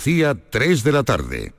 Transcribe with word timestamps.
CIA 0.00 0.34
3 0.34 0.82
de 0.82 0.92
la 0.92 1.02
tarde. 1.02 1.52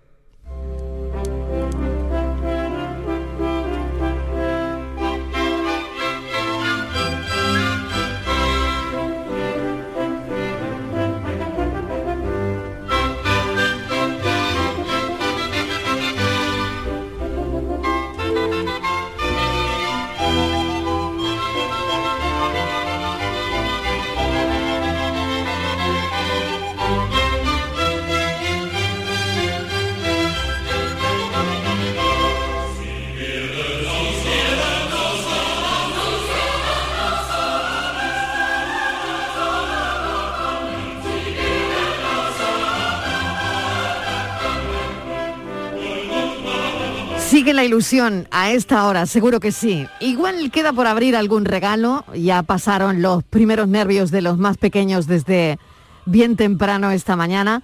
Ilusión 47.63 48.27
a 48.31 48.51
esta 48.51 48.85
hora, 48.85 49.05
seguro 49.05 49.39
que 49.39 49.51
sí. 49.51 49.87
Igual 49.99 50.51
queda 50.51 50.73
por 50.73 50.87
abrir 50.87 51.15
algún 51.15 51.45
regalo, 51.45 52.05
ya 52.13 52.43
pasaron 52.43 53.01
los 53.01 53.23
primeros 53.23 53.67
nervios 53.67 54.11
de 54.11 54.21
los 54.21 54.37
más 54.37 54.57
pequeños 54.57 55.07
desde 55.07 55.59
bien 56.05 56.35
temprano 56.35 56.91
esta 56.91 57.15
mañana. 57.15 57.63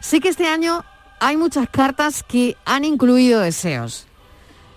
Sí 0.00 0.20
que 0.20 0.28
este 0.28 0.46
año 0.46 0.84
hay 1.20 1.36
muchas 1.36 1.68
cartas 1.68 2.22
que 2.22 2.56
han 2.64 2.84
incluido 2.84 3.40
deseos, 3.40 4.06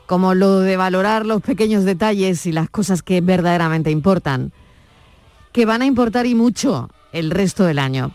como 0.05 0.33
lo 0.33 0.59
de 0.59 0.77
valorar 0.77 1.25
los 1.25 1.41
pequeños 1.41 1.83
detalles 1.83 2.45
y 2.45 2.51
las 2.51 2.69
cosas 2.69 3.03
que 3.03 3.21
verdaderamente 3.21 3.91
importan, 3.91 4.51
que 5.51 5.65
van 5.65 5.81
a 5.81 5.85
importar 5.85 6.25
y 6.25 6.35
mucho 6.35 6.89
el 7.11 7.31
resto 7.31 7.65
del 7.65 7.79
año. 7.79 8.11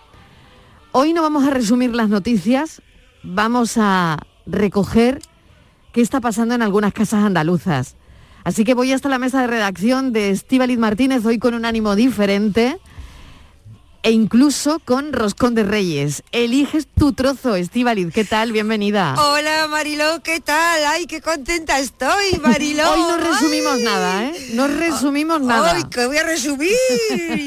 Hoy 0.92 1.12
no 1.12 1.22
vamos 1.22 1.44
a 1.44 1.50
resumir 1.50 1.94
las 1.94 2.08
noticias, 2.08 2.80
vamos 3.22 3.77
a 3.77 4.18
recoger 4.46 5.20
qué 5.94 6.00
está 6.00 6.20
pasando 6.20 6.56
en 6.56 6.62
algunas 6.62 6.92
casas 6.92 7.24
andaluzas. 7.24 7.94
Así 8.42 8.64
que 8.64 8.74
voy 8.74 8.92
hasta 8.92 9.08
la 9.08 9.20
mesa 9.20 9.40
de 9.40 9.46
redacción 9.46 10.12
de 10.12 10.30
Estíbaliz 10.30 10.76
Martínez, 10.76 11.24
hoy 11.24 11.38
con 11.38 11.54
un 11.54 11.64
ánimo 11.64 11.94
diferente 11.94 12.78
e 14.05 14.10
incluso 14.10 14.80
con 14.84 15.14
Roscón 15.14 15.55
de 15.55 15.64
Reyes. 15.64 16.22
Eliges 16.30 16.86
tu 16.86 17.14
trozo, 17.14 17.56
Estíbaliz. 17.56 18.12
¿Qué 18.12 18.24
tal? 18.24 18.52
Bienvenida. 18.52 19.14
Hola 19.14 19.66
Mariló, 19.70 20.22
¿qué 20.22 20.41
tal? 20.41 20.84
Ay, 20.86 21.06
qué 21.06 21.22
contenta 21.22 21.78
estoy, 21.78 22.38
Mariló. 22.42 22.83
Hoy 22.92 23.00
no 23.00 23.16
resumimos 23.16 23.80
nada, 23.80 24.27
¿eh? 24.27 24.50
No 24.52 24.69
resumimos 24.69 25.41
nada. 25.41 25.72
Ay, 25.72 25.84
que 25.84 26.06
voy 26.06 26.19
a 26.19 26.22
resumir. 26.22 26.70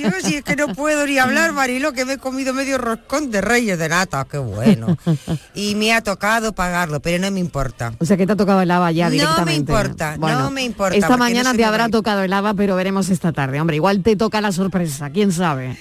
Yo 0.02 0.10
si 0.24 0.38
es 0.38 0.44
que 0.44 0.56
no 0.56 0.70
puedo 0.70 1.06
ni 1.06 1.20
hablar, 1.20 1.54
Mariló, 1.54 1.94
que 1.94 2.06
me 2.06 2.14
he 2.14 2.18
comido 2.18 2.56
medio 2.56 2.80
roscón 2.80 3.30
de 3.30 3.42
Reyes 3.42 3.78
de 3.78 3.90
nata, 3.90 4.26
qué 4.30 4.40
bueno. 4.40 4.98
Y 5.54 5.76
me 5.76 5.94
ha 5.94 6.02
tocado 6.02 6.54
pagarlo, 6.54 7.02
pero 7.02 7.20
no 7.22 7.30
me 7.30 7.40
importa. 7.40 7.94
O 8.00 8.06
sea 8.06 8.18
que 8.18 8.26
te 8.26 8.34
ha 8.34 8.36
tocado 8.36 8.62
el 8.62 8.68
lava 8.68 8.92
ya 8.92 9.06
No 9.06 9.12
me 9.12 9.16
directamente. 9.18 9.72
importa, 9.72 10.18
no 10.18 10.50
me 10.50 10.64
importa, 10.64 10.96
Esta 10.98 11.18
mañana 11.18 11.52
no 11.52 11.58
te 11.58 11.66
habrá 11.66 11.90
tocado 11.90 12.24
el 12.24 12.32
lava, 12.32 12.56
pero 12.56 12.76
veremos 12.76 13.10
esta 13.10 13.32
tarde. 13.32 13.62
Hombre, 13.62 13.76
igual 13.76 14.02
te 14.02 14.16
toca 14.16 14.42
la 14.42 14.52
sorpresa, 14.52 15.12
quién 15.12 15.32
sabe. 15.32 15.78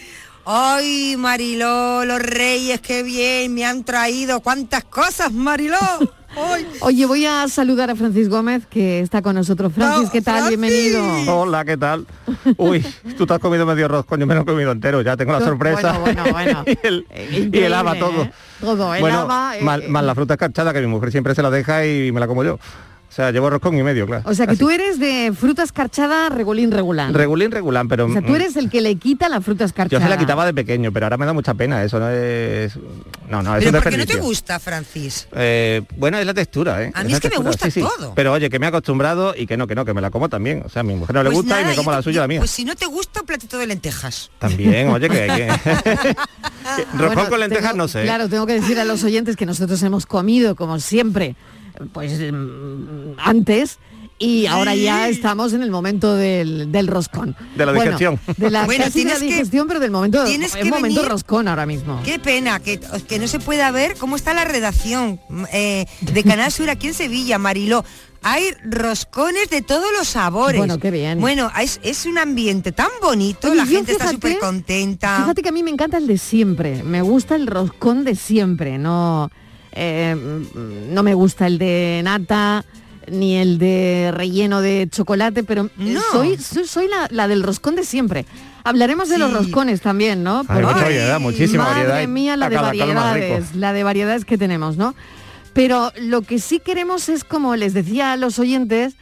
Ay, 0.49 1.17
Mariló, 1.19 2.05
los 2.05 2.21
reyes, 2.21 2.81
qué 2.81 3.03
bien, 3.03 3.53
me 3.53 3.65
han 3.65 3.83
traído 3.83 4.39
cuántas 4.41 4.85
cosas, 4.85 5.33
Mariló. 5.33 5.77
Ay. 6.39 6.67
Oye, 6.81 7.05
voy 7.07 7.25
a 7.27 7.49
saludar 7.49 7.91
a 7.91 7.97
Francis 7.97 8.29
Gómez, 8.29 8.65
que 8.67 9.01
está 9.01 9.23
con 9.23 9.35
nosotros. 9.35 9.73
Francis, 9.75 10.11
¿qué 10.11 10.21
tal? 10.21 10.49
Bienvenido. 10.49 11.03
Hola, 11.35 11.65
¿qué 11.65 11.77
tal? 11.77 12.07
Uy, 12.59 12.85
tú 13.17 13.27
te 13.27 13.33
has 13.35 13.41
comido 13.41 13.65
medio 13.67 13.87
arroz, 13.87 14.05
coño, 14.07 14.25
me 14.27 14.35
lo 14.37 14.43
he 14.43 14.45
comido 14.45 14.71
entero, 14.71 15.01
ya 15.03 15.17
tengo 15.17 15.33
la 15.33 15.41
sorpresa. 15.41 15.99
Bueno, 15.99 16.23
bueno, 16.31 16.33
bueno. 16.33 16.65
y, 16.83 16.87
el, 16.87 17.07
y 17.11 17.23
Increíble, 17.39 17.67
el 17.67 17.75
haba 17.75 17.99
todo. 17.99 18.23
¿eh? 18.23 18.33
Todo, 18.61 18.95
el 18.95 19.01
bueno, 19.01 19.21
haba, 19.21 19.57
eh, 19.59 19.63
mal- 19.63 19.89
más 19.89 20.05
la 20.05 20.15
fruta 20.15 20.35
escarchada, 20.35 20.73
que 20.73 20.81
mi 20.81 20.87
mujer 20.87 21.11
siempre 21.11 21.35
se 21.35 21.43
la 21.43 21.51
deja 21.51 21.87
y 21.87 22.13
me 22.13 22.21
la 22.21 22.27
como 22.29 22.45
yo. 22.45 22.59
O 23.17 23.19
sea, 23.19 23.31
llevo 23.31 23.49
roscón 23.49 23.79
y 23.79 23.83
medio, 23.83 24.05
claro. 24.07 24.25
O 24.27 24.35
sea 24.35 24.47
que 24.47 24.57
tú 24.57 24.69
eres 24.69 24.99
de 25.01 25.33
fruta 25.35 25.63
escarchada 25.63 26.29
regulín 26.29 26.71
regular. 26.71 27.11
Regulín, 27.15 27.51
regulán, 27.51 27.89
pero... 27.89 28.05
o 28.05 28.13
sea, 28.13 28.21
tú 28.21 28.33
mm, 28.33 28.37
eres 28.37 28.57
el 28.57 28.69
que 28.69 28.83
le 28.83 28.97
quita 28.97 29.31
la 29.31 29.41
fruta 29.41 29.61
Yo 29.61 29.69
escarchada. 29.69 30.03
se 30.05 30.11
la 30.11 30.19
quitaba 30.19 30.45
de 30.45 30.53
pequeño, 30.53 30.93
pero 30.93 31.07
ahora 31.07 31.17
me 31.17 31.25
da 31.25 31.33
mucha 31.33 31.55
pena, 31.55 31.83
eso 31.83 31.99
no 31.99 32.11
es... 32.11 32.77
No, 33.31 33.43
no, 33.43 33.57
es 33.57 33.65
Pero 33.65 33.79
un 33.79 33.83
¿por 33.83 33.91
qué 33.91 33.97
no 33.97 34.05
te 34.05 34.17
gusta, 34.17 34.61
Francis? 34.61 35.29
Eh, 35.35 35.81
bueno, 35.97 36.19
es 36.19 36.27
la 36.27 36.35
textura, 36.35 36.83
¿eh? 36.83 36.93
A 36.95 37.05
mí 37.05 37.13
es 37.15 37.21
que 37.21 37.31
me 37.31 37.39
gusta 37.39 37.65
sí, 37.71 37.81
sí. 37.81 37.81
todo. 37.81 38.13
Pero 38.15 38.35
oye, 38.35 38.51
que 38.51 38.59
me 38.59 38.67
he 38.67 38.69
acostumbrado 38.69 39.35
y 39.35 39.47
que 39.47 39.57
no, 39.57 39.67
que 39.67 39.75
no, 39.75 39.87
que 39.87 39.95
me 39.95 40.03
la 40.03 40.11
como 40.11 40.29
también. 40.29 40.63
O 40.67 40.69
sea, 40.69 40.81
a 40.81 40.83
mi 40.83 40.95
mujer 40.95 41.15
no 41.15 41.23
le 41.23 41.31
Pues 41.31 41.39
gusta 41.39 41.63
y 41.63 41.65
me 41.65 41.75
como 41.75 41.91
yo 41.91 41.93
la 41.93 41.99
te- 42.01 42.05
suya 42.05 42.21
la 42.21 42.29
mía. 42.29 42.41
Pues 42.41 42.51
si 42.51 42.67
no 42.67 42.77
te 42.77 42.85
gusta, 42.85 43.21
un 43.21 43.27
platito 43.27 43.57
de 43.57 43.67
lentejas. 43.67 44.31
También, 44.39 44.91
oye, 44.91 45.09
que... 45.09 45.17
que... 45.27 45.49
Roscón 46.99 47.15
Bueno, 47.15 47.29
con 47.31 47.41
lentejas 47.41 47.71
tengo- 47.73 47.77
no 47.85 47.89
sé. 47.89 48.03
Claro, 48.03 48.29
tengo 48.29 48.45
que 48.47 48.53
decir 48.61 48.79
a 48.79 48.85
los 48.85 49.03
oyentes 49.05 49.37
que 49.37 49.47
nosotros 49.47 49.83
hemos 49.83 50.05
comido, 50.05 50.55
como 50.55 50.79
siempre, 50.81 51.35
pues 51.93 52.19
mm, 52.33 53.13
antes. 53.19 53.79
Y 54.19 54.47
ahora 54.47 54.75
ya 54.75 55.11
estamos 55.11 55.53
en 55.53 55.63
el 55.63 55.71
momento 55.71 56.15
del, 56.17 56.73
del 56.73 56.87
roscón. 56.87 57.37
De 57.55 57.67
la 57.67 57.73
Bueno, 57.73 57.99
digestión. 57.99 58.19
de 58.39 58.51
la, 58.51 58.65
Bueno, 58.65 58.85
casi 58.85 59.01
de 59.05 59.11
la 59.11 59.17
tienes 59.17 59.19
que- 59.19 59.27
digestión, 59.27 59.69
pero 59.69 59.79
del 59.79 59.91
momento, 59.91 60.25
tienes 60.25 60.55
es 60.55 60.63
que 60.63 60.71
momento 60.71 61.03
venir- 61.03 61.11
roscón 61.11 61.49
ahora 61.49 61.67
mismo. 61.67 62.01
Qué 62.03 62.19
pena 62.19 62.59
que, 62.61 62.81
que 63.07 63.19
no 63.19 63.29
se 63.29 63.41
pueda 63.41 63.71
ver 63.73 63.95
cómo 63.99 64.17
está 64.17 64.33
la 64.33 64.45
redacción 64.47 65.21
eh, 65.53 65.85
de 66.01 66.25
Canal 66.25 66.51
Sur 66.51 66.71
aquí 66.71 66.87
en 66.89 66.95
Sevilla, 66.95 67.37
Mariló. 67.39 67.85
Hay 68.23 68.43
roscones 68.65 69.51
de 69.51 69.61
todos 69.61 69.87
los 69.97 70.09
sabores. 70.09 70.59
Bueno, 70.59 70.79
qué 70.79 70.91
bien. 70.91 71.21
Bueno, 71.21 71.51
es, 71.61 71.79
es 71.83 72.07
un 72.07 72.17
ambiente 72.17 72.73
tan 72.73 72.89
bonito, 73.03 73.49
Oye, 73.49 73.57
la 73.57 73.67
gente 73.67 73.93
está 73.93 74.11
súper 74.11 74.39
contenta. 74.39 75.19
Fíjate 75.19 75.43
que 75.43 75.51
a 75.51 75.53
mí 75.53 75.63
me 75.63 75.71
encanta 75.71 75.99
el 75.99 76.07
de 76.07 76.17
siempre. 76.17 76.83
Me 76.83 77.03
gusta 77.03 77.37
el 77.37 77.47
roscón 77.47 78.05
de 78.05 78.15
siempre. 78.17 78.79
No, 78.79 79.31
eh, 79.77 80.17
no 80.91 81.03
me 81.03 81.15
gusta 81.15 81.47
el 81.47 81.59
de 81.59 82.01
nata 82.03 82.65
ni 83.11 83.37
el 83.37 83.59
de 83.59 84.11
relleno 84.13 84.61
de 84.61 84.89
chocolate, 84.91 85.45
pero 85.45 85.67
eh, 85.67 85.71
No. 85.79 86.01
soy, 86.11 86.37
soy, 86.39 86.67
soy 86.67 86.89
la, 86.89 87.07
la 87.11 87.29
del 87.29 87.43
roscón 87.45 87.77
de 87.77 87.85
siempre. 87.85 88.27
Hablaremos 88.65 89.09
de 89.09 89.19
los 89.19 89.33
roscones 89.33 89.81
también, 89.81 90.25
¿no? 90.25 90.41
Hay 90.49 90.63
mucha 90.63 90.75
variedad, 90.83 91.21
muchísima 91.21 91.63
Madre 91.65 91.87
variedad. 91.87 92.09
mía, 92.09 92.37
la 92.37 92.49
de 92.49 92.57
cada 92.57 92.67
variedades, 92.69 93.55
la 93.55 93.73
de 93.73 93.85
variedades 93.85 94.25
que 94.25 94.37
tenemos, 94.39 94.77
¿no? 94.77 94.97
Pero 95.53 95.93
lo 96.01 96.23
que 96.23 96.41
sí 96.41 96.59
queremos 96.59 97.09
es, 97.09 97.23
como 97.23 97.55
les 97.55 97.75
decía 97.75 98.13
a 98.13 98.17
los 98.17 98.41
oyentes, 98.41 98.95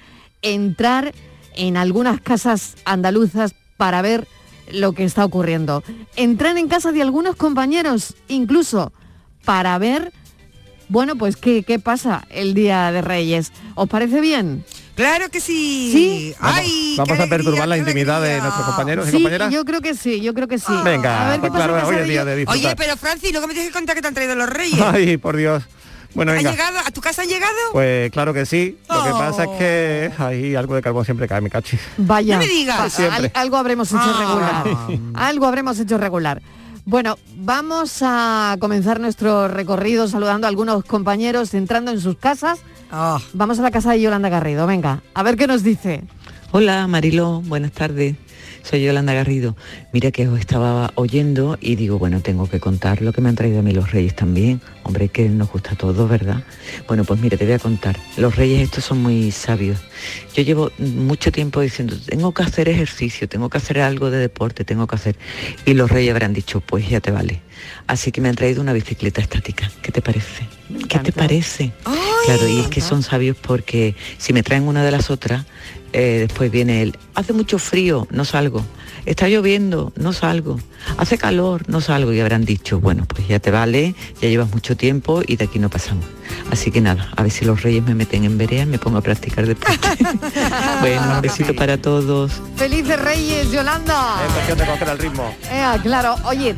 entrar 0.42 1.14
en 1.56 1.76
algunas 1.78 2.20
casas 2.20 2.74
andaluzas 2.84 3.54
para 3.78 4.02
ver 4.02 4.28
lo 4.70 4.92
que 4.92 5.04
está 5.04 5.24
ocurriendo. 5.24 5.82
Entrar 6.16 6.58
en 6.58 6.68
casa 6.68 6.92
de 6.92 7.00
algunos 7.00 7.36
compañeros, 7.36 8.14
incluso 8.28 8.92
para 9.46 9.78
ver, 9.78 10.12
bueno, 10.88 11.16
pues 11.16 11.36
qué, 11.36 11.62
qué 11.62 11.78
pasa 11.78 12.24
el 12.30 12.54
Día 12.54 12.90
de 12.92 13.02
Reyes. 13.02 13.52
¿Os 13.74 13.88
parece 13.88 14.20
bien? 14.20 14.64
Claro 14.94 15.28
que 15.28 15.40
sí. 15.40 15.90
Sí. 15.92 16.34
Vamos, 16.40 16.56
Ay, 16.60 16.94
vamos 16.96 17.16
qué 17.16 17.22
a 17.24 17.26
perturbar 17.26 17.66
la 17.66 17.76
intimidad 17.78 18.22
de 18.22 18.40
nuestros 18.40 18.64
compañeros 18.66 19.08
y 19.08 19.10
Sí, 19.10 19.16
compañeras. 19.16 19.52
yo 19.52 19.64
creo 19.64 19.80
que 19.80 19.94
sí, 19.94 20.20
yo 20.20 20.34
creo 20.34 20.46
que 20.46 20.58
sí. 20.58 20.72
Venga, 20.84 21.26
A 21.26 21.30
ver 21.30 21.40
qué 21.40 21.48
pues 21.48 21.52
claro, 21.64 21.86
hoy 21.88 21.96
es 21.96 22.08
día 22.08 22.24
de 22.24 22.36
disfrutar. 22.36 22.66
Oye, 22.66 22.76
pero 22.76 22.96
Francis, 22.96 23.32
luego 23.32 23.46
me 23.48 23.54
tienes 23.54 23.70
que 23.72 23.74
contar 23.76 23.96
que 23.96 24.02
te 24.02 24.08
han 24.08 24.14
traído 24.14 24.34
los 24.36 24.48
reyes. 24.48 24.80
Ay, 24.84 25.16
por 25.16 25.36
Dios. 25.36 25.64
Bueno, 26.14 26.30
¿Han 26.30 26.38
venga. 26.38 26.52
llegado? 26.52 26.78
¿A 26.78 26.92
tu 26.92 27.00
casa 27.00 27.22
han 27.22 27.28
llegado? 27.28 27.52
Pues 27.72 28.08
claro 28.12 28.32
que 28.32 28.46
sí. 28.46 28.78
Lo 28.88 29.02
que 29.02 29.10
Oh. 29.10 29.18
pasa 29.18 29.42
es 29.44 29.50
que 29.58 30.12
ahí 30.18 30.54
algo 30.54 30.76
de 30.76 30.82
carbón 30.82 31.04
siempre 31.04 31.26
cae, 31.26 31.40
mi 31.40 31.50
cachi. 31.50 31.76
Vaya, 31.96 32.36
No 32.36 32.42
me 32.44 32.48
digas. 32.48 33.00
al- 33.00 33.32
algo 33.34 33.56
habremos 33.56 33.88
hecho 33.90 33.98
Ah. 34.00 34.64
regular. 34.64 35.00
Algo 35.14 35.46
habremos 35.46 35.80
hecho 35.80 35.98
regular. 35.98 36.40
Bueno, 36.86 37.16
vamos 37.36 37.98
a 38.02 38.56
comenzar 38.60 39.00
nuestro 39.00 39.48
recorrido 39.48 40.06
saludando 40.06 40.46
a 40.46 40.50
algunos 40.50 40.84
compañeros, 40.84 41.54
entrando 41.54 41.90
en 41.90 42.00
sus 42.00 42.16
casas. 42.18 42.60
Oh. 42.92 43.18
Vamos 43.32 43.58
a 43.58 43.62
la 43.62 43.70
casa 43.70 43.92
de 43.92 44.02
Yolanda 44.02 44.28
Garrido, 44.28 44.66
venga, 44.66 45.02
a 45.14 45.22
ver 45.22 45.36
qué 45.36 45.46
nos 45.46 45.62
dice. 45.62 46.04
Hola 46.52 46.86
Mariló, 46.86 47.40
buenas 47.40 47.72
tardes. 47.72 48.16
Soy 48.64 48.82
Yolanda 48.82 49.12
Garrido. 49.12 49.54
Mira 49.92 50.10
que 50.10 50.26
os 50.26 50.40
estaba 50.40 50.90
oyendo 50.94 51.58
y 51.60 51.76
digo, 51.76 51.98
bueno, 51.98 52.20
tengo 52.20 52.48
que 52.48 52.60
contar 52.60 53.02
lo 53.02 53.12
que 53.12 53.20
me 53.20 53.28
han 53.28 53.34
traído 53.34 53.58
a 53.58 53.62
mí 53.62 53.72
los 53.72 53.92
reyes 53.92 54.16
también. 54.16 54.62
Hombre, 54.84 55.10
que 55.10 55.28
nos 55.28 55.52
gusta 55.52 55.72
a 55.72 55.76
todos, 55.76 56.08
¿verdad? 56.08 56.42
Bueno, 56.88 57.04
pues 57.04 57.20
mira, 57.20 57.36
te 57.36 57.44
voy 57.44 57.52
a 57.52 57.58
contar. 57.58 57.98
Los 58.16 58.36
reyes 58.36 58.62
estos 58.62 58.84
son 58.84 59.02
muy 59.02 59.30
sabios. 59.32 59.80
Yo 60.34 60.42
llevo 60.42 60.70
mucho 60.78 61.30
tiempo 61.30 61.60
diciendo, 61.60 61.94
tengo 62.06 62.32
que 62.32 62.42
hacer 62.42 62.70
ejercicio, 62.70 63.28
tengo 63.28 63.50
que 63.50 63.58
hacer 63.58 63.80
algo 63.80 64.10
de 64.10 64.16
deporte, 64.16 64.64
tengo 64.64 64.86
que 64.86 64.96
hacer. 64.96 65.16
Y 65.66 65.74
los 65.74 65.90
reyes 65.90 66.12
habrán 66.12 66.32
dicho, 66.32 66.60
pues 66.60 66.88
ya 66.88 67.00
te 67.00 67.10
vale. 67.10 67.42
Así 67.86 68.12
que 68.12 68.22
me 68.22 68.30
han 68.30 68.34
traído 68.34 68.62
una 68.62 68.72
bicicleta 68.72 69.20
estática. 69.20 69.70
¿Qué 69.82 69.92
te 69.92 70.00
parece? 70.00 70.48
¿Qué 70.88 70.98
te 71.00 71.12
parece? 71.12 71.72
Ay, 71.84 71.96
Claro, 72.24 72.48
y 72.48 72.60
es 72.60 72.68
que 72.68 72.80
son 72.80 73.02
sabios 73.02 73.36
porque 73.36 73.94
si 74.16 74.32
me 74.32 74.42
traen 74.42 74.62
una 74.62 74.82
de 74.82 74.90
las 74.90 75.10
otras, 75.10 75.44
eh, 75.94 76.26
después 76.26 76.50
viene 76.50 76.82
el, 76.82 76.98
hace 77.14 77.32
mucho 77.32 77.60
frío, 77.60 78.08
no 78.10 78.24
salgo. 78.24 78.64
Está 79.06 79.28
lloviendo, 79.28 79.92
no 79.94 80.12
salgo. 80.12 80.58
Hace 80.98 81.18
calor, 81.18 81.68
no 81.68 81.80
salgo. 81.80 82.12
Y 82.12 82.18
habrán 82.18 82.44
dicho, 82.44 82.80
bueno, 82.80 83.06
pues 83.06 83.28
ya 83.28 83.38
te 83.38 83.52
vale, 83.52 83.94
ya 84.20 84.28
llevas 84.28 84.50
mucho 84.52 84.76
tiempo 84.76 85.22
y 85.24 85.36
de 85.36 85.44
aquí 85.44 85.60
no 85.60 85.70
pasamos. 85.70 86.04
Así 86.50 86.70
que 86.70 86.80
nada, 86.80 87.08
a 87.16 87.22
ver 87.22 87.30
si 87.30 87.44
los 87.44 87.62
reyes 87.62 87.82
me 87.84 87.94
meten 87.94 88.24
en 88.24 88.38
verea 88.38 88.62
y 88.62 88.66
me 88.66 88.78
pongo 88.78 88.98
a 88.98 89.00
practicar 89.00 89.46
deporte. 89.46 89.78
bueno, 90.80 91.14
un 91.14 91.20
besito 91.20 91.54
para 91.54 91.76
todos. 91.78 92.32
¡Felices 92.56 93.00
Reyes, 93.00 93.50
Yolanda! 93.50 94.16
Es 94.26 94.32
cuestión 94.32 94.58
de 94.58 94.66
coger 94.66 94.88
el 94.88 94.98
ritmo. 94.98 95.34
Eh, 95.50 95.64
claro, 95.82 96.16
oye, 96.24 96.54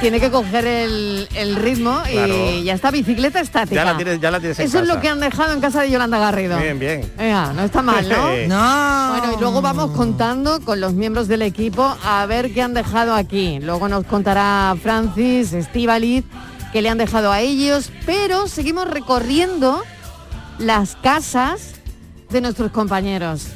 tiene 0.00 0.18
que 0.20 0.30
coger 0.30 0.66
el, 0.66 1.28
el 1.36 1.56
ritmo 1.56 2.02
Claro. 2.10 2.34
y 2.50 2.64
ya 2.64 2.74
está, 2.74 2.90
bicicleta 2.90 3.40
estática. 3.40 3.76
Ya 3.76 3.84
la 3.84 3.96
tienes, 3.96 4.20
ya 4.20 4.30
la 4.30 4.40
tienes 4.40 4.58
en 4.58 4.66
Eso 4.66 4.80
es 4.80 4.88
lo 4.88 5.00
que 5.00 5.08
han 5.08 5.20
dejado 5.20 5.52
en 5.52 5.60
casa 5.60 5.82
de 5.82 5.90
Yolanda 5.90 6.18
Garrido. 6.18 6.58
Bien, 6.58 6.78
bien. 6.78 7.12
Ea, 7.18 7.52
no 7.54 7.62
está 7.62 7.82
mal, 7.82 8.08
¿no? 8.08 8.32
No. 8.48 9.08
Bueno, 9.18 9.34
y 9.36 9.40
luego 9.40 9.62
vamos 9.62 9.92
contando 9.92 10.60
con 10.60 10.80
los 10.80 10.92
miembros 10.94 11.28
del 11.28 11.42
equipo 11.42 11.96
a 12.04 12.26
ver 12.26 12.52
qué 12.52 12.62
han 12.62 12.74
dejado 12.74 13.14
aquí. 13.14 13.60
Luego 13.60 13.88
nos 13.88 14.04
contará 14.04 14.74
Francis, 14.82 15.52
Estivaliz, 15.52 16.24
qué 16.72 16.82
le 16.82 16.88
han 16.88 16.98
dejado 16.98 17.30
a 17.30 17.40
ellos, 17.40 17.90
pero 18.06 18.48
seguimos 18.48 18.88
recorriendo 18.88 19.82
las 20.58 20.96
casas 20.96 21.74
de 22.30 22.40
nuestros 22.40 22.70
compañeros. 22.72 23.48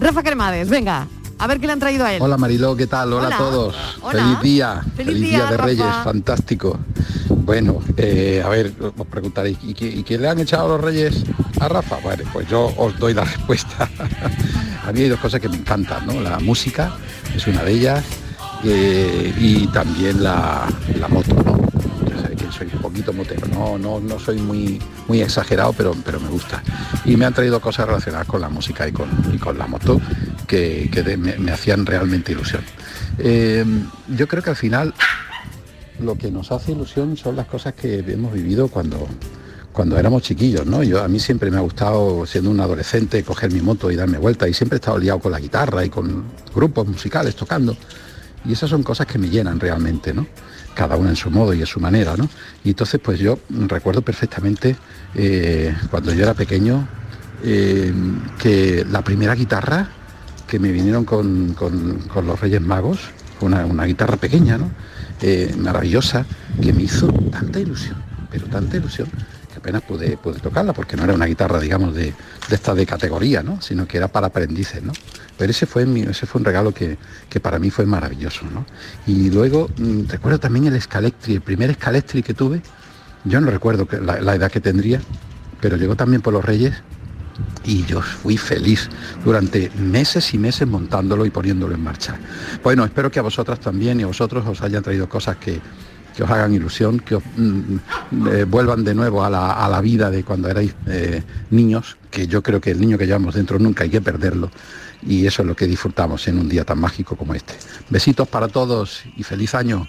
Rafa 0.00 0.22
Cremades, 0.22 0.68
venga, 0.70 1.06
a 1.38 1.46
ver 1.46 1.60
qué 1.60 1.66
le 1.66 1.74
han 1.74 1.80
traído 1.80 2.04
a 2.04 2.12
él. 2.14 2.22
Hola 2.22 2.36
Mariló, 2.36 2.74
¿qué 2.76 2.86
tal? 2.86 3.12
Hola, 3.12 3.26
Hola. 3.26 3.36
a 3.36 3.38
todos. 3.38 3.76
Hola. 4.00 4.22
Feliz 4.22 4.40
día. 4.40 4.82
Feliz 4.96 5.14
Feliz, 5.14 5.20
día, 5.20 5.28
día, 5.38 5.46
de 5.46 5.56
Rafa. 5.56 5.66
Reyes, 5.66 5.94
fantástico. 6.02 6.78
Bueno, 7.28 7.80
eh, 7.96 8.42
a 8.44 8.48
ver, 8.48 8.72
os 8.80 9.06
preguntaréis, 9.06 9.58
¿y 9.62 9.74
qué, 9.74 9.86
y 9.86 10.02
qué 10.02 10.16
le 10.16 10.28
han 10.28 10.40
echado 10.40 10.68
los 10.68 10.80
Reyes 10.80 11.24
a 11.60 11.68
Rafa? 11.68 11.96
Bueno, 12.02 12.24
pues 12.32 12.48
yo 12.48 12.72
os 12.76 12.98
doy 12.98 13.12
la 13.12 13.24
respuesta. 13.24 13.88
a 14.86 14.92
mí 14.92 15.00
hay 15.02 15.08
dos 15.10 15.20
cosas 15.20 15.40
que 15.40 15.48
me 15.48 15.56
encantan, 15.56 16.06
¿no? 16.06 16.20
La 16.20 16.38
música 16.38 16.96
es 17.36 17.46
una 17.46 17.62
de 17.62 17.72
ellas 17.72 18.04
eh, 18.64 19.34
y 19.38 19.66
también 19.68 20.22
la, 20.22 20.66
la 20.98 21.08
moto, 21.08 21.34
¿no? 21.44 21.53
Soy 22.56 22.68
un 22.72 22.80
poquito 22.80 23.12
motero, 23.12 23.46
no, 23.48 23.78
no, 23.78 24.00
no 24.00 24.18
soy 24.18 24.38
muy, 24.38 24.80
muy 25.08 25.20
exagerado, 25.22 25.72
pero, 25.72 25.94
pero 26.04 26.20
me 26.20 26.28
gusta. 26.28 26.62
Y 27.04 27.16
me 27.16 27.24
han 27.24 27.34
traído 27.34 27.60
cosas 27.60 27.86
relacionadas 27.86 28.26
con 28.26 28.40
la 28.40 28.48
música 28.48 28.86
y 28.86 28.92
con, 28.92 29.08
y 29.32 29.38
con 29.38 29.58
la 29.58 29.66
moto 29.66 30.00
que, 30.46 30.88
que 30.92 31.16
me 31.16 31.50
hacían 31.50 31.84
realmente 31.84 32.32
ilusión. 32.32 32.62
Eh, 33.18 33.64
yo 34.08 34.26
creo 34.28 34.42
que 34.42 34.50
al 34.50 34.56
final 34.56 34.94
lo 36.00 36.16
que 36.16 36.30
nos 36.30 36.50
hace 36.52 36.72
ilusión 36.72 37.16
son 37.16 37.36
las 37.36 37.46
cosas 37.46 37.74
que 37.74 37.98
hemos 37.98 38.32
vivido 38.32 38.68
cuando, 38.68 39.06
cuando 39.72 39.98
éramos 39.98 40.22
chiquillos, 40.22 40.66
¿no? 40.66 40.82
Yo, 40.82 41.02
a 41.02 41.08
mí 41.08 41.20
siempre 41.20 41.50
me 41.50 41.58
ha 41.58 41.60
gustado, 41.60 42.26
siendo 42.26 42.50
un 42.50 42.60
adolescente, 42.60 43.22
coger 43.22 43.52
mi 43.52 43.60
moto 43.60 43.90
y 43.90 43.96
darme 43.96 44.18
vuelta 44.18 44.48
y 44.48 44.54
siempre 44.54 44.76
he 44.76 44.80
estado 44.80 44.98
liado 44.98 45.20
con 45.20 45.32
la 45.32 45.40
guitarra 45.40 45.84
y 45.84 45.90
con 45.90 46.24
grupos 46.54 46.86
musicales 46.86 47.36
tocando. 47.36 47.76
Y 48.44 48.52
esas 48.52 48.68
son 48.70 48.82
cosas 48.82 49.06
que 49.06 49.18
me 49.18 49.30
llenan 49.30 49.58
realmente, 49.58 50.12
¿no? 50.12 50.26
Cada 50.74 50.96
una 50.96 51.10
en 51.10 51.16
su 51.16 51.30
modo 51.30 51.54
y 51.54 51.60
en 51.60 51.66
su 51.66 51.78
manera, 51.80 52.16
¿no? 52.16 52.28
Y 52.64 52.70
entonces, 52.70 53.00
pues 53.02 53.18
yo 53.20 53.38
recuerdo 53.48 54.02
perfectamente 54.02 54.76
eh, 55.14 55.74
cuando 55.90 56.12
yo 56.12 56.22
era 56.24 56.34
pequeño 56.34 56.86
eh, 57.44 57.92
que 58.38 58.84
la 58.90 59.02
primera 59.02 59.34
guitarra 59.34 59.88
que 60.48 60.58
me 60.58 60.70
vinieron 60.72 61.04
con, 61.04 61.54
con- 61.54 62.26
los 62.26 62.40
Reyes 62.40 62.60
Magos, 62.60 62.98
una, 63.40 63.64
una 63.66 63.84
guitarra 63.84 64.16
pequeña. 64.16 64.58
Eh, 65.22 65.54
maravillosa, 65.56 66.26
que 66.60 66.72
me 66.72 66.82
hizo 66.82 67.06
tanta 67.30 67.60
ilusión, 67.60 67.96
pero 68.30 68.46
tanta 68.46 68.76
ilusión, 68.76 69.08
apenas 69.64 69.80
pude, 69.82 70.18
pude 70.18 70.40
tocarla, 70.40 70.74
porque 70.74 70.94
no 70.94 71.04
era 71.04 71.14
una 71.14 71.24
guitarra, 71.24 71.58
digamos, 71.58 71.94
de, 71.94 72.12
de 72.48 72.54
esta 72.54 72.74
de 72.74 72.84
categoría, 72.84 73.42
¿no? 73.42 73.62
Sino 73.62 73.86
que 73.88 73.96
era 73.96 74.08
para 74.08 74.26
aprendices, 74.26 74.82
¿no? 74.82 74.92
Pero 75.38 75.50
ese 75.50 75.64
fue, 75.64 75.86
mi- 75.86 76.02
ese 76.02 76.26
fue 76.26 76.40
un 76.40 76.44
regalo 76.44 76.72
que, 76.74 76.98
que 77.30 77.40
para 77.40 77.58
mí 77.58 77.70
fue 77.70 77.86
maravilloso, 77.86 78.44
¿no? 78.52 78.66
Y 79.06 79.30
luego 79.30 79.70
mm, 79.78 80.02
recuerdo 80.08 80.38
también 80.38 80.66
el 80.66 80.78
Scalectri, 80.80 81.34
el 81.36 81.40
primer 81.40 81.72
Scalectri 81.72 82.22
que 82.22 82.34
tuve, 82.34 82.60
yo 83.24 83.40
no 83.40 83.50
recuerdo 83.50 83.88
la, 84.02 84.20
la 84.20 84.34
edad 84.34 84.52
que 84.52 84.60
tendría, 84.60 85.00
pero 85.62 85.78
llegó 85.78 85.96
también 85.96 86.20
por 86.20 86.34
los 86.34 86.44
Reyes 86.44 86.74
y 87.64 87.86
yo 87.86 88.02
fui 88.02 88.36
feliz 88.36 88.90
durante 89.24 89.70
meses 89.78 90.34
y 90.34 90.38
meses 90.38 90.68
montándolo 90.68 91.24
y 91.24 91.30
poniéndolo 91.30 91.74
en 91.74 91.82
marcha. 91.82 92.16
Bueno, 92.62 92.84
espero 92.84 93.10
que 93.10 93.18
a 93.18 93.22
vosotras 93.22 93.60
también 93.60 93.98
y 93.98 94.02
a 94.02 94.08
vosotros 94.08 94.46
os 94.46 94.60
hayan 94.60 94.82
traído 94.82 95.08
cosas 95.08 95.38
que, 95.38 95.58
que 96.16 96.22
os 96.22 96.30
hagan 96.30 96.54
ilusión, 96.54 97.00
que 97.00 97.16
os 97.16 97.22
mm, 97.36 97.76
eh, 98.32 98.44
vuelvan 98.44 98.84
de 98.84 98.94
nuevo 98.94 99.24
a 99.24 99.30
la, 99.30 99.52
a 99.52 99.68
la 99.68 99.80
vida 99.80 100.10
de 100.10 100.22
cuando 100.24 100.48
erais 100.48 100.74
eh, 100.86 101.22
niños, 101.50 101.96
que 102.10 102.26
yo 102.26 102.42
creo 102.42 102.60
que 102.60 102.70
el 102.70 102.80
niño 102.80 102.96
que 102.98 103.06
llevamos 103.06 103.34
dentro 103.34 103.58
nunca 103.58 103.84
hay 103.84 103.90
que 103.90 104.00
perderlo. 104.00 104.50
Y 105.06 105.26
eso 105.26 105.42
es 105.42 105.48
lo 105.48 105.54
que 105.54 105.66
disfrutamos 105.66 106.26
en 106.28 106.38
un 106.38 106.48
día 106.48 106.64
tan 106.64 106.78
mágico 106.80 107.14
como 107.16 107.34
este. 107.34 107.54
Besitos 107.90 108.26
para 108.28 108.48
todos 108.48 109.02
y 109.16 109.22
feliz 109.22 109.54
año. 109.54 109.86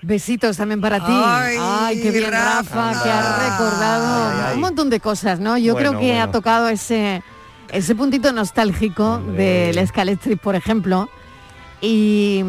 Besitos 0.00 0.56
también 0.56 0.80
para 0.80 0.98
ti. 0.98 1.12
Ay, 1.12 1.56
Ay, 1.60 2.02
qué 2.02 2.10
bien, 2.10 2.30
Rafa, 2.30 2.92
Rafa. 2.92 3.02
que 3.02 3.10
has 3.10 3.50
recordado 3.52 4.30
Ay, 4.30 4.40
ay. 4.48 4.54
un 4.54 4.60
montón 4.60 4.90
de 4.90 5.00
cosas, 5.00 5.40
¿no? 5.40 5.56
Yo 5.58 5.72
Bueno, 5.72 5.90
creo 5.90 6.00
que 6.00 6.18
ha 6.18 6.30
tocado 6.30 6.68
ese, 6.68 7.22
ese 7.72 7.94
puntito 7.94 8.32
nostálgico 8.32 9.14
Hombre. 9.16 9.72
del 9.74 9.86
Scalectric, 9.88 10.38
por 10.40 10.54
ejemplo. 10.56 11.08
Y, 11.80 12.42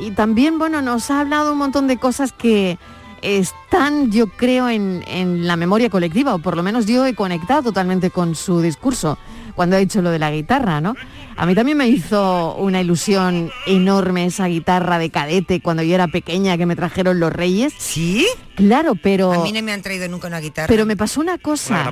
y 0.00 0.10
también, 0.12 0.58
bueno, 0.58 0.82
nos 0.82 1.10
ha 1.10 1.20
hablado 1.20 1.52
un 1.52 1.58
montón 1.58 1.86
de 1.86 1.96
cosas 1.98 2.32
que 2.32 2.78
están, 3.22 4.10
yo 4.12 4.26
creo, 4.28 4.68
en, 4.68 5.02
en 5.06 5.46
la 5.46 5.56
memoria 5.56 5.88
colectiva, 5.90 6.34
o 6.34 6.38
por 6.38 6.56
lo 6.56 6.62
menos 6.62 6.86
yo 6.86 7.06
he 7.06 7.14
conectado 7.14 7.62
totalmente 7.62 8.10
con 8.10 8.34
su 8.34 8.60
discurso 8.60 9.18
cuando 9.54 9.76
ha 9.76 9.78
dicho 9.78 10.02
lo 10.02 10.10
de 10.10 10.18
la 10.18 10.30
guitarra, 10.32 10.80
¿no? 10.80 10.94
A 11.36 11.46
mí 11.46 11.54
también 11.54 11.78
me 11.78 11.88
hizo 11.88 12.54
una 12.56 12.80
ilusión 12.80 13.50
enorme 13.66 14.26
esa 14.26 14.46
guitarra 14.46 14.98
de 14.98 15.10
cadete 15.10 15.60
cuando 15.60 15.82
yo 15.82 15.94
era 15.94 16.08
pequeña 16.08 16.56
que 16.58 16.66
me 16.66 16.74
trajeron 16.76 17.18
los 17.20 17.32
reyes. 17.32 17.72
¿Sí? 17.78 18.26
Claro, 18.56 18.94
pero, 19.00 19.32
A 19.32 19.42
mí 19.44 19.52
no 19.52 19.62
me 19.62 19.72
han 19.72 19.80
traído 19.82 20.08
nunca 20.08 20.26
una 20.28 20.40
guitarra. 20.40 20.66
pero 20.68 20.84
me 20.86 20.96
pasó 20.96 21.20
una 21.20 21.34
¿Una 21.34 21.42
cosa. 21.42 21.90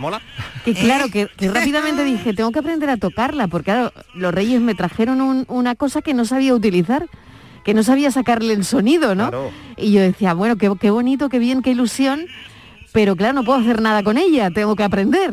Que 0.64 0.74
claro, 0.74 1.08
que, 1.08 1.28
que 1.36 1.48
rápidamente 1.52 2.04
dije, 2.04 2.34
tengo 2.34 2.50
que 2.52 2.58
aprender 2.58 2.90
a 2.90 2.96
tocarla, 2.96 3.46
porque 3.48 3.66
claro, 3.72 3.92
los 4.14 4.34
reyes 4.34 4.60
me 4.60 4.74
trajeron 4.74 5.20
un- 5.20 5.44
una 5.48 5.74
cosa 5.76 6.02
que 6.02 6.14
no 6.14 6.24
sabía 6.24 6.54
utilizar, 6.54 7.06
que 7.64 7.74
no 7.74 7.82
sabía 7.82 8.10
sacarle 8.10 8.52
el 8.54 8.64
sonido, 8.64 9.14
¿no? 9.14 9.28
Claro. 9.30 9.50
Y 9.76 9.92
yo 9.92 10.00
decía, 10.00 10.34
bueno, 10.34 10.56
qué, 10.56 10.70
qué 10.80 10.90
bonito, 10.90 11.28
qué 11.28 11.38
bien, 11.38 11.62
qué 11.62 11.70
ilusión, 11.70 12.26
pero 12.92 13.16
claro, 13.16 13.34
no 13.34 13.44
puedo 13.44 13.58
hacer 13.60 13.80
nada 13.80 14.02
con 14.02 14.18
ella, 14.18 14.50
tengo 14.50 14.76
que 14.76 14.82
aprender 14.84 15.32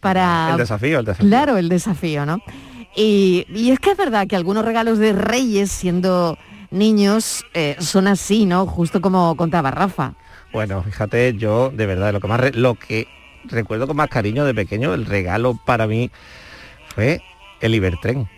para... 0.00 0.50
El 0.52 0.56
desafío, 0.58 1.00
el 1.00 1.04
desafío. 1.04 1.28
Claro, 1.28 1.56
el 1.56 1.68
desafío, 1.68 2.26
¿no? 2.26 2.40
Y, 2.96 3.46
y 3.54 3.70
es 3.70 3.78
que 3.78 3.90
es 3.90 3.96
verdad 3.96 4.26
que 4.26 4.36
algunos 4.36 4.64
regalos 4.64 4.98
de 4.98 5.12
reyes 5.12 5.70
siendo 5.70 6.38
niños 6.70 7.44
eh, 7.54 7.76
son 7.78 8.06
así, 8.08 8.46
¿no? 8.46 8.66
Justo 8.66 9.00
como 9.00 9.36
contaba 9.36 9.70
Rafa. 9.70 10.14
Bueno, 10.52 10.82
fíjate, 10.82 11.34
yo 11.34 11.70
de 11.70 11.86
verdad 11.86 12.12
lo 12.12 12.20
que 12.20 12.28
más 12.28 12.40
re- 12.40 12.52
lo 12.52 12.74
que 12.74 13.06
recuerdo 13.44 13.86
con 13.86 13.96
más 13.96 14.08
cariño 14.08 14.44
de 14.44 14.54
pequeño, 14.54 14.94
el 14.94 15.04
regalo 15.04 15.58
para 15.66 15.86
mí 15.86 16.10
fue 16.94 17.20
el 17.60 17.74
Ibertren. 17.74 18.28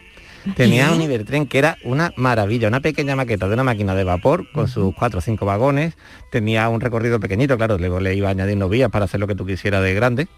Tenía 0.56 0.92
un 0.92 1.02
Ibertren 1.02 1.46
que 1.46 1.58
era 1.58 1.78
una 1.84 2.12
maravilla, 2.16 2.68
una 2.68 2.80
pequeña 2.80 3.16
maqueta 3.16 3.48
de 3.48 3.54
una 3.54 3.64
máquina 3.64 3.94
de 3.94 4.04
vapor 4.04 4.50
con 4.52 4.68
sus 4.68 4.94
cuatro 4.94 5.18
o 5.18 5.22
cinco 5.22 5.46
vagones. 5.46 5.94
Tenía 6.30 6.68
un 6.68 6.80
recorrido 6.80 7.20
pequeñito, 7.20 7.56
claro, 7.56 7.78
luego 7.78 8.00
le 8.00 8.14
iba 8.14 8.30
añadiendo 8.30 8.68
vías 8.68 8.90
para 8.90 9.06
hacer 9.06 9.20
lo 9.20 9.26
que 9.26 9.34
tú 9.34 9.46
quisieras 9.46 9.82
de 9.82 9.94
grande. 9.94 10.28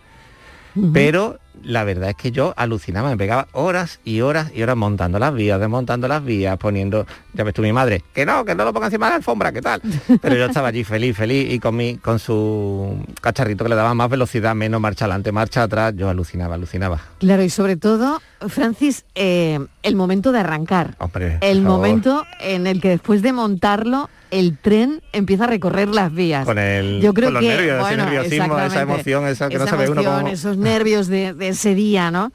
Pero 0.92 1.38
la 1.62 1.84
verdad 1.84 2.10
es 2.10 2.16
que 2.16 2.30
yo 2.30 2.54
alucinaba, 2.56 3.10
me 3.10 3.16
pegaba 3.16 3.48
horas 3.52 4.00
y 4.04 4.20
horas 4.20 4.52
y 4.54 4.62
horas 4.62 4.76
montando 4.76 5.18
las 5.18 5.34
vías, 5.34 5.58
desmontando 5.58 6.06
las 6.06 6.24
vías, 6.24 6.56
poniendo, 6.58 7.06
ya 7.34 7.44
ves 7.44 7.54
tú 7.54 7.62
mi 7.62 7.72
madre, 7.72 8.04
que 8.14 8.24
no, 8.24 8.44
que 8.44 8.54
no 8.54 8.64
lo 8.64 8.72
ponga 8.72 8.86
encima 8.86 9.06
de 9.06 9.10
la 9.10 9.16
alfombra, 9.16 9.52
¿qué 9.52 9.60
tal? 9.60 9.82
Pero 10.22 10.36
yo 10.36 10.46
estaba 10.46 10.68
allí 10.68 10.84
feliz, 10.84 11.16
feliz 11.16 11.52
y 11.52 11.58
con 11.58 11.76
mi, 11.76 11.96
con 11.96 12.18
su 12.18 13.04
cacharrito 13.20 13.64
que 13.64 13.70
le 13.70 13.76
daba 13.76 13.94
más 13.94 14.08
velocidad, 14.08 14.54
menos 14.54 14.80
marcha 14.80 15.06
adelante, 15.06 15.32
marcha 15.32 15.64
atrás, 15.64 15.94
yo 15.96 16.08
alucinaba, 16.08 16.54
alucinaba. 16.54 17.00
Claro, 17.18 17.42
y 17.42 17.50
sobre 17.50 17.76
todo, 17.76 18.22
Francis, 18.48 19.04
eh, 19.14 19.58
el 19.82 19.96
momento 19.96 20.32
de 20.32 20.40
arrancar. 20.40 20.94
Hombre, 20.98 21.38
El 21.40 21.62
favor, 21.62 21.78
momento 21.78 22.24
en 22.40 22.66
el 22.66 22.80
que 22.80 22.88
después 22.90 23.22
de 23.22 23.32
montarlo, 23.32 24.08
el 24.30 24.56
tren 24.58 25.02
empieza 25.12 25.44
a 25.44 25.46
recorrer 25.48 25.88
las 25.88 26.12
vías. 26.14 26.44
con 26.44 26.58
el 26.58 27.00
Yo 27.00 27.12
creo 27.14 27.28
con 27.28 27.34
los 27.34 27.42
que 27.42 27.48
nervios, 27.48 27.74
ese 27.76 27.80
bueno, 27.82 28.04
nerviosismo, 28.04 28.58
esa 28.60 28.80
emoción, 28.82 29.26
esa 29.26 29.48
que 29.48 29.58
no 29.58 29.66
se 29.66 29.76
ve 29.76 29.90
uno 29.90 30.00
emoción, 30.00 30.20
como. 30.22 30.32
esos 30.32 30.56
nervios 30.56 31.06
de, 31.08 31.34
de 31.34 31.48
ese 31.48 31.74
día, 31.74 32.10
¿no? 32.10 32.32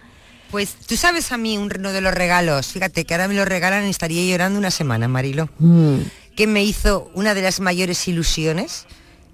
Pues 0.51 0.75
tú 0.75 0.95
sabes 0.95 1.31
a 1.31 1.37
mí 1.37 1.57
uno 1.57 1.91
de 1.91 2.01
los 2.01 2.13
regalos, 2.13 2.67
fíjate 2.67 3.03
que 3.05 3.13
ahora 3.13 3.27
me 3.27 3.33
lo 3.33 3.45
regalan 3.45 3.85
y 3.87 3.89
estaría 3.89 4.23
llorando 4.29 4.59
una 4.59 4.71
semana, 4.71 5.07
Marilo, 5.07 5.49
Mm. 5.59 5.97
que 6.35 6.47
me 6.47 6.63
hizo 6.63 7.09
una 7.13 7.33
de 7.33 7.41
las 7.41 7.59
mayores 7.59 8.07
ilusiones 8.07 8.85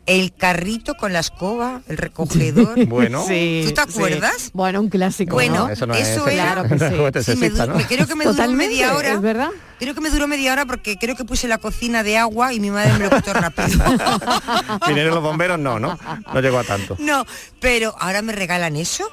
el 0.05 0.33
carrito 0.33 0.95
con 0.95 1.13
la 1.13 1.19
escoba, 1.19 1.81
el 1.87 1.97
recogedor. 1.97 2.85
Bueno. 2.87 3.23
Sí, 3.27 3.63
¿Tú 3.67 3.73
te 3.73 3.81
sí. 3.83 3.97
acuerdas? 3.97 4.49
Bueno, 4.53 4.81
un 4.81 4.89
clásico. 4.89 5.33
Bueno, 5.35 5.67
¿no? 5.67 5.69
eso 5.69 5.85
no 5.85 5.93
eso 5.93 6.27
es 6.27 6.33
era- 6.33 6.63
Claro 6.63 7.11
que 7.11 7.23
sí. 7.23 7.31
Sí, 7.31 7.37
me, 7.37 7.49
creo 7.85 8.07
que 8.07 8.15
me 8.15 8.25
duró 8.25 8.47
media 8.49 8.95
hora. 8.95 9.13
¿es 9.13 9.21
verdad? 9.21 9.49
Creo 9.79 9.93
que 9.95 10.01
me 10.01 10.09
duró 10.09 10.27
media 10.27 10.51
hora 10.53 10.65
porque 10.65 10.97
creo 10.97 11.15
que 11.15 11.23
puse 11.25 11.47
la 11.47 11.57
cocina 11.57 12.03
de 12.03 12.17
agua 12.17 12.53
y 12.53 12.59
mi 12.59 12.69
madre 12.71 12.93
me 12.93 13.09
lo 13.09 13.15
quitó 13.15 13.33
rápido. 13.33 13.67
Vinieron 14.87 15.13
los 15.15 15.23
bomberos, 15.23 15.59
no, 15.59 15.79
no. 15.79 15.97
No 16.33 16.41
llegó 16.41 16.59
a 16.59 16.63
tanto. 16.63 16.95
no, 16.99 17.25
pero 17.59 17.95
ahora 17.99 18.21
me 18.21 18.33
regalan 18.33 18.75
eso 18.75 19.09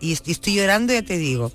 y 0.00 0.12
estoy, 0.12 0.32
estoy 0.32 0.54
llorando, 0.54 0.92
ya 0.92 1.02
te 1.02 1.16
digo. 1.16 1.52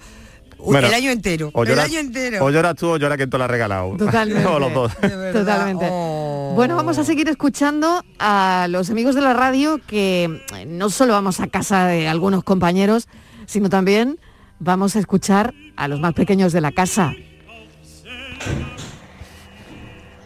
Bueno, 0.60 0.88
el 0.88 0.94
año 0.94 1.12
entero. 1.12 1.50
O 1.54 1.64
el 1.64 1.70
lloras, 1.70 1.86
año 1.86 2.00
entero. 2.00 2.44
o 2.44 2.50
lloras 2.50 2.76
tú 2.76 2.88
o 2.90 2.98
llora 2.98 3.16
quien 3.16 3.30
te 3.30 3.38
lo 3.38 3.44
ha 3.44 3.48
regalado. 3.48 3.96
Totalmente. 3.98 4.46
o 4.48 4.60
los 4.60 4.74
dos. 4.74 5.02
De 5.02 5.08
verdad. 5.16 5.40
Totalmente. 5.40 5.88
Oh. 5.92 6.54
Bueno, 6.56 6.76
vamos 6.76 6.98
a 6.98 7.04
seguir 7.04 7.30
escuchando 7.30 8.04
a 8.20 8.68
los 8.70 8.90
amigos 8.90 9.16
de 9.16 9.22
la 9.22 9.34
radio 9.34 9.80
que 9.86 10.42
no 10.68 10.90
solo 10.90 11.14
vamos 11.14 11.40
a 11.40 11.48
casa 11.48 11.86
de 11.88 12.08
algunos 12.08 12.44
compañeros, 12.44 13.08
sino 13.46 13.70
también 13.70 14.20
vamos 14.60 14.96
a 14.96 15.00
escuchar 15.00 15.54
a 15.76 15.88
los 15.88 16.00
más 16.00 16.14
pequeños 16.14 16.52
de 16.54 16.62
la 16.62 16.72
casa. 16.72 17.14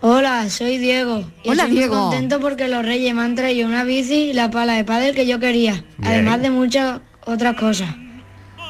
Hola, 0.03 0.49
soy 0.49 0.77
Diego. 0.79 1.23
Y 1.43 1.49
Hola, 1.49 1.63
estoy 1.63 1.69
muy 1.69 1.77
Diego. 1.77 1.95
contento 1.95 2.39
porque 2.39 2.67
los 2.67 2.83
reyes 2.83 3.13
me 3.13 3.21
han 3.21 3.35
traído 3.35 3.67
una 3.67 3.83
bici 3.83 4.29
y 4.29 4.33
la 4.33 4.49
pala 4.49 4.73
de 4.73 4.83
pádel 4.83 5.13
que 5.13 5.27
yo 5.27 5.39
quería. 5.39 5.83
Bien. 5.97 6.11
Además 6.11 6.41
de 6.41 6.49
muchas 6.49 7.01
otras 7.25 7.55
cosas. 7.55 7.89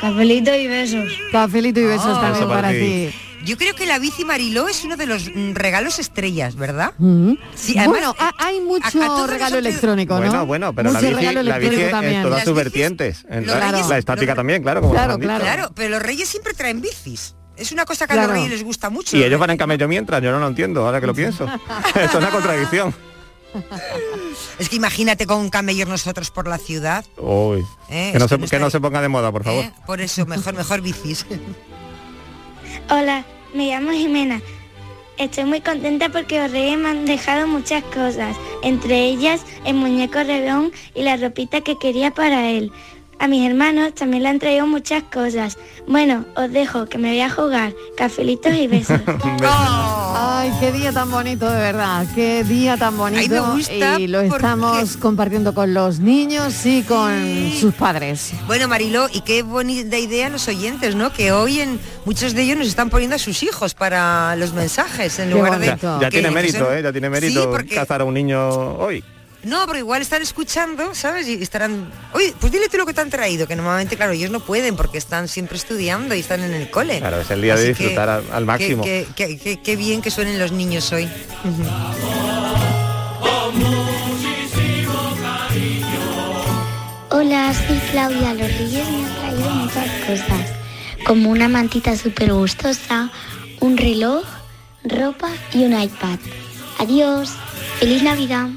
Cafelito 0.02 0.54
y 0.56 0.68
besos. 0.68 1.14
Cafelito 1.32 1.80
y 1.80 1.84
besos 1.86 2.18
Ah, 2.18 2.22
también 2.22 2.48
para 2.48 2.62
para 2.62 2.72
ti. 2.74 2.80
ti. 2.80 3.16
Yo 3.44 3.58
creo 3.58 3.74
que 3.74 3.88
la 3.88 3.98
bici 3.98 4.24
Mariló 4.24 4.68
es 4.68 4.84
uno 4.84 4.98
de 4.98 5.08
los 5.08 5.30
mm, 5.34 5.54
regalos 5.54 5.98
estrellas, 5.98 6.56
¿verdad? 6.56 6.94
Mm. 7.00 7.34
Sí, 7.56 7.76
además, 7.78 7.88
bueno, 7.88 8.16
ha- 8.20 8.34
hay 8.38 8.58
a- 8.58 8.60
a 8.60 8.64
mucho 8.64 9.28
regalo 9.28 9.58
electrónico, 9.58 10.14
¿no? 10.16 10.20
Bueno, 10.20 10.46
bueno, 10.46 10.74
pero 10.76 10.92
mucho 10.92 11.02
la 11.02 11.10
bici, 11.10 11.34
la 11.44 11.58
en 11.86 11.92
también. 11.92 12.22
todas 12.22 12.38
Las 12.38 12.46
sus 12.46 12.54
bicis, 12.54 12.64
vertientes. 12.66 13.26
En 13.30 13.48
la, 13.48 13.72
reyes- 13.72 13.88
la 13.90 13.98
estática 13.98 14.32
los- 14.34 14.36
también, 14.38 14.62
claro, 14.62 14.82
como 14.82 14.94
Claro, 14.94 15.08
nos 15.08 15.16
han 15.16 15.22
dicho. 15.22 15.28
claro. 15.30 15.44
Claro, 15.44 15.72
pero 15.76 15.90
los 15.90 16.02
reyes 16.04 16.30
siempre 16.30 16.54
traen 16.54 16.82
bicis. 16.82 17.36
Es 17.58 17.72
una 17.72 17.86
cosa 17.86 18.06
que 18.08 18.14
a 18.14 18.16
los 18.18 18.32
reyes 18.32 18.50
les 18.50 18.64
gusta 18.64 18.90
mucho. 18.90 19.18
Y 19.18 19.24
ellos 19.24 19.40
van 19.40 19.50
en 19.52 19.58
camello 19.58 19.88
mientras, 19.88 20.22
yo 20.22 20.32
no 20.32 20.40
lo 20.40 20.48
entiendo, 20.48 20.86
ahora 20.86 21.00
que 21.02 21.08
lo 21.08 21.14
pienso. 21.14 21.46
Esto 21.96 22.00
es 22.00 22.16
una 22.16 22.30
contradicción. 22.30 22.94
Es 24.60 24.70
que 24.70 24.76
imagínate 24.76 25.26
con 25.26 25.50
camellos 25.50 25.88
nosotros 25.88 26.32
por 26.32 26.48
la 26.48 26.58
ciudad. 26.58 27.06
Uy, 27.18 27.66
Eh, 27.90 28.12
que, 28.14 28.20
no 28.20 28.28
se, 28.28 28.38
que 28.40 28.60
no 28.60 28.70
ponga 28.70 29.02
de 29.02 29.10
moda, 29.10 29.32
por 29.32 29.44
favor. 29.44 29.66
¿eh? 29.66 29.74
Por 29.86 30.02
eso, 30.02 30.26
mejor, 30.26 30.54
mejor 30.54 30.82
bicis. 30.82 31.26
Hola, 32.90 33.26
me 33.54 33.68
llamo 33.68 33.92
Jimena. 33.92 34.42
Estoy 35.18 35.46
muy 35.46 35.62
contenta 35.62 36.10
porque 36.10 36.40
los 36.40 36.52
reyes 36.52 36.78
me 36.80 36.90
han 36.90 37.06
dejado 37.06 37.46
muchas 37.46 37.84
cosas, 37.84 38.36
entre 38.64 39.06
ellas 39.06 39.42
el 39.66 39.76
muñeco 39.76 40.24
rebón 40.24 40.72
y 40.96 41.04
la 41.04 41.16
ropita 41.18 41.62
que 41.62 41.78
quería 41.78 42.12
para 42.12 42.50
él. 42.50 42.72
A 43.22 43.28
mis 43.28 43.48
hermanos 43.48 43.94
también 43.94 44.24
le 44.24 44.30
han 44.30 44.40
traído 44.40 44.66
muchas 44.66 45.04
cosas. 45.04 45.56
Bueno, 45.88 46.26
os 46.36 46.52
dejo 46.52 46.88
que 46.88 46.98
me 46.98 47.10
voy 47.10 47.22
a 47.22 47.30
jugar. 47.30 47.72
Cafelitos 47.96 48.52
y 48.54 48.66
besos. 48.68 49.00
Ay, 49.44 50.52
qué 50.60 50.72
día 50.72 50.92
tan 50.92 51.12
bonito, 51.12 51.48
de 51.50 51.58
verdad. 51.58 52.06
Qué 52.16 52.44
día 52.44 52.78
tan 52.78 52.98
bonito. 52.98 53.22
Ay, 53.22 53.30
me 53.30 53.40
gusta 53.40 54.00
y 54.00 54.08
lo 54.08 54.22
porque- 54.24 54.36
estamos 54.38 54.98
compartiendo 54.98 55.54
con 55.54 55.74
los 55.74 56.00
niños 56.00 56.66
y 56.66 56.82
con 56.82 57.14
Sí. 57.24 57.58
sus 57.62 57.74
padres. 57.76 58.32
Bueno, 58.48 58.68
Mariló, 58.68 59.08
y 59.14 59.22
qué 59.22 59.44
bonita 59.44 59.98
idea 60.00 60.30
los 60.30 60.48
oyentes, 60.48 60.96
¿no? 60.96 61.14
Que 61.14 61.32
hoy 61.32 61.60
en 61.62 61.80
muchos 62.06 62.34
de 62.34 62.42
ellos 62.42 62.58
nos 62.58 62.68
están 62.68 62.90
poniendo 62.90 63.16
a 63.16 63.20
sus 63.20 63.44
hijos 63.44 63.76
para 63.76 64.36
los 64.36 64.54
mensajes 64.54 65.20
en 65.20 65.30
Qué 65.30 65.36
lugar 65.36 65.60
de. 65.60 65.68
Ya, 65.68 65.78
ya 65.78 66.00
que- 66.00 66.10
tiene 66.10 66.30
que 66.30 66.34
mérito, 66.36 66.58
son- 66.66 66.76
¿eh? 66.78 66.82
Ya 66.82 66.92
tiene 66.92 67.08
Sí, 67.08 67.12
mérito 67.12 67.50
porque- 67.52 67.76
cazar 67.76 68.02
a 68.02 68.06
un 68.06 68.16
niño 68.16 68.50
hoy. 68.78 69.04
No, 69.44 69.66
pero 69.66 69.80
igual 69.80 70.02
están 70.04 70.22
escuchando, 70.22 70.94
¿sabes? 70.94 71.28
Y 71.28 71.42
estarán. 71.42 71.92
Oye, 72.14 72.34
pues 72.40 72.52
dile 72.52 72.70
tú 72.70 72.78
lo 72.78 72.86
que 72.86 72.94
te 72.94 73.02
han 73.02 73.10
traído, 73.10 73.48
que 73.48 73.56
normalmente, 73.56 73.98
claro, 73.98 74.12
ellos 74.12 74.30
no 74.30 74.40
pueden 74.40 74.76
porque 74.76 75.00
están 75.00 75.28
siempre 75.28 75.58
estudiando 75.58 76.14
y 76.14 76.20
están 76.20 76.42
en 76.42 76.54
el 76.54 76.70
cole. 76.70 77.00
Claro, 77.00 77.22
es 77.22 77.32
el 77.32 77.42
día 77.42 77.56
de 77.56 77.70
disfrutar 77.70 78.08
al- 78.10 78.46
máximo. 78.46 78.84
que- 78.84 79.08
que- 79.16 79.38
que- 79.40 79.60
Qué 79.62 79.76
bien 79.76 80.02
que 80.04 80.12
suenen 80.12 80.38
los 80.40 80.52
niños 80.52 80.92
hoy. 80.92 81.10
Hola, 87.10 87.54
soy 87.54 87.78
Claudia. 87.92 88.34
Los 88.34 88.48
reyes 88.58 88.90
me 88.90 89.06
han 89.06 89.16
traído 89.16 89.50
muchas 89.52 89.90
cosas, 90.08 90.48
como 91.06 91.30
una 91.30 91.48
mantita 91.48 91.96
súper 91.98 92.34
gustosa, 92.34 93.10
un 93.60 93.78
reloj, 93.78 94.24
ropa 94.84 95.30
y 95.54 95.64
un 95.66 95.80
iPad. 95.80 96.20
Adiós. 96.80 97.32
Feliz 97.80 98.04
Navidad. 98.04 98.48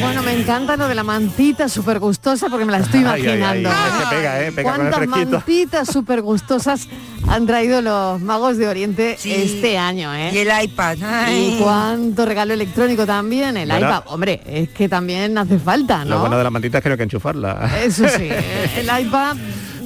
Bueno, 0.00 0.22
me 0.22 0.32
encanta 0.38 0.76
lo 0.76 0.88
de 0.88 0.94
la 0.94 1.02
mantita 1.02 1.68
súper 1.68 1.98
gustosa 1.98 2.48
porque 2.48 2.64
me 2.64 2.72
la 2.72 2.78
estoy 2.78 3.00
Ay, 3.06 3.06
ay, 3.06 3.28
ay, 3.28 3.36
imaginando. 3.38 3.70
es 3.70 3.76
que 4.10 4.16
pega, 4.16 4.42
¿eh? 4.42 4.52
Pega 4.52 4.70
con 4.76 4.86
el 4.86 4.92
¿Cuántas 4.92 5.08
mantitas 5.30 5.88
súper 5.88 6.20
gustosas 6.22 6.86
han 7.28 7.46
traído 7.46 7.80
los 7.80 8.20
magos 8.20 8.56
de 8.58 8.68
Oriente 8.68 9.16
Sí. 9.18 9.32
este 9.32 9.78
año, 9.78 10.14
eh? 10.14 10.30
Y 10.34 10.38
el 10.38 10.48
iPad. 10.64 10.98
ay. 11.02 11.54
Y 11.58 11.62
cuánto 11.62 12.26
regalo 12.26 12.52
electrónico 12.54 13.06
también, 13.06 13.56
el 13.56 13.68
Bueno. 13.68 13.86
iPad. 13.88 14.02
Hombre, 14.06 14.42
es 14.46 14.68
que 14.68 14.88
también 14.88 15.36
hace 15.38 15.58
falta, 15.58 16.04
Lo 16.04 16.16
¿no? 16.16 16.20
bueno 16.20 16.36
de 16.38 16.44
la 16.44 16.50
mantita 16.50 16.78
es 16.78 16.82
que 16.82 16.88
no 16.90 16.92
hay 16.92 16.98
que 16.98 17.02
enchufarla. 17.04 17.70
Eso 17.82 18.06
sí, 18.08 18.28
el 18.76 19.00
iPad, 19.06 19.36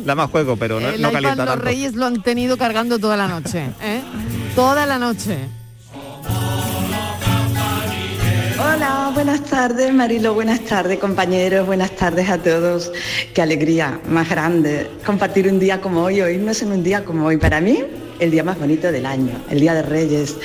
Da 0.05 0.15
más 0.15 0.31
juego, 0.31 0.57
pero 0.57 0.81
no, 0.81 0.89
el 0.89 1.01
no 1.01 1.09
iPad 1.11 1.13
calienta 1.13 1.45
los 1.45 1.55
tanto. 1.55 1.65
reyes 1.67 1.95
lo 1.95 2.07
han 2.07 2.23
tenido 2.23 2.57
cargando 2.57 2.99
toda 2.99 3.17
la 3.19 3.29
noche, 3.29 3.67
¿eh? 3.83 4.01
Toda 4.57 4.87
la 4.87 4.99
noche. 4.99 5.39
Hola, 8.63 9.11
buenas 9.15 9.43
tardes 9.45 9.91
Marilo, 9.91 10.35
buenas 10.35 10.61
tardes 10.61 10.99
compañeros, 10.99 11.67
buenas 11.67 11.93
tardes 11.93 12.29
a 12.29 12.37
todos. 12.37 12.93
Qué 13.33 13.41
alegría 13.41 13.99
más 14.07 14.29
grande 14.29 14.87
compartir 15.07 15.49
un 15.49 15.59
día 15.59 15.81
como 15.81 16.03
hoy, 16.03 16.21
oírnos 16.21 16.61
en 16.61 16.73
un 16.73 16.83
día 16.83 17.03
como 17.03 17.25
hoy. 17.25 17.39
Para 17.39 17.63
mí, 17.63 17.83
el 18.19 18.31
día 18.31 18.45
más 18.45 18.59
bonito 18.59 18.93
del 18.93 19.07
año, 19.07 19.33
el 19.49 19.61
Día 19.61 19.73
de 19.73 19.81
Reyes. 19.81 20.37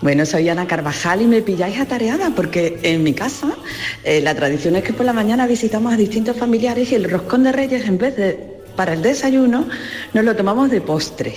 Bueno, 0.00 0.26
soy 0.26 0.48
Ana 0.48 0.66
Carvajal 0.66 1.22
y 1.22 1.26
me 1.28 1.40
pilláis 1.40 1.78
atareada 1.78 2.32
porque 2.34 2.80
en 2.82 3.04
mi 3.04 3.14
casa 3.14 3.52
eh, 4.02 4.20
la 4.20 4.34
tradición 4.34 4.74
es 4.74 4.82
que 4.82 4.92
por 4.92 5.06
la 5.06 5.12
mañana 5.12 5.46
visitamos 5.46 5.92
a 5.92 5.96
distintos 5.96 6.36
familiares 6.36 6.90
y 6.90 6.96
el 6.96 7.08
roscón 7.08 7.44
de 7.44 7.52
Reyes 7.52 7.86
en 7.86 7.96
vez 7.96 8.16
de 8.16 8.61
para 8.76 8.92
el 8.92 9.02
desayuno 9.02 9.66
nos 10.12 10.24
lo 10.24 10.36
tomamos 10.36 10.70
de 10.70 10.80
postre. 10.80 11.36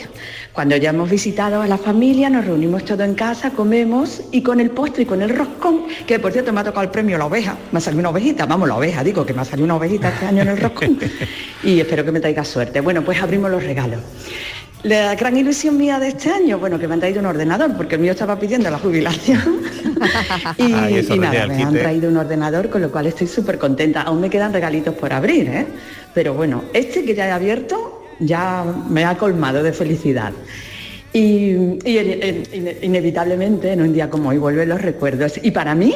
Cuando 0.53 0.77
ya 0.77 0.91
hemos 0.91 1.09
visitado 1.09 1.61
a 1.61 1.67
la 1.67 1.77
familia, 1.77 2.29
nos 2.29 2.45
reunimos 2.45 2.85
todos 2.85 3.01
en 3.01 3.13
casa, 3.13 3.51
comemos 3.51 4.21
y 4.31 4.41
con 4.41 4.61
el 4.61 4.71
postre 4.71 5.03
y 5.03 5.05
con 5.05 5.21
el 5.21 5.29
roscón, 5.29 5.83
que 6.07 6.17
por 6.17 6.31
cierto 6.31 6.53
me 6.53 6.61
ha 6.61 6.63
tocado 6.63 6.83
el 6.83 6.91
premio 6.91 7.17
la 7.17 7.25
oveja, 7.25 7.57
me 7.71 7.79
ha 7.79 7.81
salido 7.81 7.99
una 7.99 8.09
ovejita, 8.09 8.45
vamos, 8.45 8.67
la 8.69 8.75
oveja, 8.75 9.03
digo 9.03 9.25
que 9.25 9.33
me 9.33 9.41
ha 9.41 9.45
salido 9.45 9.65
una 9.65 9.75
ovejita 9.75 10.09
este 10.09 10.25
año 10.25 10.43
en 10.43 10.47
el 10.47 10.57
roscón 10.57 10.97
y 11.63 11.79
espero 11.79 12.05
que 12.05 12.11
me 12.11 12.21
traiga 12.21 12.45
suerte. 12.45 12.79
Bueno, 12.79 13.03
pues 13.03 13.21
abrimos 13.21 13.51
los 13.51 13.63
regalos. 13.63 13.99
La 14.85 15.15
gran 15.15 15.35
ilusión 15.35 15.77
mía 15.77 15.99
de 15.99 16.09
este 16.09 16.29
año, 16.29 16.59
bueno, 16.59 16.77
que 16.77 16.87
me 16.87 16.93
han 16.93 16.99
traído 16.99 17.19
un 17.19 17.25
ordenador, 17.25 17.75
porque 17.75 17.95
el 17.95 18.01
mío 18.01 18.11
estaba 18.11 18.37
pidiendo 18.39 18.69
la 18.69 18.77
jubilación. 18.77 19.41
y, 20.57 20.73
nada, 21.17 21.47
me 21.47 21.63
han 21.63 21.73
traído 21.81 22.09
un 22.09 22.17
ordenador, 22.17 22.69
con 22.69 22.81
lo 22.83 22.91
cual 22.91 23.07
estoy 23.07 23.25
súper 23.27 23.57
contenta. 23.57 24.03
Aún 24.03 24.21
me 24.21 24.29
quedan 24.29 24.53
regalitos 24.53 24.93
por 24.93 25.11
abrir, 25.11 25.47
¿eh? 25.49 25.65
Pero 26.13 26.35
bueno, 26.35 26.65
este 26.73 27.03
que 27.03 27.15
ya 27.15 27.27
he 27.27 27.31
abierto 27.31 28.03
ya 28.19 28.63
me 28.89 29.03
ha 29.05 29.17
colmado 29.17 29.63
de 29.63 29.73
felicidad. 29.73 30.31
Y, 31.13 31.79
y 31.83 31.97
en- 31.97 32.23
en- 32.23 32.43
ine- 32.53 32.77
inevitablemente 32.83 33.71
en 33.71 33.81
un 33.81 33.91
día 33.91 34.09
como 34.11 34.29
hoy 34.29 34.37
vuelven 34.37 34.69
los 34.69 34.81
recuerdos. 34.81 35.39
Y 35.41 35.49
para 35.49 35.73
mí, 35.73 35.95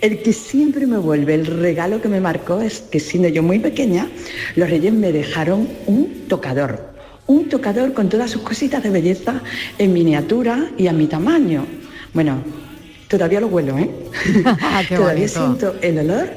el 0.00 0.22
que 0.22 0.32
siempre 0.32 0.86
me 0.86 0.98
vuelve, 0.98 1.34
el 1.34 1.46
regalo 1.46 2.00
que 2.00 2.08
me 2.08 2.20
marcó 2.20 2.60
es 2.60 2.82
que 2.82 3.00
siendo 3.00 3.28
yo 3.28 3.42
muy 3.42 3.58
pequeña, 3.58 4.06
los 4.54 4.70
reyes 4.70 4.92
me 4.92 5.10
dejaron 5.10 5.68
un 5.86 6.28
tocador. 6.28 6.91
Un 7.32 7.48
tocador 7.48 7.94
con 7.94 8.10
todas 8.10 8.30
sus 8.30 8.42
cositas 8.42 8.82
de 8.82 8.90
belleza 8.90 9.40
en 9.78 9.94
miniatura 9.94 10.68
y 10.76 10.86
a 10.86 10.92
mi 10.92 11.06
tamaño. 11.06 11.64
Bueno, 12.12 12.42
todavía 13.08 13.40
lo 13.40 13.46
huelo, 13.46 13.78
¿eh? 13.78 13.88
Qué 14.86 14.96
todavía 14.96 15.26
bonito. 15.26 15.26
siento 15.26 15.74
el 15.80 15.98
olor 16.00 16.28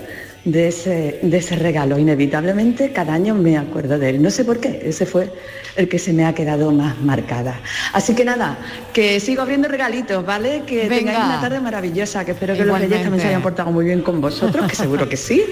de 0.45 0.67
ese, 0.67 1.19
de 1.23 1.37
ese 1.37 1.55
regalo. 1.55 1.97
Inevitablemente 1.97 2.91
cada 2.91 3.13
año 3.13 3.33
me 3.35 3.57
acuerdo 3.57 3.97
de 3.97 4.11
él. 4.11 4.21
No 4.21 4.29
sé 4.29 4.45
por 4.45 4.59
qué, 4.59 4.81
ese 4.85 5.05
fue 5.05 5.33
el 5.75 5.89
que 5.89 5.99
se 5.99 6.13
me 6.13 6.23
ha 6.25 6.33
quedado 6.33 6.71
más 6.71 7.01
marcada. 7.01 7.59
Así 7.91 8.13
que 8.15 8.23
nada, 8.23 8.57
que 8.93 9.19
sigo 9.19 9.41
abriendo 9.41 9.67
regalitos, 9.67 10.25
¿vale? 10.25 10.63
Que 10.65 10.87
Venga. 10.87 10.95
tengáis 10.95 11.17
una 11.25 11.41
tarde 11.41 11.59
maravillosa, 11.59 12.23
que 12.23 12.31
espero 12.31 12.55
que 12.55 12.63
los 12.63 12.79
reyes 12.79 13.01
también 13.01 13.21
se 13.21 13.27
hayan 13.27 13.41
portado 13.41 13.71
muy 13.71 13.85
bien 13.85 14.01
con 14.01 14.21
vosotros, 14.21 14.67
que 14.69 14.75
seguro 14.75 15.09
que 15.09 15.17
sí, 15.17 15.43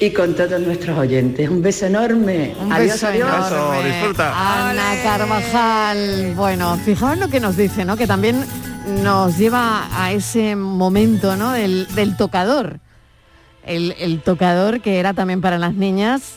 y 0.00 0.10
con 0.10 0.34
todos 0.34 0.60
nuestros 0.60 0.98
oyentes. 0.98 1.48
Un 1.48 1.62
beso 1.62 1.86
enorme. 1.86 2.54
Un 2.60 2.72
adiós, 2.72 2.92
beso 2.94 3.06
adiós. 3.06 3.28
enorme. 3.28 3.76
Beso, 3.78 3.88
disfruta. 3.88 4.68
Ana 4.70 5.02
Carvajal. 5.02 6.34
Bueno, 6.34 6.76
fijaos 6.84 7.16
lo 7.18 7.28
que 7.28 7.40
nos 7.40 7.56
dice, 7.56 7.84
¿no? 7.84 7.96
Que 7.96 8.06
también 8.06 8.44
nos 9.02 9.38
lleva 9.38 9.88
a 9.96 10.12
ese 10.12 10.56
momento, 10.56 11.36
¿no? 11.36 11.52
Del, 11.52 11.86
del 11.94 12.16
tocador. 12.16 12.80
El, 13.64 13.94
el 13.98 14.20
tocador 14.22 14.80
que 14.80 14.98
era 14.98 15.14
también 15.14 15.40
para 15.40 15.58
las 15.58 15.74
niñas, 15.74 16.34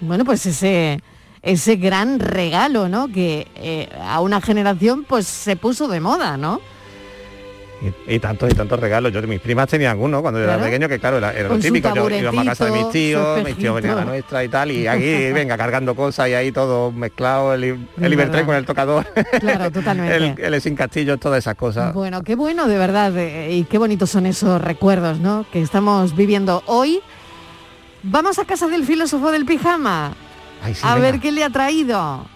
bueno, 0.00 0.24
pues 0.24 0.46
ese, 0.46 1.00
ese 1.42 1.76
gran 1.76 2.18
regalo, 2.20 2.88
¿no? 2.88 3.08
Que 3.08 3.48
eh, 3.56 3.88
a 4.02 4.20
una 4.20 4.40
generación 4.40 5.04
pues 5.04 5.26
se 5.26 5.56
puso 5.56 5.88
de 5.88 6.00
moda, 6.00 6.36
¿no? 6.36 6.60
Y, 8.06 8.18
tantos 8.20 8.50
y 8.50 8.54
tantos 8.54 8.78
regalos. 8.78 9.12
Yo 9.12 9.20
mis 9.22 9.40
primas 9.40 9.68
tenían 9.68 9.98
uno 9.98 10.22
cuando 10.22 10.38
yo 10.38 10.44
era 10.44 10.58
pequeño, 10.58 10.88
que 10.88 11.00
claro, 11.00 11.18
era, 11.18 11.32
lo 11.48 11.58
típico. 11.58 11.92
Yo 11.94 12.10
íbamos 12.10 12.46
a 12.46 12.50
casa 12.50 12.66
de 12.66 12.70
mis 12.72 12.90
tíos, 12.90 13.42
mis 13.44 13.56
tíos 13.56 13.74
venían 13.74 13.94
a 13.94 14.00
la 14.00 14.04
nuestra 14.04 14.44
y 14.44 14.48
tal, 14.48 14.70
y 14.70 14.86
aquí 14.86 15.04
venga 15.32 15.56
cargando 15.56 15.94
cosas 15.96 16.28
y 16.28 16.34
ahí 16.34 16.52
todo 16.52 16.92
mezclado, 16.92 17.54
el, 17.54 17.64
el 17.64 18.46
con 18.46 18.54
el 18.54 18.64
tocador. 18.64 19.06
Claro, 19.40 19.70
totalmente. 19.72 20.46
el, 20.46 20.60
sin 20.60 20.76
castillo, 20.76 21.18
todas 21.18 21.38
esas 21.38 21.56
cosas. 21.56 21.92
Bueno, 21.92 22.22
qué 22.22 22.36
bueno 22.36 22.68
de 22.68 22.78
verdad, 22.78 23.12
y 23.50 23.64
qué 23.64 23.78
bonitos 23.78 24.10
son 24.10 24.26
esos 24.26 24.60
recuerdos, 24.60 25.18
¿no? 25.18 25.44
Que 25.52 25.60
estamos 25.60 26.14
viviendo 26.14 26.62
hoy. 26.66 27.00
Vamos 28.04 28.38
a 28.38 28.44
casa 28.44 28.68
del 28.68 28.84
filósofo 28.84 29.32
del 29.32 29.44
pijama. 29.44 30.14
a 30.82 30.94
ver 30.96 31.18
qué 31.18 31.32
le 31.32 31.42
ha 31.42 31.50
traído. 31.50 32.26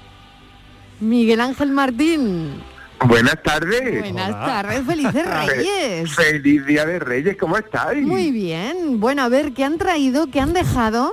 Miguel 1.00 1.40
Ángel 1.40 1.70
Martín. 1.70 2.62
Buenas 3.04 3.42
tardes. 3.42 4.00
Buenas 4.00 4.30
tardes, 4.30 4.84
felices 4.84 5.46
Reyes. 5.46 6.14
Feliz 6.14 6.66
Día 6.66 6.86
de 6.86 6.98
Reyes, 6.98 7.36
¿cómo 7.36 7.56
estáis? 7.56 8.06
Muy 8.06 8.30
bien. 8.30 8.98
Bueno, 9.00 9.22
a 9.22 9.28
ver, 9.28 9.52
¿qué 9.52 9.64
han 9.64 9.78
traído? 9.78 10.28
¿Qué 10.28 10.40
han 10.40 10.52
dejado? 10.52 11.12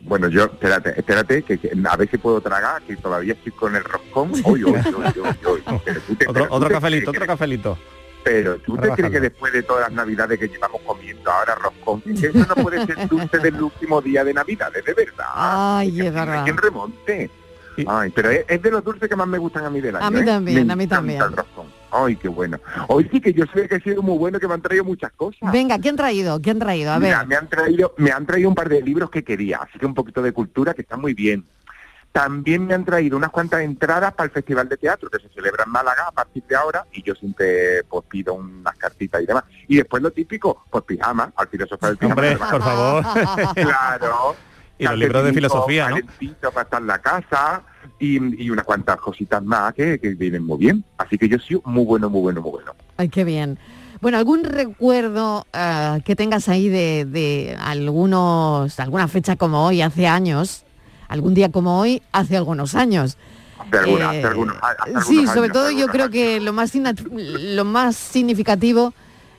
Bueno, 0.00 0.28
yo, 0.28 0.44
espérate, 0.44 0.94
espérate, 0.98 1.42
que, 1.42 1.58
a 1.88 1.96
ver 1.96 2.10
si 2.10 2.18
puedo 2.18 2.40
tragar, 2.40 2.82
que 2.82 2.96
todavía 2.96 3.32
estoy 3.32 3.52
con 3.52 3.74
el 3.74 3.84
roscón. 3.84 4.32
otro, 6.26 6.46
otro 6.50 6.68
cafelito, 6.68 7.10
otro 7.10 7.26
cafelito. 7.26 7.78
Pero 8.22 8.56
tú 8.58 8.76
te 8.76 8.88
crees 8.90 9.12
que 9.12 9.20
después 9.20 9.52
de 9.52 9.62
todas 9.62 9.88
las 9.88 9.92
navidades 9.92 10.38
que 10.38 10.48
llevamos 10.48 10.80
comiendo 10.82 11.30
ahora 11.30 11.54
roscón, 11.54 12.02
eso 12.06 12.38
no 12.38 12.54
puede 12.62 12.84
ser 12.86 13.08
dulce 13.08 13.38
del 13.38 13.62
último 13.62 14.00
día 14.00 14.24
de 14.24 14.34
navidades, 14.34 14.84
de 14.84 14.94
verdad. 14.94 15.26
Ay, 15.34 16.00
es 16.00 16.12
verdad. 16.12 16.44
¿Quién 16.44 16.56
remonte? 16.56 17.30
Ay, 17.86 18.10
pero 18.14 18.30
es, 18.30 18.62
de 18.62 18.70
los 18.70 18.84
dulces 18.84 19.08
que 19.08 19.16
más 19.16 19.26
me 19.26 19.38
gustan 19.38 19.64
a 19.64 19.70
mí 19.70 19.80
del 19.80 19.96
año. 19.96 20.06
A 20.06 20.10
mí 20.10 20.20
¿eh? 20.20 20.24
también, 20.24 20.70
a 20.70 20.76
mí 20.76 20.86
también. 20.86 21.22
Ay, 21.90 22.16
qué 22.16 22.28
bueno. 22.28 22.58
Hoy 22.88 23.08
sí 23.10 23.20
que 23.20 23.32
yo 23.32 23.44
sé 23.54 23.68
que 23.68 23.76
ha 23.76 23.80
sido 23.80 24.02
muy 24.02 24.18
bueno, 24.18 24.40
que 24.40 24.48
me 24.48 24.54
han 24.54 24.62
traído 24.62 24.84
muchas 24.84 25.12
cosas. 25.12 25.52
Venga, 25.52 25.78
¿quién 25.78 25.92
han 25.92 25.96
traído? 25.96 26.40
¿Quién 26.40 26.56
han 26.56 26.60
traído? 26.60 26.92
A 26.92 26.98
ver. 26.98 27.26
me 27.26 27.36
han 27.36 27.48
traído, 27.48 27.94
me 27.98 28.10
han 28.10 28.26
traído 28.26 28.48
un 28.48 28.54
par 28.54 28.68
de 28.68 28.82
libros 28.82 29.10
que 29.10 29.22
quería, 29.22 29.58
así 29.58 29.78
que 29.78 29.86
un 29.86 29.94
poquito 29.94 30.20
de 30.22 30.32
cultura 30.32 30.74
que 30.74 30.82
está 30.82 30.96
muy 30.96 31.14
bien. 31.14 31.44
También 32.14 32.64
me 32.64 32.74
han 32.74 32.84
traído 32.84 33.16
unas 33.16 33.30
cuantas 33.30 33.62
entradas 33.62 34.14
para 34.14 34.26
el 34.26 34.30
Festival 34.30 34.68
de 34.68 34.76
Teatro 34.76 35.10
que 35.10 35.18
se 35.18 35.28
celebra 35.30 35.64
en 35.64 35.72
Málaga 35.72 36.06
a 36.06 36.12
partir 36.12 36.44
de 36.44 36.54
ahora 36.54 36.86
y 36.92 37.02
yo 37.02 37.12
siempre 37.16 37.82
pues 37.88 38.04
pido 38.08 38.34
unas 38.34 38.76
cartitas 38.76 39.20
y 39.20 39.26
demás. 39.26 39.42
Y 39.66 39.78
después 39.78 40.00
lo 40.00 40.12
típico, 40.12 40.64
pues 40.70 40.84
pijama, 40.84 41.32
al 41.34 41.48
filósofo 41.48 41.86
del 41.88 41.96
pijama. 41.96 42.14
Hombre, 42.14 42.36
por 42.36 42.62
favor. 42.62 43.04
claro. 43.54 44.36
Y 44.78 44.84
los 44.84 44.98
libros 44.98 45.24
de 45.24 45.32
filosofía, 45.32 45.88
¿no? 45.88 45.96
para 46.50 46.62
estar 46.62 46.80
en 46.80 46.86
la 46.88 46.98
casa, 46.98 47.62
y, 47.98 48.50
unas 48.50 48.64
cuantas 48.64 48.96
cositas 48.96 49.42
más 49.42 49.72
que, 49.74 49.96
vienen 50.18 50.44
muy 50.44 50.58
bien. 50.58 50.84
Así 50.98 51.16
que 51.16 51.28
yo 51.28 51.38
soy 51.38 51.60
muy 51.64 51.84
bueno, 51.84 52.10
muy 52.10 52.20
bueno, 52.22 52.42
muy 52.42 52.50
bueno. 52.52 52.74
Ay, 52.96 53.08
qué 53.08 53.24
bien. 53.24 53.58
Bueno, 54.00 54.18
¿algún 54.18 54.44
recuerdo 54.44 55.46
eh, 55.52 56.02
que 56.04 56.16
tengas 56.16 56.48
ahí 56.48 56.68
de, 56.68 57.56
algunos, 57.60 58.78
alguna 58.80 59.08
fecha 59.08 59.36
como 59.36 59.64
hoy, 59.64 59.80
hace 59.80 60.06
años? 60.06 60.64
Algún 61.08 61.34
día 61.34 61.50
como 61.50 61.80
hoy, 61.80 62.02
hace 62.12 62.36
algunos 62.36 62.74
años. 62.74 63.16
sí, 65.06 65.26
sobre 65.28 65.50
todo 65.50 65.70
yo 65.70 65.86
creo 65.86 66.10
que 66.10 66.40
lo 66.40 66.52
más, 66.52 66.72
lo 66.74 67.64
más 67.64 67.96
significativo 67.96 68.92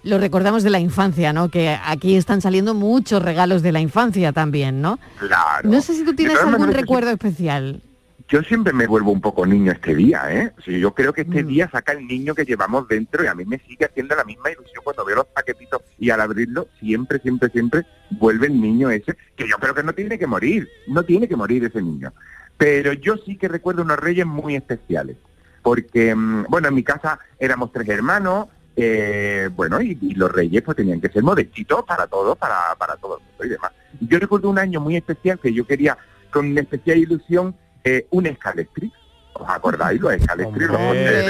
lo 0.06 0.18
recordamos 0.18 0.64
de 0.64 0.70
la 0.70 0.80
infancia, 0.80 1.34
¿no? 1.34 1.50
Que 1.50 1.78
aquí 1.84 2.16
están 2.16 2.42
saliendo 2.42 2.74
muchos 2.74 3.22
regalos 3.22 3.62
de 3.62 3.72
la 3.72 3.82
infancia 3.82 4.32
también, 4.32 4.82
¿no? 4.82 5.00
Claro. 5.20 5.70
No 5.70 5.82
sé 5.82 5.94
si 5.96 6.06
tú 6.06 6.16
tienes 6.16 6.38
algún 6.40 6.72
recuerdo 6.72 7.10
especial 7.12 7.82
yo 8.28 8.42
siempre 8.42 8.74
me 8.74 8.88
vuelvo 8.88 9.12
un 9.12 9.22
poco 9.22 9.46
niño 9.46 9.72
este 9.72 9.94
día, 9.94 10.24
¿eh? 10.32 10.52
yo 10.66 10.94
creo 10.94 11.14
que 11.14 11.22
este 11.22 11.44
mm. 11.44 11.48
día 11.48 11.70
saca 11.70 11.92
el 11.92 12.08
niño 12.08 12.34
que 12.34 12.44
llevamos 12.44 12.88
dentro 12.88 13.24
y 13.24 13.28
a 13.28 13.36
mí 13.36 13.46
me 13.46 13.60
sigue 13.60 13.86
haciendo 13.86 14.16
la 14.16 14.24
misma 14.24 14.52
ilusión 14.52 14.84
cuando 14.84 15.06
veo 15.06 15.18
los 15.18 15.28
paquetitos 15.28 15.82
y 16.00 16.10
al 16.10 16.22
abrirlo 16.22 16.68
siempre, 16.80 17.20
siempre, 17.20 17.50
siempre 17.50 17.86
vuelve 18.10 18.48
el 18.48 18.60
niño 18.60 18.90
ese, 18.90 19.16
que 19.36 19.48
yo 19.48 19.58
creo 19.58 19.76
que 19.76 19.84
no 19.84 19.94
tiene 19.94 20.18
que 20.18 20.26
morir, 20.26 20.68
no 20.88 21.04
tiene 21.04 21.28
que 21.28 21.36
morir 21.36 21.66
ese 21.66 21.82
niño. 21.82 22.14
Pero 22.58 22.94
yo 22.94 23.16
sí 23.18 23.38
que 23.38 23.48
recuerdo 23.48 23.84
unos 23.84 24.00
reyes 24.00 24.26
muy 24.26 24.56
especiales, 24.56 25.18
porque, 25.62 26.16
mm, 26.16 26.46
bueno, 26.50 26.70
en 26.70 26.74
mi 26.74 26.84
casa 26.84 27.20
éramos 27.38 27.72
tres 27.72 27.88
hermanos, 27.90 28.48
eh, 28.75 29.50
bueno, 29.55 29.82
y, 29.82 29.96
los 30.15 30.32
reyes 30.32 30.62
pues 30.62 30.75
tenían 30.77 31.00
que 31.00 31.10
ser 31.10 31.24
modestitos 31.24 31.84
para 31.86 32.08
todos, 32.08 32.38
para, 32.38 32.75
para 32.77 32.98
todo 32.98 33.17
el 33.17 33.24
mundo 33.24 33.46
y 33.46 33.50
demás. 33.50 33.72
Yo 34.01 34.20
recuerdo 34.20 34.50
un 34.50 34.60
año 34.60 34.82
muy 34.82 34.98
especial 34.98 35.39
que 35.39 35.53
yo 35.53 35.65
quería, 35.65 35.98
con 36.29 36.48
una 36.48 36.62
especial 36.62 36.98
ilusión, 36.98 37.55
eh, 37.84 38.08
un 38.12 38.25
escalestri. 38.25 38.91
¿Os 39.34 39.50
acordáis 39.50 40.00
los 40.00 40.13
escalestri? 40.13 40.65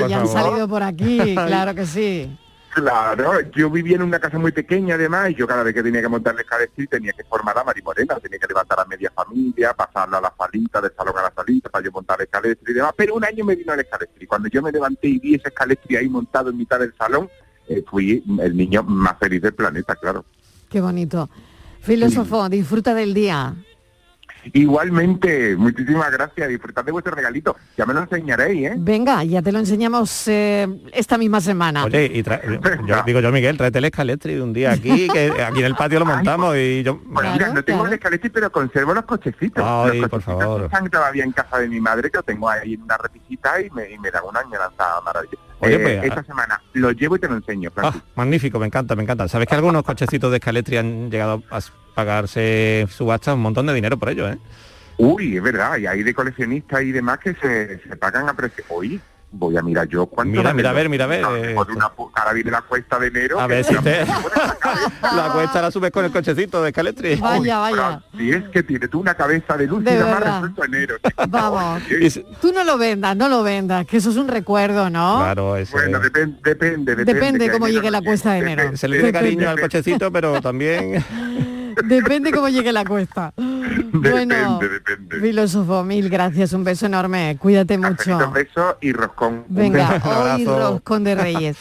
ya 0.08 0.20
han 0.20 0.28
salido 0.28 0.68
por 0.68 0.84
aquí, 0.84 1.20
claro 1.36 1.74
que 1.76 1.86
sí. 1.86 2.38
Claro, 2.76 3.40
yo 3.52 3.70
vivía 3.70 3.96
en 3.96 4.02
una 4.02 4.20
casa 4.20 4.38
muy 4.38 4.52
pequeña 4.52 4.96
además 4.96 5.30
y 5.30 5.36
yo 5.36 5.48
cada 5.48 5.64
vez 5.64 5.74
que 5.74 5.82
tenía 5.82 6.02
que 6.02 6.10
montar 6.10 6.36
el 6.38 6.88
tenía 6.90 7.14
que 7.14 7.24
formar 7.24 7.58
a 7.58 7.64
Marimorena, 7.64 8.16
tenía 8.20 8.38
que 8.38 8.48
levantar 8.48 8.78
a 8.82 8.84
media 8.84 9.10
familia, 9.16 9.74
pasarla 9.74 10.18
a 10.18 10.22
la 10.22 10.34
salita, 10.38 10.82
del 10.82 10.92
salón 10.94 11.18
a 11.18 11.22
la 11.22 11.34
salita 11.34 11.70
para 11.70 11.86
yo 11.86 11.92
montar 11.94 12.20
el 12.20 12.26
escalestri 12.26 12.74
y 12.74 12.76
demás. 12.76 12.92
Pero 12.98 13.16
un 13.16 13.24
año 13.24 13.46
me 13.46 13.56
vino 13.56 13.72
el 13.72 13.80
escalestri. 13.80 14.28
Cuando 14.28 14.50
yo 14.50 14.62
me 14.62 14.74
levanté 14.74 15.08
y 15.08 15.20
vi 15.20 15.36
ese 15.36 15.48
escalestri 15.48 15.96
ahí 15.96 16.10
montado 16.10 16.50
en 16.50 16.58
mitad 16.58 16.78
del 16.78 16.94
salón, 16.98 17.30
eh, 17.70 17.82
fui 17.90 18.22
el 18.42 18.58
niño 18.58 18.84
más 18.84 19.18
feliz 19.20 19.42
del 19.42 19.54
planeta, 19.54 19.96
claro. 19.96 20.26
Qué 20.70 20.82
bonito. 20.82 21.30
Filósofo, 21.80 22.50
disfruta 22.50 22.94
del 22.94 23.14
día. 23.14 23.56
Igualmente, 24.54 25.56
muchísimas 25.56 26.12
gracias. 26.12 26.50
Disfrutad 26.50 26.84
de 26.86 26.92
vuestro 26.92 27.16
regalito. 27.16 27.56
Ya 27.78 27.86
me 27.86 27.94
lo 27.94 28.02
enseñaréis, 28.02 28.68
¿eh? 28.68 28.76
Venga, 28.78 29.24
ya 29.24 29.42
te 29.42 29.52
lo 29.52 29.60
enseñamos 29.60 30.28
eh, 30.28 30.68
esta 30.94 31.18
misma 31.18 31.42
semana. 31.42 31.86
Oye, 31.86 32.06
y 32.14 32.24
yo, 32.24 33.04
digo 33.06 33.20
yo, 33.20 33.32
Miguel, 33.32 33.58
tráete 33.58 33.80
el 33.80 33.86
escaletri 33.86 34.36
un 34.40 34.54
día 34.54 34.72
aquí, 34.72 35.08
que 35.14 35.32
aquí 35.32 35.60
en 35.60 35.66
el 35.66 35.76
patio 35.76 36.00
lo 36.00 36.06
montamos 36.06 36.56
y 36.58 36.84
yo... 36.84 37.00
Bueno, 37.06 37.32
mira, 37.34 37.54
no 37.54 37.64
tengo 37.64 37.86
el 37.86 37.94
escaletri, 37.94 38.30
pero 38.30 38.52
conservo 38.52 38.94
los 38.94 39.06
cochecitos. 39.06 39.64
Ay, 39.66 40.00
los 40.00 40.10
por 40.10 40.22
favor. 40.22 40.64
Están 40.64 40.90
todavía 40.90 41.24
en 41.24 41.32
casa 41.32 41.60
de 41.60 41.68
mi 41.68 41.80
madre, 41.80 42.10
que 42.10 42.18
lo 42.18 42.24
tengo 42.24 42.50
ahí 42.50 42.74
en 42.74 42.84
una 42.84 42.98
repisita 42.98 43.62
y 43.62 43.70
me, 43.72 43.92
y 43.92 43.98
me 44.00 44.12
da 44.12 44.24
una 44.24 44.40
añoranza 44.42 45.02
maravillosa. 45.04 45.44
Oye, 45.60 45.80
pues, 45.80 46.04
esta 46.04 46.20
ah. 46.20 46.24
semana 46.24 46.62
lo 46.74 46.92
llevo 46.92 47.16
y 47.16 47.20
te 47.20 47.28
lo 47.28 47.36
enseño. 47.36 47.72
Ah, 47.78 47.94
magnífico, 48.16 48.60
me 48.60 48.68
encanta, 48.68 48.96
me 48.96 49.04
encanta. 49.04 49.28
¿Sabes 49.28 49.48
que 49.48 49.56
algunos 49.56 49.84
cochecitos 49.84 50.30
de 50.32 50.38
escaletri 50.38 50.78
han 50.78 51.10
llegado 51.10 51.44
a 51.50 51.62
pagarse 51.96 52.88
subasta 52.92 53.34
un 53.34 53.42
montón 53.42 53.66
de 53.66 53.74
dinero 53.74 53.98
por 53.98 54.10
ello, 54.10 54.30
¿eh? 54.30 54.38
Uy, 54.98 55.36
es 55.36 55.44
verdad, 55.44 55.78
y 55.78 55.88
hay 55.88 56.04
de 56.04 56.14
coleccionistas 56.14 56.82
y 56.84 56.92
demás 56.92 57.20
que 57.20 57.34
se, 57.36 57.80
se 57.80 57.96
pagan 57.98 58.30
a 58.30 58.34
precio. 58.34 58.64
Hoy 58.70 59.02
voy 59.36 59.58
a 59.58 59.62
mirar 59.62 59.88
yo 59.88 60.06
cuánto... 60.06 60.38
Mira, 60.38 60.54
mira, 60.54 60.70
a 60.70 60.74
ver, 60.74 60.90
mira, 60.90 61.04
a 61.06 61.08
ver. 61.08 61.22
No, 61.22 61.36
eh, 61.36 61.56
una, 61.56 61.92
ahora 62.14 62.34
viene 62.34 62.52
la 62.52 62.62
cuesta 62.62 62.98
de 62.98 63.08
enero. 63.08 63.40
A 63.40 63.48
ver 63.48 63.66
si 63.66 63.76
te... 63.76 64.06
la 65.02 65.30
cuesta 65.34 65.62
la 65.62 65.72
subes 65.72 65.92
con 65.92 66.06
el 66.06 66.12
cochecito 66.12 66.64
de 66.64 66.72
Caletri. 66.72 67.16
Vaya, 67.16 67.60
vaya. 67.60 68.04
Si 68.18 68.32
es 68.32 68.44
que 68.50 68.64
tiene 68.64 68.88
tú 68.88 69.02
una 69.02 69.14
cabeza 69.14 69.58
de 69.58 69.68
luz 69.68 69.84
de 69.84 69.96
y 69.96 70.00
más 70.00 70.20
resuelto 70.22 70.64
enero. 70.64 70.96
Vamos. 71.28 71.82
tú 72.42 72.54
no 72.54 72.64
lo 72.64 72.78
vendas, 72.78 73.16
no 73.16 73.28
lo 73.28 73.44
vendas, 73.44 73.86
que 73.86 73.98
eso 73.98 74.10
es 74.10 74.16
un 74.16 74.28
recuerdo, 74.28 74.90
¿no? 74.90 75.18
Claro, 75.18 75.58
eso 75.58 75.74
Bueno, 75.74 76.00
depende, 76.00 76.38
depende. 76.44 76.96
Depende 76.96 77.52
cómo 77.52 77.68
llegue 77.68 77.92
la 77.92 78.02
cuesta 78.02 78.34
de 78.34 78.40
enero. 78.40 78.78
Se 78.78 78.88
le 78.88 79.00
dé 79.00 79.12
cariño 79.12 79.50
al 79.50 79.60
cochecito, 79.60 80.12
pero 80.12 80.42
también... 80.42 81.04
Depende 81.84 82.32
cómo 82.32 82.50
llegue 82.50 82.72
la 82.72 82.86
cuesta. 82.86 83.34
bueno, 83.38 84.60
filósofo, 85.22 85.84
mil 85.84 86.10
gracias, 86.10 86.54
un 86.54 86.64
beso 86.64 86.86
enorme, 86.86 87.38
cuídate 87.40 87.78
mucho. 87.78 88.18
Un 88.18 88.34
beso 88.34 88.78
y 88.82 88.94
roscón. 88.94 89.46
Venga, 89.48 90.02
hoy 90.04 90.46
roscón 90.46 91.04
de 91.04 91.16
Reyes. 91.16 91.58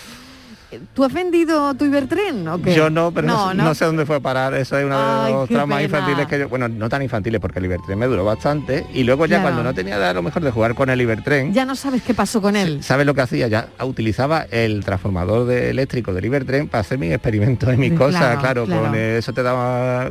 ¿Tú 0.94 1.04
has 1.04 1.12
vendido 1.12 1.74
tu 1.74 1.84
Ibertren 1.84 2.46
o 2.48 2.60
qué? 2.60 2.74
Yo 2.74 2.90
no, 2.90 3.12
pero 3.12 3.54
no, 3.54 3.74
sé 3.74 3.84
dónde 3.84 4.06
fue 4.06 4.16
a 4.16 4.20
parar. 4.20 4.54
Eso 4.54 4.78
es 4.78 4.84
uno 4.84 5.24
de 5.24 5.30
los 5.32 5.48
traumas 5.48 5.82
infantiles 5.82 6.26
que 6.26 6.38
yo... 6.40 6.48
Bueno, 6.48 6.68
no 6.68 6.88
tan 6.88 7.02
infantiles 7.02 7.40
porque 7.40 7.58
el 7.58 7.66
Ibertren 7.66 7.98
me 7.98 8.06
duró 8.06 8.24
bastante. 8.24 8.86
Y 8.92 9.04
luego 9.04 9.26
ya 9.26 9.42
cuando 9.42 9.62
no 9.62 9.74
tenía 9.74 9.98
de, 9.98 10.06
a 10.06 10.12
lo 10.12 10.22
mejor 10.22 10.42
de 10.42 10.50
jugar 10.50 10.74
con 10.74 10.90
el 10.90 11.00
Ibertren... 11.00 11.52
Ya 11.52 11.64
no 11.64 11.76
sabes 11.76 12.02
qué 12.02 12.14
pasó 12.14 12.40
con 12.40 12.56
él. 12.56 12.82
¿Sabes 12.82 13.06
lo 13.06 13.14
que 13.14 13.22
hacía? 13.22 13.48
Ya 13.48 13.68
utilizaba 13.82 14.46
el 14.50 14.84
transformador 14.84 15.46
de 15.46 15.70
eléctrico 15.70 16.12
del 16.12 16.24
Ibertren 16.26 16.68
para 16.68 16.80
hacer 16.80 16.98
mis 16.98 17.12
experimentos 17.12 17.72
y 17.72 17.76
mis 17.76 17.92
cosas. 17.92 18.38
Claro, 18.38 18.66
con 18.66 18.94
eso 18.94 19.32
te 19.32 19.42
daba 19.42 20.10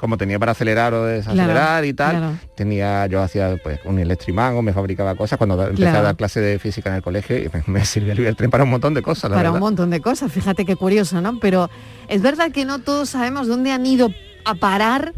como 0.00 0.16
tenía 0.16 0.38
para 0.38 0.52
acelerar 0.52 0.94
o 0.94 1.04
desacelerar 1.04 1.84
y 1.84 1.92
tal, 1.92 2.40
tenía, 2.56 3.06
yo 3.06 3.20
hacía 3.20 3.58
pues 3.62 3.80
un 3.84 3.98
electriman 3.98 4.56
o 4.56 4.62
me 4.62 4.72
fabricaba 4.72 5.14
cosas 5.14 5.36
cuando 5.36 5.62
empecé 5.62 5.88
a 5.88 6.00
dar 6.00 6.16
clase 6.16 6.40
de 6.40 6.58
física 6.58 6.88
en 6.88 6.96
el 6.96 7.02
colegio 7.02 7.36
y 7.36 7.50
me, 7.70 7.84
sirvió 7.84 8.26
el 8.26 8.34
tren 8.34 8.50
para 8.50 8.64
un 8.64 8.70
montón 8.70 8.94
de 8.94 9.02
cosas. 9.02 9.30
para 9.30 9.52
un 9.52 9.60
montón 9.60 9.90
de 9.90 10.00
cosas, 10.00 10.32
fíjate 10.32 10.64
qué 10.64 10.74
curioso, 10.74 11.20
¿no? 11.20 11.38
Pero 11.38 11.68
es 12.08 12.22
verdad 12.22 12.50
que 12.50 12.64
no 12.64 12.78
todos 12.78 13.10
sabemos 13.10 13.46
dónde 13.46 13.72
han 13.72 13.84
ido 13.84 14.08
a 14.46 14.54
parar 14.54 15.12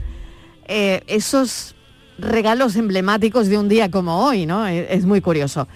eh, 0.67 1.05
esos 1.07 1.77
regalos 2.19 2.75
emblemáticos 2.75 3.47
de 3.47 3.59
un 3.59 3.69
día 3.69 3.89
como 3.89 4.27
hoy, 4.27 4.47
¿no? 4.47 4.67
Es, 4.67 5.05
muy 5.05 5.21
curioso. 5.21 5.69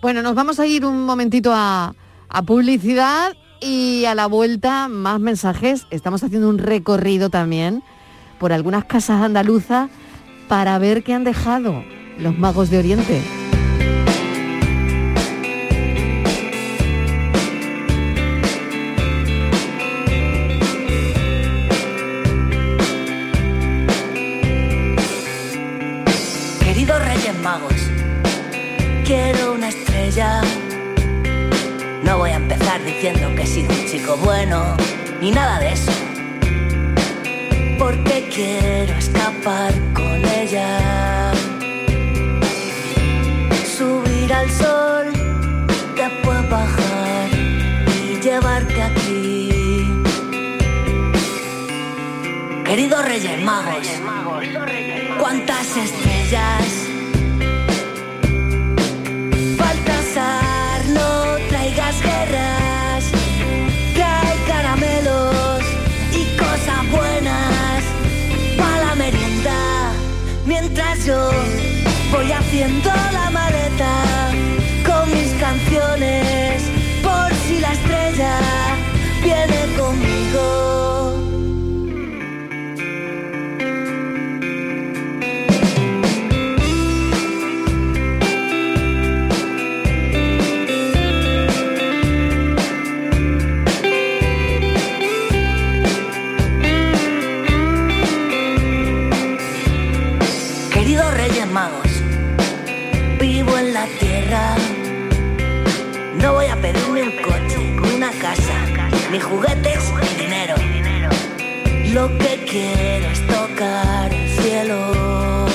Bueno, 0.00 0.22
nos 0.22 0.36
vamos 0.36 0.60
a 0.60 0.66
ir 0.66 0.84
un 0.84 1.04
momentito 1.04 1.52
a, 1.52 1.96
a 2.28 2.42
publicidad 2.42 3.34
y 3.60 4.04
a 4.04 4.14
la 4.14 4.26
vuelta 4.26 4.86
más 4.86 5.18
mensajes. 5.18 5.86
Estamos 5.90 6.22
haciendo 6.22 6.48
un 6.48 6.58
recorrido 6.58 7.28
también 7.28 7.82
por 8.42 8.52
algunas 8.52 8.84
casas 8.84 9.22
andaluzas 9.22 9.88
para 10.48 10.76
ver 10.80 11.04
qué 11.04 11.14
han 11.14 11.22
dejado 11.22 11.84
los 12.18 12.36
magos 12.36 12.70
de 12.70 12.78
Oriente. 12.78 13.22
Queridos 26.64 26.98
Reyes 27.06 27.38
Magos, 27.44 27.72
quiero 29.04 29.52
una 29.52 29.68
estrella. 29.68 30.40
No 32.02 32.18
voy 32.18 32.30
a 32.30 32.36
empezar 32.38 32.84
diciendo 32.84 33.32
que 33.36 33.42
he 33.42 33.46
sido 33.46 33.70
un 33.70 33.86
chico 33.86 34.16
bueno, 34.16 34.76
ni 35.20 35.30
nada 35.30 35.60
de 35.60 35.74
eso 35.74 36.11
porque 37.78 38.28
quiero 38.34 38.94
escapar 38.94 39.72
con 39.94 40.24
ella. 40.24 41.32
Subir 43.76 44.32
al 44.32 44.50
sol, 44.50 45.06
después 45.96 46.50
bajar 46.50 47.28
y 48.04 48.20
llevarte 48.20 48.82
aquí. 48.82 49.50
Queridos 52.64 53.04
Reyes 53.04 53.42
Magos, 53.42 53.86
¿cuántas 55.18 55.76
estrellas? 55.76 56.71
juguetes 109.32 109.92
y 110.02 110.22
dinero. 110.22 110.54
Lo 111.94 112.06
que 112.18 112.44
quiero 112.50 113.06
es 113.10 113.26
tocar 113.26 114.12
el 114.12 114.28
cielo. 114.28 115.46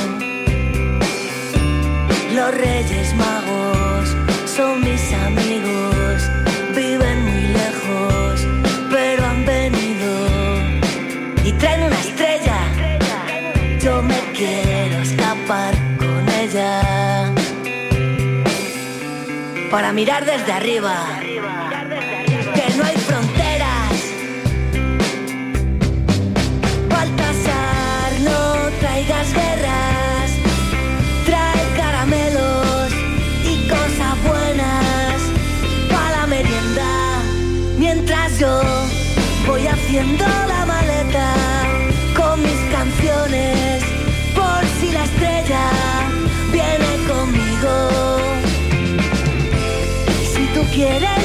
Los 2.33 2.53
reyes 2.55 3.13
magos 3.15 4.15
son 4.45 4.81
mis 4.81 5.13
amigos, 5.13 6.15
viven 6.75 7.17
muy 7.23 7.43
lejos, 7.61 8.47
pero 8.91 9.25
han 9.25 9.45
venido 9.45 10.11
y 11.43 11.51
traen 11.53 11.83
una 11.83 11.99
estrella. 11.99 12.59
Yo 13.79 14.01
me 14.01 14.19
quiero 14.35 15.01
escapar 15.01 15.73
con 15.97 16.23
ella 16.29 17.31
para 19.71 19.91
mirar 19.93 20.25
desde 20.25 20.51
arriba. 20.51 21.16
haciendo 39.97 40.25
la 40.25 40.65
maleta 40.67 41.33
con 42.15 42.39
mis 42.43 42.59
canciones 42.71 43.83
por 44.35 44.63
si 44.79 44.91
la 44.91 45.03
estrella 45.03 45.69
viene 46.51 46.97
conmigo. 47.07 48.19
Si 50.33 50.45
tú 50.53 50.61
quieres 50.71 51.16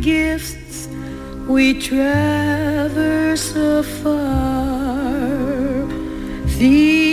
gifts 0.00 0.88
we 1.48 1.80
traverse 1.80 3.54
afar. 3.54 4.96
The 6.58 7.05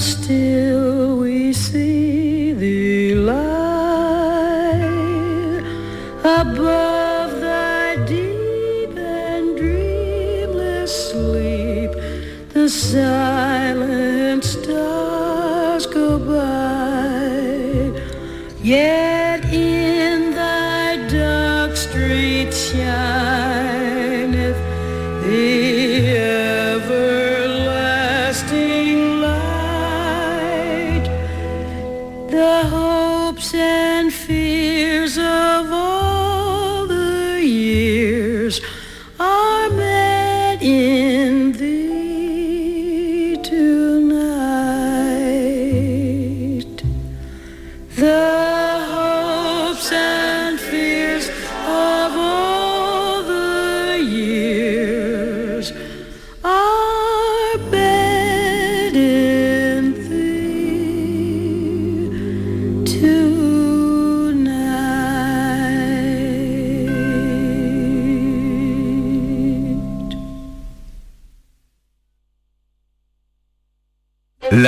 still 0.00 0.59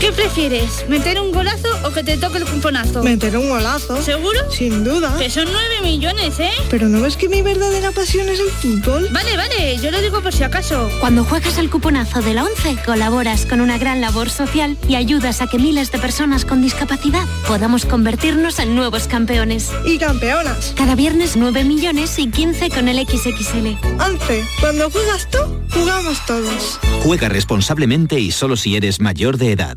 ¿Qué 0.00 0.12
prefieres? 0.12 0.86
¿Meter 0.88 1.20
un 1.20 1.30
golazo 1.30 1.68
o 1.84 1.90
que 1.90 2.02
te 2.02 2.16
toque 2.16 2.38
el 2.38 2.46
cuponazo? 2.46 3.02
Meter 3.02 3.36
un 3.36 3.50
golazo. 3.50 4.00
¿Seguro? 4.02 4.50
Sin 4.50 4.82
duda. 4.82 5.14
Que 5.18 5.28
son 5.28 5.44
9 5.44 5.82
millones, 5.82 6.40
¿eh? 6.40 6.50
Pero 6.70 6.88
¿no 6.88 7.02
ves 7.02 7.18
que 7.18 7.28
mi 7.28 7.42
verdadera 7.42 7.92
pasión 7.92 8.26
es 8.30 8.40
el 8.40 8.48
fútbol? 8.48 9.08
Vale, 9.12 9.36
vale, 9.36 9.76
yo 9.76 9.90
lo 9.90 10.00
digo 10.00 10.22
por 10.22 10.32
si 10.32 10.42
acaso. 10.42 10.88
Cuando 11.00 11.22
juegas 11.24 11.58
el 11.58 11.68
cuponazo 11.68 12.22
de 12.22 12.32
la 12.32 12.44
11, 12.44 12.78
colaboras 12.86 13.44
con 13.44 13.60
una 13.60 13.76
gran 13.76 14.00
labor 14.00 14.30
social 14.30 14.78
y 14.88 14.94
ayudas 14.94 15.42
a 15.42 15.48
que 15.48 15.58
miles 15.58 15.92
de 15.92 15.98
personas 15.98 16.46
con 16.46 16.62
discapacidad 16.62 17.26
podamos 17.46 17.84
convertirnos 17.84 18.58
en 18.58 18.74
nuevos 18.74 19.06
campeones. 19.06 19.70
Y 19.84 19.98
campeonas. 19.98 20.72
Cada 20.76 20.94
viernes 20.94 21.36
9 21.36 21.62
millones 21.64 22.18
y 22.18 22.30
15 22.30 22.70
con 22.70 22.88
el 22.88 23.06
XXL. 23.06 23.76
11. 24.00 24.44
Cuando 24.60 24.90
juegas 24.90 25.28
tú, 25.30 25.38
jugamos 25.74 26.24
todos. 26.24 26.80
Juega 27.02 27.28
responsablemente 27.28 28.18
y 28.18 28.30
solo 28.30 28.56
si 28.56 28.76
eres 28.76 29.00
mayor 29.00 29.36
de 29.36 29.52
edad. 29.52 29.76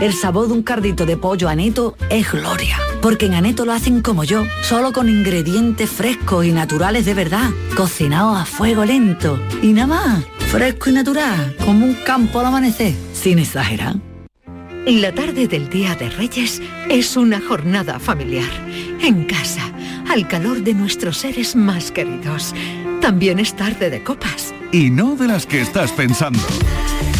El 0.00 0.12
sabor 0.12 0.48
de 0.48 0.52
un 0.52 0.62
cardito 0.62 1.06
de 1.06 1.16
pollo 1.16 1.48
aneto 1.48 1.96
es 2.10 2.30
gloria, 2.30 2.78
porque 3.00 3.26
en 3.26 3.34
aneto 3.34 3.64
lo 3.64 3.72
hacen 3.72 4.02
como 4.02 4.24
yo, 4.24 4.44
solo 4.62 4.92
con 4.92 5.08
ingredientes 5.08 5.88
frescos 5.88 6.44
y 6.44 6.52
naturales 6.52 7.06
de 7.06 7.14
verdad, 7.14 7.48
cocinados 7.74 8.38
a 8.38 8.44
fuego 8.44 8.84
lento 8.84 9.40
y 9.62 9.72
nada 9.72 9.86
más, 9.86 10.24
fresco 10.50 10.90
y 10.90 10.92
natural, 10.92 11.56
como 11.64 11.86
un 11.86 11.94
campo 11.94 12.40
al 12.40 12.46
amanecer, 12.46 12.94
sin 13.14 13.38
exagerar. 13.38 13.96
La 14.86 15.12
tarde 15.12 15.48
del 15.48 15.70
Día 15.70 15.94
de 15.94 16.10
Reyes 16.10 16.60
es 16.90 17.16
una 17.16 17.40
jornada 17.40 17.98
familiar, 17.98 18.50
en 19.00 19.24
casa, 19.24 19.72
al 20.10 20.28
calor 20.28 20.58
de 20.58 20.74
nuestros 20.74 21.16
seres 21.16 21.56
más 21.56 21.90
queridos. 21.90 22.54
También 23.00 23.38
es 23.38 23.56
tarde 23.56 23.88
de 23.88 24.02
copas. 24.02 24.52
Y 24.72 24.90
no 24.90 25.16
de 25.16 25.28
las 25.28 25.46
que 25.46 25.60
estás 25.60 25.92
pensando. 25.92 26.40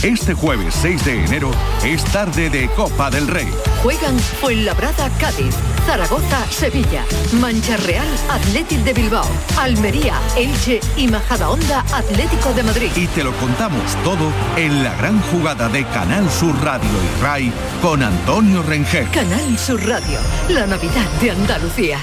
Este 0.02 0.34
jueves 0.34 0.74
6 0.82 1.04
de 1.04 1.24
enero 1.24 1.50
es 1.84 2.04
tarde 2.04 2.50
de 2.50 2.68
Copa 2.68 3.10
del 3.10 3.26
Rey. 3.28 3.48
Juegan 3.82 4.18
Fuenlabrada 4.18 5.08
Cádiz, 5.18 5.54
Zaragoza 5.86 6.44
Sevilla, 6.50 7.04
Mancha 7.40 7.76
Real 7.78 8.06
Athletic 8.30 8.80
de 8.80 8.92
Bilbao, 8.92 9.26
Almería 9.58 10.14
Elche 10.36 10.80
y 10.96 11.08
Majadahonda 11.08 11.80
Atlético 11.92 12.52
de 12.52 12.62
Madrid. 12.62 12.90
Y 12.94 13.06
te 13.08 13.24
lo 13.24 13.32
contamos 13.36 13.94
todo 14.04 14.30
en 14.56 14.82
la 14.82 14.94
gran 14.96 15.20
jugada 15.22 15.68
de 15.68 15.84
Canal 15.86 16.30
Sur 16.30 16.54
Radio 16.62 16.90
y 16.90 17.22
RAI 17.22 17.52
con 17.80 18.02
Antonio 18.02 18.62
Rengel. 18.62 19.08
Canal 19.10 19.58
Sur 19.58 19.86
Radio, 19.86 20.18
la 20.50 20.66
Navidad 20.66 21.10
de 21.20 21.30
Andalucía. 21.30 21.98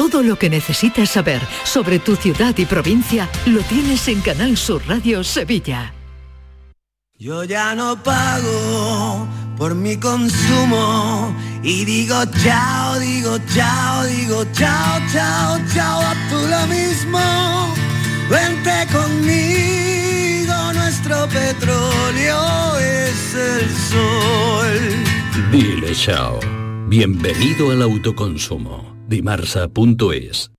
Todo 0.00 0.22
lo 0.22 0.38
que 0.38 0.48
necesitas 0.48 1.10
saber 1.10 1.42
sobre 1.62 1.98
tu 1.98 2.16
ciudad 2.16 2.56
y 2.56 2.64
provincia 2.64 3.28
lo 3.44 3.60
tienes 3.60 4.08
en 4.08 4.22
Canal 4.22 4.56
Sur 4.56 4.80
Radio 4.88 5.22
Sevilla. 5.22 5.92
Yo 7.18 7.44
ya 7.44 7.74
no 7.74 8.02
pago 8.02 9.28
por 9.58 9.74
mi 9.74 9.98
consumo 9.98 11.36
y 11.62 11.84
digo 11.84 12.16
chao, 12.42 12.98
digo 12.98 13.36
chao, 13.54 14.06
digo 14.06 14.46
chao, 14.54 15.00
chao, 15.12 15.58
chao, 15.74 16.00
a 16.00 16.14
tú 16.30 16.48
lo 16.48 16.66
mismo. 16.66 17.20
Vente 18.30 18.86
conmigo, 18.90 20.54
nuestro 20.72 21.28
petróleo 21.28 22.78
es 22.78 23.34
el 23.34 23.70
sol. 23.90 24.80
Dile 25.52 25.94
chao. 25.94 26.40
Bienvenido 26.88 27.70
al 27.70 27.82
autoconsumo. 27.82 28.99
Dimarsa.es 29.10 30.52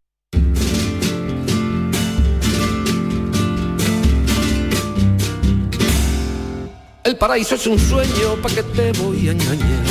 El 7.05 7.15
paraíso 7.15 7.55
es 7.55 7.65
un 7.65 7.79
sueño, 7.79 8.35
¿pa' 8.41 8.49
que 8.49 8.61
te 8.61 8.91
voy 9.01 9.29
a 9.29 9.31
engañar? 9.31 9.85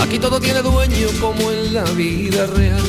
Aquí 0.00 0.18
todo 0.18 0.38
tiene 0.38 0.60
dueño 0.60 1.08
como 1.18 1.50
en 1.50 1.72
la 1.72 1.84
vida 1.92 2.44
real. 2.48 2.82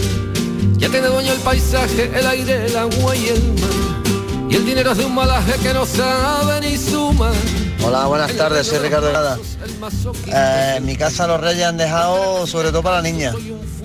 Ya 0.74 0.90
tiene 0.90 1.08
dueño 1.08 1.32
el 1.32 1.40
paisaje, 1.40 2.12
el 2.14 2.28
aire, 2.28 2.66
el 2.66 2.76
agua 2.76 3.16
y 3.16 3.28
el 3.28 3.42
mar. 3.54 4.50
Y 4.50 4.56
el 4.56 4.66
dinero 4.66 4.92
es 4.92 4.98
de 4.98 5.06
un 5.06 5.16
malaje 5.16 5.54
que 5.64 5.74
no 5.74 5.86
sabe 5.86 6.60
ni 6.60 6.78
sumar. 6.78 7.32
Hola, 7.86 8.06
buenas 8.06 8.34
tardes, 8.38 8.68
soy 8.68 8.80
Ricardo 8.80 9.10
Herrada. 9.10 9.38
Eh, 10.28 10.76
en 10.78 10.86
mi 10.86 10.96
casa 10.96 11.28
los 11.28 11.42
reyes 11.42 11.66
han 11.66 11.76
dejado 11.76 12.48
sobre 12.48 12.70
todo 12.70 12.82
para 12.82 12.98
la 12.98 13.02
niña, 13.02 13.34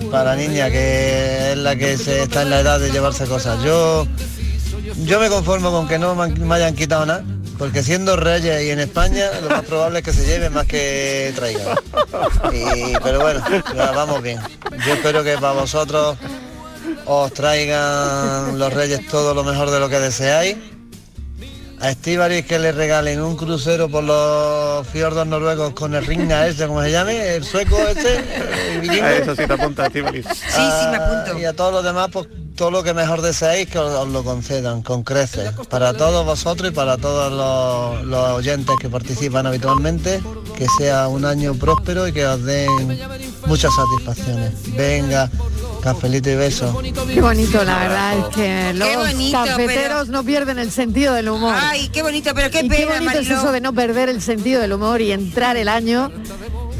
para 0.09 0.23
la 0.23 0.35
niña 0.37 0.69
que 0.71 1.51
es 1.51 1.57
la 1.57 1.75
que 1.75 1.97
se 1.97 2.23
está 2.23 2.43
en 2.43 2.49
la 2.49 2.61
edad 2.61 2.79
de 2.79 2.91
llevarse 2.91 3.25
cosas. 3.25 3.61
Yo, 3.61 4.07
yo 5.03 5.19
me 5.19 5.27
conformo 5.27 5.71
con 5.71 5.87
que 5.87 5.99
no 5.99 6.15
me, 6.15 6.55
hayan 6.55 6.75
quitado 6.75 7.05
nada, 7.05 7.25
porque 7.57 7.83
siendo 7.83 8.15
reyes 8.15 8.63
y 8.63 8.69
en 8.69 8.79
España 8.79 9.25
lo 9.43 9.49
más 9.49 9.65
probable 9.65 9.99
es 9.99 10.05
que 10.05 10.13
se 10.13 10.25
lleven 10.25 10.53
más 10.53 10.65
que 10.65 11.33
traigan. 11.35 11.77
Pero 13.03 13.19
bueno, 13.19 13.43
vamos 13.75 14.23
bien. 14.23 14.39
Yo 14.85 14.93
espero 14.93 15.25
que 15.25 15.33
para 15.35 15.53
vosotros 15.53 16.17
os 17.05 17.33
traigan 17.33 18.57
los 18.57 18.71
reyes 18.71 19.05
todo 19.07 19.33
lo 19.33 19.43
mejor 19.43 19.71
de 19.71 19.79
lo 19.81 19.89
que 19.89 19.99
deseáis 19.99 20.55
a 21.81 21.89
Estíbaliz 21.91 22.45
que 22.45 22.59
le 22.59 22.71
regalen 22.71 23.21
un 23.21 23.35
crucero 23.35 23.89
por 23.89 24.03
los 24.03 24.87
fiordos 24.87 25.25
noruegos 25.27 25.73
con 25.73 25.95
el 25.95 26.05
ringa 26.05 26.47
ese, 26.47 26.67
como 26.67 26.81
se 26.81 26.91
llame, 26.91 27.35
el 27.35 27.43
sueco 27.43 27.77
ese, 27.87 28.23
el 28.73 28.81
vikingo. 28.81 29.05
A 29.05 29.13
eso 29.13 29.35
sí 29.35 29.47
te 29.47 29.53
apunta, 29.53 29.87
Estíbaliz. 29.87 30.25
Sí, 30.27 30.35
sí, 30.49 30.87
me 30.91 30.97
apunto. 30.97 31.39
Y 31.39 31.45
a 31.45 31.53
todos 31.53 31.73
los 31.73 31.83
demás, 31.83 32.09
pues 32.11 32.27
todo 32.55 32.71
lo 32.71 32.83
que 32.83 32.93
mejor 32.93 33.21
deseáis 33.21 33.69
que 33.69 33.79
os, 33.79 33.93
os 33.93 34.07
lo 34.09 34.23
concedan, 34.23 34.81
con 34.81 35.03
creces. 35.03 35.51
Para 35.69 35.93
todos 35.93 36.25
vosotros 36.25 36.71
y 36.71 36.73
para 36.73 36.97
todos 36.97 37.31
los, 37.31 38.05
los 38.05 38.31
oyentes 38.31 38.75
que 38.81 38.89
participan 38.89 39.47
habitualmente, 39.47 40.21
que 40.57 40.67
sea 40.77 41.07
un 41.07 41.23
año 41.23 41.55
próspero 41.55 42.07
y 42.07 42.11
que 42.11 42.25
os 42.25 42.43
den 42.43 42.99
muchas 43.45 43.71
satisfacciones. 43.73 44.53
Venga, 44.75 45.29
cafelito 45.81 46.29
y 46.29 46.35
besos. 46.35 46.75
Qué 47.07 47.21
bonito, 47.21 47.63
la 47.63 47.79
verdad 47.79 48.17
es 48.17 48.35
que 48.35 48.73
los 48.73 48.95
bonito, 48.95 49.43
cafeteros 49.45 50.09
no 50.09 50.23
pierden 50.23 50.59
el 50.59 50.71
sentido 50.71 51.13
del 51.13 51.29
humor. 51.29 51.55
Ay, 51.57 51.89
qué 51.89 52.03
bonito, 52.03 52.31
pero 52.33 52.49
qué 52.49 52.59
y 52.59 52.69
pena, 52.69 52.93
qué 52.93 52.99
bonito 52.99 53.19
es 53.19 53.29
eso 53.29 53.51
de 53.51 53.61
no 53.61 53.73
perder 53.73 54.09
el 54.09 54.21
sentido 54.21 54.61
del 54.61 54.73
humor 54.73 55.01
y 55.01 55.11
entrar 55.11 55.57
el 55.57 55.67
año 55.67 56.11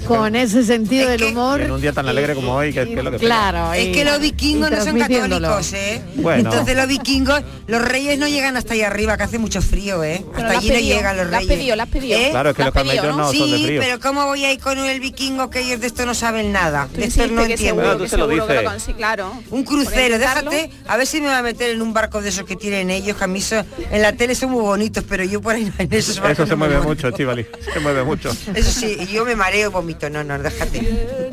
con 0.10 0.36
ese 0.36 0.64
sentido 0.64 1.10
del 1.10 1.24
humor. 1.24 1.62
En 1.62 1.72
un 1.72 1.82
día 1.82 1.94
tan 1.94 2.08
alegre 2.08 2.36
como 2.36 2.54
hoy, 2.56 2.74
que, 2.74 2.86
que 2.86 2.94
es 2.94 3.04
lo 3.04 3.12
que 3.12 3.18
Claro, 3.18 3.74
Es 3.74 3.96
que 3.96 4.04
los 4.04 4.20
vikingos 4.20 4.72
no 4.72 4.84
son 4.84 4.98
católicos, 5.00 5.74
¿eh? 5.74 6.02
Bueno. 6.16 6.50
Entonces 6.50 6.76
los 6.76 6.88
vikingos, 6.88 7.42
los 7.68 7.82
reyes 7.82 8.18
no 8.18 8.28
llegan 8.28 8.58
hasta 8.58 8.74
allá 8.74 8.88
arriba, 8.88 9.18
que 9.18 9.24
hace 9.24 9.38
mucho 9.40 9.62
frío, 9.62 10.04
¿eh? 10.04 10.24
Pero 10.34 10.48
hasta 10.48 10.54
las 10.54 10.58
allí 10.58 10.70
no 10.72 10.80
llegan 10.80 11.18
los 11.18 11.28
las 11.30 11.42
reyes. 11.42 11.58
pedido, 11.58 11.76
las 11.76 11.88
pedido. 11.88 12.18
¿Eh? 12.20 12.28
Claro, 12.32 12.50
es 12.50 12.56
que 12.56 12.62
Las 12.64 12.74
los 12.74 12.84
camellos 12.84 13.06
no, 13.06 13.18
¿no? 13.18 13.34
son 13.34 13.52
de 13.52 13.58
Sí, 13.58 13.64
frío. 13.66 13.82
pero 13.82 14.00
¿cómo 14.00 14.26
voy 14.26 14.46
a 14.46 14.52
ir 14.54 14.60
con 14.60 14.78
el 14.80 15.00
vikingo 15.00 15.50
que 15.50 15.60
ellos 15.62 15.80
de 15.82 15.88
esto 15.88 16.06
no 16.06 16.14
saben 16.14 16.52
nada? 16.52 16.88
De 16.94 17.06
esto 17.06 17.28
no 17.28 17.42
entiendo. 17.44 17.82
seguro, 17.84 17.98
tú 18.08 18.18
lo 18.18 18.28
lo 18.28 18.48
claro. 18.98 19.34
Un 19.52 19.64
crucero, 19.64 20.18
déjate, 20.18 20.72
a 20.88 20.98
ver 20.98 21.08
si 21.08 21.22
me 21.22 21.28
va 21.28 21.40
a 21.40 21.44
meter 21.44 21.70
en 21.72 21.82
un 21.82 21.94
barco 21.94 22.22
de 22.22 22.30
esos 22.30 22.46
que 22.46 22.56
tienen 22.56 22.90
ellos, 22.90 23.18
que 23.18 23.24
a 23.24 23.28
mí 23.28 23.42
son- 23.42 23.66
en 23.92 24.02
la 24.02 24.14
tele 24.14 24.36
son 24.36 24.52
muy 24.52 24.62
bonitos, 24.62 25.04
pero 25.08 25.24
yo 25.24 25.42
por 25.42 25.56
ahí 25.56 25.66
no- 25.66 25.74
en 25.78 25.94
esos 25.94 26.20
barcos 26.20 26.40
Eso 26.40 26.48
se 26.48 26.56
mueve 26.56 26.80
mucho, 26.80 27.08
Estíbaliz. 27.10 27.48
Se 27.74 27.80
mueve 27.80 28.04
mucho. 28.04 28.32
Eso 28.56 28.72
sí, 28.72 28.98
yo 29.12 29.26
me 29.26 29.36
mareo 29.36 29.70
y 29.70 29.72
vomito, 30.00 30.10
no, 30.10 30.24
no, 30.24 30.42
déjate. 30.42 31.30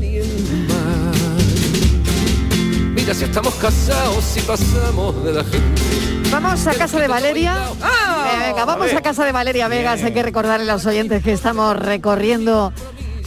Mira 2.95 3.15
si 3.15 3.25
estamos 3.25 3.55
casados 3.55 4.37
y 4.37 4.41
pasamos 4.41 5.25
de 5.25 5.33
la 5.33 5.45
gente. 5.45 5.83
Vamos 6.31 6.67
a 6.67 6.75
casa 6.75 6.99
de 6.99 7.09
Valeria. 7.09 7.55
¡Ah! 7.83 8.33
Eh, 8.33 8.49
venga, 8.49 8.65
vamos 8.65 8.93
a 8.93 9.01
casa 9.01 9.25
de 9.25 9.33
Valeria 9.33 9.69
Vegas. 9.69 10.03
Hay 10.03 10.13
que 10.13 10.23
recordarle 10.23 10.71
a 10.71 10.75
los 10.75 10.87
oyentes 10.87 11.23
que 11.23 11.33
estamos 11.33 11.77
recorriendo 11.77 12.73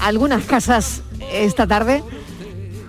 algunas 0.02 0.43
casas 0.45 1.02
esta 1.32 1.67
tarde 1.67 2.04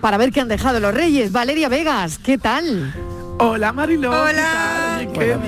para 0.01 0.17
ver 0.17 0.33
qué 0.33 0.41
han 0.41 0.49
dejado 0.49 0.81
los 0.81 0.95
reyes. 0.95 1.31
Valeria 1.31 1.69
Vegas, 1.69 2.19
¿qué 2.19 2.39
tal? 2.39 2.93
Hola 3.39 3.73
Mariló. 3.73 4.11
Hola. 4.11 4.99
¿qué 5.01 5.19
Qué 5.19 5.25
día, 5.25 5.39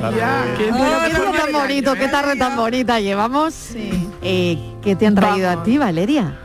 qué 0.56 0.64
día. 0.64 1.04
qué 1.06 1.20
día 1.20 1.32
tan 1.42 1.52
bonito, 1.52 1.94
qué 1.94 2.08
tarde 2.08 2.36
tan 2.36 2.56
bonita 2.56 3.00
llevamos. 3.00 3.54
Eh, 4.22 4.58
¿Qué 4.82 4.96
te 4.96 5.06
han 5.06 5.14
traído 5.14 5.50
a 5.50 5.62
ti, 5.62 5.78
Valeria? 5.78 6.41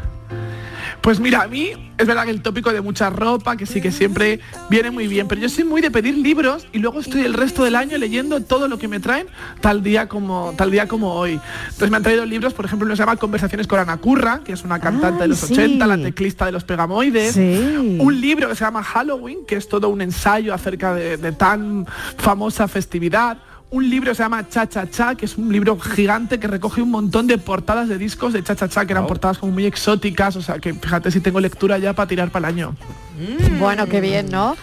Pues 1.08 1.22
mira, 1.22 1.44
a 1.44 1.48
mí 1.48 1.72
es 1.98 2.06
verdad 2.06 2.26
que 2.26 2.32
el 2.32 2.42
tópico 2.42 2.74
de 2.74 2.82
mucha 2.82 3.10
ropa, 3.10 3.56
que 3.56 3.66
sí 3.66 3.80
que 3.80 3.94
siempre 3.94 4.42
viene 4.70 4.92
muy 4.92 5.08
bien, 5.08 5.26
pero 5.30 5.40
yo 5.40 5.48
soy 5.48 5.64
muy 5.64 5.80
de 5.80 5.90
pedir 5.90 6.18
libros 6.18 6.68
y 6.74 6.80
luego 6.80 7.00
estoy 7.00 7.22
el 7.22 7.34
resto 7.34 7.64
del 7.64 7.78
año 7.78 7.98
leyendo 7.98 8.42
todo 8.42 8.68
lo 8.68 8.78
que 8.78 8.90
me 8.90 9.00
traen 9.00 9.28
tal 9.62 9.82
día 9.82 10.10
como 10.10 10.54
tal 10.58 10.70
día 10.70 10.90
como 10.90 11.14
hoy. 11.14 11.40
Entonces 11.64 11.90
me 11.92 11.96
han 11.96 12.04
traído 12.04 12.26
libros, 12.26 12.54
por 12.54 12.66
ejemplo, 12.66 12.86
uno 12.86 12.94
se 12.98 13.04
llama 13.04 13.16
Conversaciones 13.16 13.68
con 13.68 13.80
Ana 13.80 13.96
Curra, 13.96 14.42
que 14.44 14.52
es 14.52 14.66
una 14.66 14.82
cantante 14.82 15.22
de 15.22 15.30
los 15.30 15.40
sí. 15.40 15.54
80, 15.54 15.88
la 15.88 15.98
teclista 15.98 16.46
de 16.46 16.52
los 16.52 16.66
Pegamoides. 16.66 17.36
Sí. 17.36 17.98
Un 18.02 18.20
libro 18.20 18.50
que 18.50 18.56
se 18.56 18.66
llama 18.66 18.84
Halloween, 18.84 19.46
que 19.48 19.56
es 19.56 19.70
todo 19.70 19.88
un 19.88 20.02
ensayo 20.02 20.54
acerca 20.54 20.94
de, 20.94 21.16
de 21.16 21.32
tan 21.32 21.88
famosa 22.18 22.68
festividad. 22.68 23.38
Un 23.70 23.90
libro 23.90 24.12
que 24.12 24.16
se 24.16 24.24
llama 24.24 24.48
Cha 24.48 24.68
Cha 24.70 24.90
Cha, 24.90 25.16
que 25.16 25.26
es 25.26 25.38
un 25.38 25.52
libro 25.52 25.78
gigante 25.78 26.40
que 26.40 26.48
recoge 26.48 26.82
un 26.82 26.90
montón 26.90 27.28
de 27.28 27.38
portadas 27.38 27.90
de 27.90 27.98
discos 27.98 28.32
de 28.32 28.42
Cha 28.42 28.56
Cha 28.56 28.70
Cha, 28.70 28.86
que 28.86 28.94
eran 28.94 29.06
portadas 29.08 29.38
como 29.40 29.52
muy 29.52 29.66
exóticas. 29.66 30.38
O 30.38 30.42
sea, 30.42 30.60
que 30.60 30.74
fíjate 30.74 31.12
si 31.12 31.20
tengo 31.20 31.40
lectura 31.42 31.78
ya 31.78 31.92
para 31.94 32.08
tirar 32.08 32.32
para 32.32 32.48
el 32.48 32.56
año. 32.56 32.76
Bueno, 33.60 33.86
qué 33.88 34.00
bien, 34.00 34.30
¿no? 34.32 34.56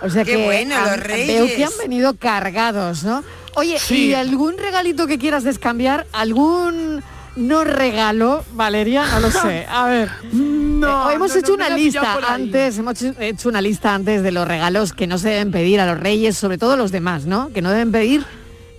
O 0.00 0.08
sea 0.08 0.24
Qué 0.24 0.36
que 0.36 0.44
bueno, 0.44 0.74
han- 0.74 0.84
los 0.84 0.90
veo 0.96 1.02
que 1.02 1.08
reyes. 1.54 1.66
han 1.70 1.78
venido 1.78 2.14
cargados, 2.16 3.04
¿no? 3.04 3.22
Oye, 3.56 3.78
Sí. 3.78 4.06
¿y 4.08 4.14
algún 4.14 4.56
regalito 4.58 5.06
que 5.06 5.18
quieras 5.18 5.44
descambiar? 5.44 6.06
¿Algún 6.12 7.02
no 7.36 7.64
regalo, 7.64 8.42
Valeria? 8.54 9.04
No 9.06 9.20
lo 9.20 9.30
sé. 9.30 9.66
A 9.68 9.86
ver. 9.86 10.10
No, 10.76 11.10
Eh, 11.10 11.14
hemos 11.14 11.32
no, 11.32 11.40
hecho 11.40 11.48
no, 11.48 11.54
una 11.54 11.70
lista 11.70 12.18
antes, 12.28 12.76
hemos 12.78 13.00
hecho 13.00 13.48
una 13.48 13.62
lista 13.62 13.94
antes 13.94 14.22
de 14.22 14.30
los 14.30 14.46
regalos 14.46 14.92
que 14.92 15.06
no 15.06 15.16
se 15.16 15.30
deben 15.30 15.50
pedir 15.50 15.80
a 15.80 15.86
los 15.86 15.98
reyes, 15.98 16.36
sobre 16.36 16.58
todo 16.58 16.76
los 16.76 16.92
demás, 16.92 17.24
¿no? 17.24 17.48
Que 17.54 17.62
no 17.62 17.70
deben 17.70 17.92
pedir 17.92 18.26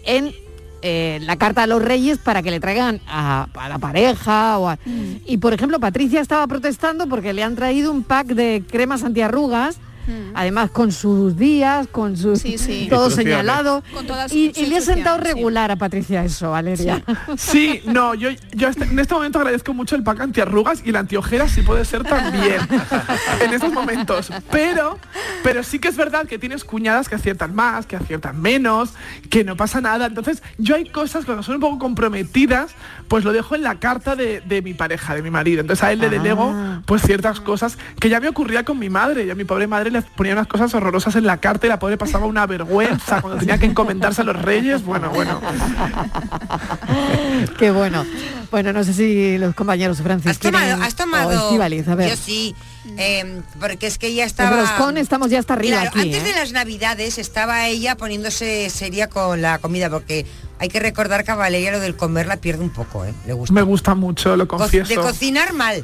en 0.07 0.33
eh, 0.83 1.19
la 1.23 1.35
carta 1.37 1.63
a 1.63 1.67
los 1.67 1.81
reyes 1.81 2.17
para 2.19 2.41
que 2.43 2.51
le 2.51 2.59
traigan 2.59 3.01
a, 3.07 3.47
a 3.55 3.67
la 3.69 3.77
pareja 3.79 4.57
o 4.59 4.69
a- 4.69 4.77
Mm. 4.85 5.15
y 5.25 5.37
por 5.37 5.53
ejemplo 5.53 5.79
Patricia 5.79 6.21
estaba 6.21 6.45
protestando 6.47 7.07
porque 7.07 7.33
le 7.33 7.43
han 7.43 7.55
traído 7.55 7.91
un 7.91 8.03
pack 8.03 8.27
de 8.27 8.63
cremas 8.69 9.03
antiarrugas 9.03 9.77
además 10.33 10.69
con 10.71 10.91
sus 10.91 11.35
días 11.37 11.87
con 11.91 12.15
sus 12.17 12.39
Mm. 12.39 12.47
Sí, 12.47 12.57
sí. 12.57 12.87
todo 12.89 13.09
señalado 13.09 13.83
Con 13.93 14.05
todas 14.07 14.31
y, 14.31 14.51
le 14.67 14.77
ha 14.77 14.81
sentado 14.81 15.17
sí. 15.17 15.23
regular 15.23 15.71
a 15.71 15.75
Patricia 15.75 16.23
eso 16.23 16.51
Valeria 16.51 17.03
Sí, 17.37 17.81
no, 17.85 18.13
yo, 18.13 18.29
yo 18.53 18.67
este- 18.69 18.85
en 18.85 18.99
este 18.99 19.13
momento 19.13 19.39
agradezco 19.39 19.73
mucho 19.73 19.95
el 19.95 20.03
pack 20.03 20.21
antiarrugas 20.21 20.81
y 20.85 20.91
la 20.91 20.99
antiojeras 20.99 21.51
sí 21.51 21.61
puede 21.61 21.85
ser 21.85 22.03
también 22.03 22.59
en 23.41 23.53
estos 23.53 23.71
momentos. 23.73 24.29
Pero, 24.51 24.99
pero 25.43 25.63
sí 25.63 25.79
que 25.79 25.87
es 25.87 25.95
verdad 25.97 26.25
que 26.27 26.37
tienes 26.39 26.63
cuñadas 26.63 27.07
que 27.09 27.15
aciertan 27.15 27.55
más, 27.55 27.85
que 27.85 27.95
aciertan 27.95 28.41
menos, 28.41 28.93
que 29.29 29.43
no 29.43 29.55
pasa 29.55 29.81
nada. 29.81 30.05
Entonces, 30.05 30.41
yo 30.57 30.75
hay 30.75 30.89
cosas 30.89 31.25
cuando 31.25 31.43
son 31.43 31.55
un 31.55 31.61
poco 31.61 31.79
comprometidas, 31.79 32.71
pues 33.07 33.23
lo 33.23 33.31
dejo 33.33 33.55
en 33.55 33.63
la 33.63 33.75
carta 33.79 34.15
de, 34.15 34.41
de 34.41 34.61
mi 34.61 34.73
pareja, 34.73 35.15
de 35.15 35.21
mi 35.21 35.29
marido. 35.31 35.61
Entonces 35.61 35.83
a 35.83 35.91
él 35.91 35.99
le 35.99 36.09
delego 36.09 36.51
Ah. 36.53 36.81
pues 36.85 37.01
ciertas 37.01 37.39
cosas 37.39 37.77
que 37.99 38.09
ya 38.09 38.19
me 38.19 38.27
ocurría 38.29 38.63
con 38.63 38.79
mi 38.79 38.89
madre. 38.89 39.25
Y 39.25 39.29
a 39.29 39.35
mi 39.35 39.43
pobre 39.43 39.67
madre 39.67 39.91
le 39.91 39.96
ponía 40.05 40.33
unas 40.33 40.47
cosas 40.47 40.73
horrorosas 40.73 41.15
en 41.15 41.25
la 41.25 41.37
carta 41.37 41.67
y 41.67 41.69
la 41.69 41.79
pobre 41.79 41.97
pasaba 41.97 42.25
una 42.25 42.45
vergüenza 42.45 43.21
cuando 43.21 43.39
tenía 43.39 43.57
que 43.57 43.65
encomendarse 43.65 44.21
a 44.21 44.25
los 44.25 44.35
reyes. 44.41 44.83
Bueno, 44.83 45.09
bueno. 45.11 45.39
qué 47.59 47.71
bueno 47.71 48.05
bueno 48.51 48.73
no 48.73 48.83
sé 48.83 48.93
si 48.93 49.37
los 49.37 49.53
compañeros 49.55 50.01
Francis 50.01 50.31
¿Has 50.31 50.39
tomado? 50.39 50.81
¿Has 50.83 50.95
tomado? 50.95 51.49
A 51.51 51.95
ver 51.95 52.09
Yo 52.09 52.15
sí, 52.15 52.55
eh, 52.97 53.41
porque 53.59 53.87
es 53.87 53.97
que 53.97 54.07
ella 54.07 54.23
El 54.23 54.27
estaba... 54.29 54.61
roscón 54.61 54.97
estamos 54.97 55.29
ya 55.29 55.39
hasta 55.39 55.53
arriba 55.53 55.77
Claro, 55.81 55.89
aquí 55.89 55.99
antes 56.01 56.21
¿eh? 56.21 56.25
de 56.33 56.39
las 56.39 56.51
navidades 56.53 57.17
estaba 57.17 57.67
ella 57.67 57.95
poniéndose 57.95 58.69
seria 58.69 59.09
con 59.09 59.41
la 59.41 59.59
comida, 59.59 59.89
porque 59.89 60.25
hay 60.59 60.69
que 60.69 60.79
recordar 60.79 61.23
que 61.23 61.31
a 61.31 61.35
Valeria 61.35 61.71
lo 61.71 61.79
del 61.79 61.95
comer 61.95 62.27
la 62.27 62.37
pierde 62.37 62.63
un 62.63 62.69
poco, 62.71 63.05
¿eh? 63.05 63.13
Le 63.27 63.33
gusta. 63.33 63.53
Me 63.53 63.61
gusta 63.61 63.95
mucho, 63.95 64.35
lo 64.37 64.47
Co- 64.47 64.57
confieso. 64.57 64.89
de 64.89 64.95
cocinar 64.95 65.53
mal, 65.53 65.83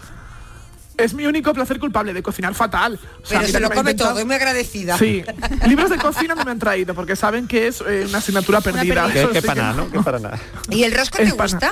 Es 0.97 1.13
mi 1.13 1.25
único 1.25 1.53
placer 1.53 1.79
culpable 1.79 2.13
de 2.13 2.21
cocinar 2.21 2.53
fatal. 2.53 2.99
O 3.23 3.25
sea, 3.25 3.39
pero 3.39 3.51
se 3.51 3.59
lo 3.59 3.69
come 3.69 3.91
intentado- 3.91 4.09
todo, 4.11 4.19
es 4.19 4.25
muy 4.25 4.35
agradecida. 4.35 4.97
Sí, 4.97 5.23
libros 5.67 5.89
de 5.89 5.97
cocina 5.97 6.35
no 6.35 6.45
me 6.45 6.51
han 6.51 6.59
traído 6.59 6.93
porque 6.93 7.15
saben 7.15 7.47
que 7.47 7.67
es 7.67 7.81
eh, 7.81 8.05
una 8.07 8.19
asignatura 8.19 8.61
perdida. 8.61 9.11
Que, 9.11 9.41
para 9.41 9.61
nada, 9.61 9.73
¿no? 9.73 9.89
Que 9.91 9.99
para 10.01 10.19
nada. 10.19 10.39
¿Y 10.69 10.83
el 10.83 10.93
rosco 10.93 11.17
te 11.17 11.31
gusta? 11.31 11.71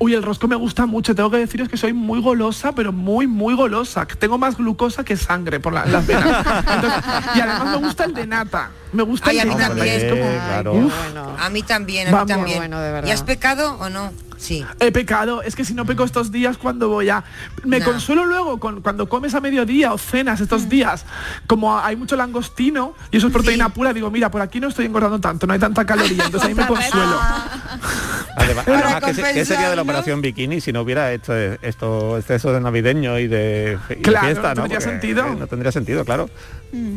Uy, 0.00 0.14
el 0.14 0.22
rosco 0.22 0.46
me 0.46 0.54
gusta 0.54 0.86
mucho. 0.86 1.12
Tengo 1.16 1.28
que 1.28 1.38
deciros 1.38 1.68
que 1.68 1.76
soy 1.76 1.92
muy 1.92 2.20
golosa, 2.22 2.70
pero 2.70 2.92
muy, 2.92 3.26
muy 3.26 3.54
golosa. 3.54 4.06
Tengo 4.06 4.38
más 4.38 4.56
glucosa 4.56 5.02
que 5.04 5.16
sangre 5.16 5.58
por 5.58 5.72
la- 5.72 5.86
las 5.86 6.06
venas. 6.06 6.46
Entonces, 6.46 7.02
y 7.34 7.40
además 7.40 7.64
me 7.66 7.76
gusta 7.88 8.04
el 8.04 8.14
de 8.14 8.26
nata. 8.28 8.70
Me 8.92 9.02
gusta 9.02 9.30
Ay, 9.30 9.40
a 9.40 9.42
el 9.42 9.48
mí 9.48 9.54
de 9.54 9.60
nata. 9.60 9.74
también. 9.74 9.96
es 9.96 10.04
como- 10.12 10.22
Hombre, 10.22 10.38
claro. 10.46 10.72
Uf, 10.74 10.94
A 11.40 11.50
mí 11.50 11.62
también, 11.64 12.06
a 12.06 12.10
mí 12.10 12.14
Vamos. 12.14 12.28
también. 12.28 12.58
Bueno, 12.58 12.80
de. 12.80 13.08
¿Y 13.08 13.10
has 13.10 13.24
pecado 13.24 13.76
o 13.80 13.88
no? 13.90 14.12
Sí. 14.38 14.64
He 14.80 14.92
pecado, 14.92 15.42
es 15.42 15.54
que 15.56 15.64
si 15.64 15.74
no 15.74 15.84
peco 15.84 16.04
estos 16.04 16.30
días 16.32 16.56
cuando 16.56 16.88
voy 16.88 17.08
a... 17.10 17.24
Me 17.64 17.80
No. 17.80 17.84
consuelo 17.86 18.24
luego 18.24 18.58
con, 18.60 18.80
cuando 18.82 19.08
comes 19.08 19.34
a 19.34 19.40
mediodía 19.40 19.92
o 19.92 19.98
cenas 19.98 20.40
estos 20.40 20.62
Mm. 20.62 20.68
días, 20.68 21.04
como 21.48 21.76
hay 21.78 21.96
mucho 21.96 22.14
langostino 22.16 22.94
y 23.10 23.16
eso 23.18 23.26
es 23.26 23.32
proteína 23.32 23.68
pura, 23.70 23.92
digo, 23.92 24.10
mira, 24.10 24.30
por 24.30 24.40
aquí 24.40 24.60
no 24.60 24.68
estoy 24.68 24.86
engordando 24.86 25.18
tanto, 25.20 25.46
no 25.46 25.52
hay 25.54 25.58
tanta 25.58 25.84
caloría, 25.84 26.24
entonces 26.24 26.48
ahí 26.48 26.54
me 26.54 26.66
consuelo. 26.66 27.18
Además, 28.36 28.64
¿qué, 28.64 28.72
se- 28.72 28.78
qué 28.78 29.00
compensar, 29.16 29.46
sería 29.46 29.70
de 29.70 29.76
la 29.76 29.82
¿no? 29.82 29.90
operación 29.90 30.20
bikini 30.22 30.60
si 30.60 30.72
no 30.72 30.82
hubiera 30.82 31.12
esto, 31.12 31.34
esto 31.36 32.16
exceso 32.18 32.52
de 32.52 32.60
navideño 32.60 33.18
y 33.18 33.26
de, 33.26 33.76
y 33.90 33.94
de 33.96 34.02
Claro, 34.02 34.26
fiesta? 34.26 34.48
no 34.54 34.54
tendría 34.62 34.78
Porque, 34.78 34.90
sentido. 34.90 35.26
eh, 35.26 35.36
No 35.38 35.46
tendría 35.48 35.72
sentido, 35.72 36.04
claro. 36.04 36.30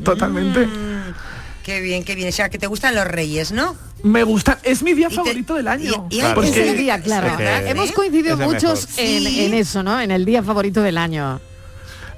Totalmente. 0.04 0.68
Mm, 0.68 0.91
qué 1.64 1.82
bien, 1.82 2.04
qué 2.04 2.16
bien. 2.16 2.30
O 2.30 2.32
sea, 2.32 2.50
que 2.50 2.58
te 2.60 2.68
gustan 2.68 2.96
los 2.96 3.06
reyes, 3.06 3.52
¿no? 3.52 3.76
Me 4.04 4.24
gusta, 4.24 4.60
es 4.64 4.82
mi 4.84 4.94
día 4.94 5.10
te- 5.10 5.16
favorito 5.16 5.54
del 5.56 5.68
año. 5.68 6.08
y- 6.10 6.16
y- 6.18 6.20
Claro. 6.20 6.44
Es 6.44 6.58
el 6.58 6.76
día, 6.78 7.00
claro. 7.02 7.28
Es 7.28 7.38
que- 7.38 7.70
Hemos 7.70 7.92
coincidido 7.92 8.36
muchos 8.38 8.88
en, 8.98 9.24
Sí. 9.24 9.46
en 9.46 9.54
eso, 9.54 9.84
¿no? 9.84 10.00
En 10.02 10.12
el 10.12 10.26
día 10.26 10.42
favorito 10.44 10.82
del 10.82 10.98
año. 10.98 11.40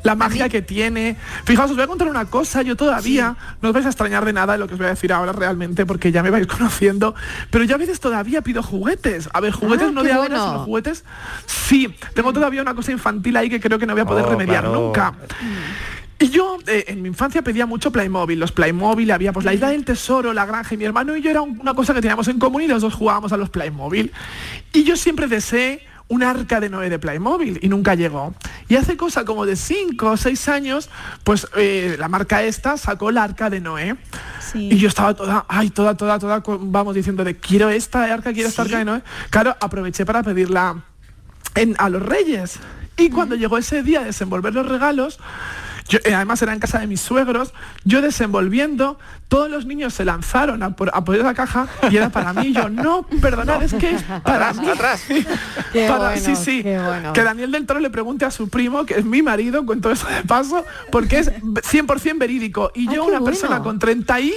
la 0.06 0.16
magia 0.16 0.50
que 0.50 0.62
tiene. 0.62 1.16
Fijaos, 1.46 1.70
os 1.72 1.78
voy 1.78 1.86
a 1.86 1.88
contar 1.88 2.10
una 2.10 2.26
cosa, 2.26 2.62
yo 2.62 2.76
todavía, 2.76 3.38
no 3.62 3.70
os 3.70 3.74
vais 3.74 3.86
a 3.86 3.90
extrañar 3.90 4.26
de 4.26 4.34
nada 4.34 4.52
de 4.52 4.60
lo 4.60 4.68
que 4.68 4.74
os 4.74 4.78
voy 4.78 4.88
a 4.88 4.90
decir 4.90 5.14
ahora 5.14 5.32
realmente, 5.32 5.86
porque 5.86 6.12
ya 6.12 6.22
me 6.22 6.30
vais 6.30 6.46
conociendo, 6.60 7.16
pero 7.50 7.64
yo 7.64 7.76
a 7.76 7.78
veces 7.78 8.02
todavía 8.02 8.42
pido 8.42 8.62
juguetes. 8.62 9.30
A 9.32 9.40
ver, 9.40 9.54
juguetes 9.54 9.88
Ah, 9.88 9.92
no 9.94 10.04
de 10.04 10.14
bueno. 10.14 10.36
ahora, 10.36 10.52
sino 10.52 10.66
juguetes. 10.66 11.06
Sí, 11.46 11.96
tengo 12.16 12.34
todavía 12.34 12.62
una 12.62 12.76
cosa 12.76 12.92
infantil 12.92 13.38
ahí 13.38 13.50
que 13.50 13.62
creo 13.62 13.80
que 13.80 13.86
no 13.86 13.94
voy 13.94 14.02
a 14.02 14.06
poder 14.06 14.26
Oh, 14.26 14.32
remediar 14.32 14.64
claro. 14.66 14.74
nunca. 14.88 15.14
Y 15.42 15.93
yo 16.30 16.58
eh, 16.68 16.86
en 16.88 17.02
mi 17.02 17.10
infancia 17.10 17.42
pedía 17.42 17.66
mucho 17.66 17.92
Playmobil, 17.92 18.40
los 18.40 18.52
Playmobil, 18.52 19.10
había 19.12 19.34
pues 19.34 19.46
la 19.46 19.54
isla 19.54 19.70
del 19.70 19.86
tesoro, 19.86 20.34
la 20.34 20.46
granja 20.46 20.74
y 20.76 20.78
mi 20.78 20.86
hermano 20.86 21.16
y 21.16 21.22
yo 21.22 21.30
era 21.32 21.42
un- 21.42 21.60
una 21.60 21.74
cosa 21.74 21.94
que 21.94 22.02
teníamos 22.02 22.28
en 22.28 22.40
común 22.40 22.62
y 22.62 22.68
los 22.68 22.82
dos 22.82 22.94
jugábamos 22.94 23.32
a 23.34 23.38
los 23.38 23.50
Playmobil. 23.50 24.12
Y 24.74 24.84
yo 24.84 24.96
siempre 24.96 25.28
deseé 25.28 25.86
un 26.10 26.22
arca 26.22 26.60
de 26.60 26.70
Noé 26.70 26.90
de 26.90 27.00
Playmobil 27.00 27.60
y 27.62 27.70
nunca 27.70 27.96
llegó. 27.96 28.36
Y 28.68 28.76
hace 28.76 28.98
cosa 28.98 29.26
como 29.26 29.46
de 29.46 29.56
5 29.56 30.12
o 30.12 30.18
6 30.18 30.48
años, 30.50 30.90
pues 31.24 31.48
eh, 31.56 31.96
la 31.98 32.08
marca 32.10 32.44
esta 32.44 32.78
sacó 32.78 33.10
la 33.10 33.24
arca 33.24 33.50
de 33.50 33.62
Noé. 33.62 33.96
Y 34.72 34.78
yo 34.78 34.90
estaba 34.90 35.14
toda, 35.16 35.46
ay, 35.48 35.70
toda, 35.72 35.96
toda, 35.98 36.20
toda, 36.20 36.44
vamos 36.60 36.94
diciendo 36.94 37.24
de 37.24 37.38
quiero 37.38 37.70
esta 37.70 38.04
arca, 38.14 38.34
quiero 38.34 38.50
esta 38.50 38.62
arca 38.64 38.78
de 38.80 38.86
Noé. 38.86 39.02
Claro, 39.32 39.56
aproveché 39.60 40.06
para 40.06 40.22
pedirla 40.22 40.84
en- 41.56 41.76
a 41.80 41.90
los 41.90 42.04
reyes. 42.04 42.60
Y 42.98 43.10
cuando 43.10 43.36
llegó 43.36 43.58
ese 43.58 43.82
día 43.82 44.02
de 44.02 44.08
desenvolver 44.08 44.54
los 44.54 44.68
regalos, 44.68 45.20
yo, 45.90 46.00
eh, 46.04 46.14
además 46.14 46.42
era 46.42 46.54
en 46.54 46.60
casa 46.60 46.80
de 46.80 46.88
mis 46.88 47.02
suegros, 47.02 47.54
yo 47.84 48.02
desenvolviendo, 48.02 48.98
todos 49.28 49.50
los 49.50 49.66
niños 49.66 49.94
se 49.94 50.06
lanzaron 50.06 50.64
a 50.64 50.76
por, 50.76 50.92
a 50.94 51.04
por 51.04 51.16
esa 51.16 51.34
caja 51.34 51.68
y 51.90 51.98
era 51.98 52.10
para 52.10 52.34
mí. 52.34 52.54
Yo, 52.54 52.70
no, 52.70 53.04
perdonad, 53.22 53.62
es 53.64 53.74
que 53.74 53.92
es 53.92 54.04
para 54.24 54.50
Atrás, 54.50 54.58
mí. 54.58 54.70
atrás. 54.70 55.04
Para- 55.74 55.98
bueno, 56.10 56.22
sí, 56.24 56.36
sí. 56.36 56.62
bueno. 56.62 57.14
Que 57.14 57.24
Daniel 57.24 57.52
del 57.52 57.66
Toro 57.66 57.80
le 57.80 57.90
pregunte 57.90 58.26
a 58.26 58.32
su 58.32 58.48
primo, 58.50 58.86
que 58.86 58.96
es 58.96 59.06
mi 59.06 59.22
marido, 59.22 59.64
todo 59.82 59.92
eso 59.92 60.08
de 60.08 60.22
paso, 60.24 60.64
porque 60.92 61.20
es 61.20 61.32
100% 61.32 62.18
verídico. 62.20 62.72
Y 62.76 62.86
yo, 62.86 63.04
una 63.06 63.20
bueno. 63.20 63.26
persona 63.26 63.62
con 63.64 63.80
30 63.80 64.20
y 64.22 64.34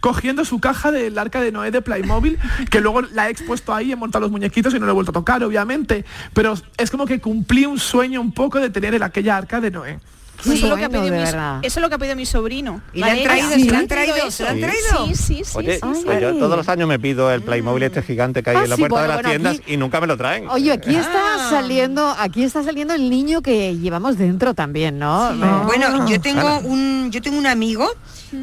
cogiendo 0.00 0.44
su 0.44 0.60
caja 0.60 0.90
del 0.92 1.18
arca 1.18 1.40
de 1.40 1.52
Noé 1.52 1.70
de 1.70 1.82
Playmobil, 1.82 2.38
que 2.70 2.80
luego 2.80 3.02
la 3.02 3.28
he 3.28 3.30
expuesto 3.30 3.74
ahí, 3.74 3.92
he 3.92 3.96
montado 3.96 4.22
los 4.22 4.30
muñequitos 4.30 4.72
y 4.74 4.78
no 4.80 4.86
lo 4.86 4.92
he 4.92 4.94
vuelto 4.94 5.10
a 5.10 5.14
tocar, 5.14 5.42
obviamente. 5.44 6.04
Pero 6.32 6.54
es 6.78 6.90
como 6.90 7.04
que 7.06 7.20
cumplí 7.20 7.66
un 7.66 7.78
sueño 7.78 8.20
un 8.20 8.32
poco 8.32 8.58
de 8.60 8.70
tener 8.70 8.94
el 8.94 9.02
aquella 9.02 9.36
arca 9.36 9.60
de 9.60 9.70
Noé. 9.70 10.00
Eso, 10.40 10.52
es 10.52 10.62
lo 10.62 10.76
que 10.76 10.84
ha 10.84 10.88
bueno, 10.88 11.02
pedido 11.02 11.04
de 11.04 11.10
mi, 11.20 11.24
verdad. 11.24 11.58
eso 11.62 11.78
es 11.80 11.82
lo 11.82 11.88
que 11.88 11.94
ha 11.96 11.98
pedido 11.98 12.16
mi 12.16 12.26
sobrino. 12.26 12.80
¿Y 12.92 13.00
le 13.02 13.10
han 13.10 13.22
traído? 13.24 13.50
Sí. 13.54 13.68
¿Se 13.68 13.76
han 13.76 13.88
traído? 13.88 14.30
¿Se 14.30 14.46
han 14.48 14.60
traído? 14.60 15.06
Sí, 15.06 15.14
sí, 15.14 15.42
sí. 15.44 15.52
Oye, 15.54 15.74
sí, 15.74 15.80
sí. 15.94 16.02
pues 16.04 16.20
yo 16.20 16.34
todos 16.36 16.56
los 16.56 16.68
años 16.68 16.88
me 16.88 16.98
pido 16.98 17.30
el 17.32 17.42
Playmobil 17.42 17.82
este 17.82 18.02
gigante 18.02 18.42
que 18.42 18.50
hay 18.50 18.56
Ah, 18.56 18.64
en 18.64 18.70
la 18.70 18.76
sí, 18.76 18.82
puerta 18.82 19.02
de 19.02 19.08
las 19.08 19.16
bueno, 19.16 19.28
tiendas 19.30 19.58
aquí- 19.58 19.72
y 19.72 19.76
nunca 19.76 20.00
me 20.00 20.06
lo 20.06 20.16
traen. 20.16 20.48
Oye, 20.48 20.70
aquí 20.72 20.94
Ah. 20.94 21.00
está 21.00 21.50
saliendo, 21.50 22.14
aquí 22.18 22.44
está 22.44 22.62
saliendo 22.62 22.94
el 22.94 23.10
niño 23.10 23.42
que 23.42 23.76
llevamos 23.76 24.16
dentro 24.16 24.54
también, 24.54 24.98
¿no? 24.98 25.32
Sí. 25.32 25.40
Bueno, 25.66 26.08
yo 26.08 26.20
tengo 26.20 26.46
Ana. 26.46 26.58
un 26.58 27.10
yo 27.10 27.20
tengo 27.22 27.38
un 27.38 27.46
amigo 27.46 27.88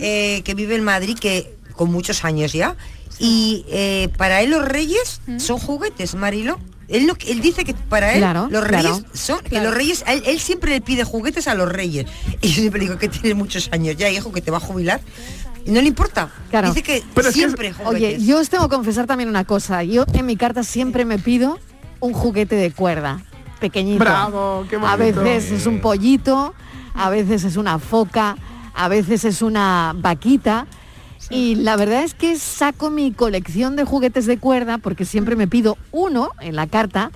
eh, 0.01 0.41
que 0.43 0.53
vive 0.53 0.75
en 0.75 0.83
Madrid 0.83 1.17
que 1.19 1.55
con 1.75 1.91
muchos 1.91 2.25
años 2.25 2.51
ya 2.53 2.75
y 3.19 3.65
eh, 3.69 4.09
para 4.17 4.41
él 4.41 4.49
los 4.49 4.65
reyes 4.65 5.21
son 5.37 5.57
juguetes, 5.59 6.15
Marilo. 6.15 6.59
Él, 6.87 7.07
no, 7.07 7.13
él 7.27 7.41
dice 7.41 7.63
que 7.65 7.73
para 7.73 8.13
él 8.13 8.19
Claro, 8.19 8.47
los 8.51 8.63
claro. 8.65 8.89
reyes 8.89 9.03
son 9.13 9.39
que 9.39 9.49
Claro. 9.49 9.65
los 9.69 9.73
reyes 9.75 10.03
él, 10.07 10.21
él 10.25 10.39
siempre 10.39 10.71
le 10.71 10.81
pide 10.81 11.03
juguetes 11.03 11.47
a 11.47 11.55
los 11.55 11.67
reyes 11.71 12.05
y 12.41 12.47
yo 12.49 12.61
siempre 12.61 12.81
digo 12.81 12.97
que 12.97 13.09
tienes 13.09 13.35
muchos 13.35 13.69
años 13.71 13.95
ya 13.97 14.09
hijo 14.09 14.31
que 14.31 14.41
te 14.41 14.51
va 14.51 14.57
a 14.57 14.59
jubilar 14.61 15.01
y 15.65 15.71
no 15.71 15.81
le 15.81 15.87
importa 15.87 16.29
Claro. 16.51 16.67
dice 16.69 16.83
que 16.83 17.01
Pero 17.15 17.29
es 17.29 17.33
que 17.33 17.39
es- 17.41 17.45
siempre 17.45 17.73
Oye, 17.85 18.19
yo 18.23 18.39
os 18.39 18.49
tengo 18.49 18.69
que 18.69 18.75
confesar 18.75 19.07
también 19.07 19.29
una 19.29 19.45
cosa. 19.45 19.83
Yo 19.83 20.05
en 20.13 20.25
mi 20.27 20.35
carta 20.37 20.63
siempre 20.63 21.05
me 21.05 21.17
pido 21.17 21.59
un 21.99 22.13
juguete 22.13 22.55
de 22.55 22.71
cuerda, 22.71 23.21
pequeñito. 23.59 23.99
Bravo, 24.03 24.65
qué 24.69 24.75
A 24.75 24.95
veces 24.95 25.51
es 25.51 25.65
un 25.65 25.81
pollito, 25.81 26.53
a 26.93 27.09
veces 27.09 27.43
es 27.45 27.55
una 27.57 27.79
foca, 27.79 28.37
a 28.75 28.87
veces 28.89 29.25
es 29.25 29.41
una 29.41 29.93
vaquita. 29.95 30.67
Y 31.29 31.55
la 31.55 31.75
verdad 31.75 32.03
es 32.03 32.13
que 32.13 32.37
saco 32.37 32.89
mi 32.89 33.11
colección 33.11 33.75
de 33.75 33.83
juguetes 33.83 34.25
de 34.25 34.37
cuerda 34.37 34.77
porque 34.77 35.05
siempre 35.05 35.35
me 35.35 35.47
pido 35.47 35.77
uno 35.91 36.29
en 36.39 36.55
la 36.55 36.67
carta 36.67 37.11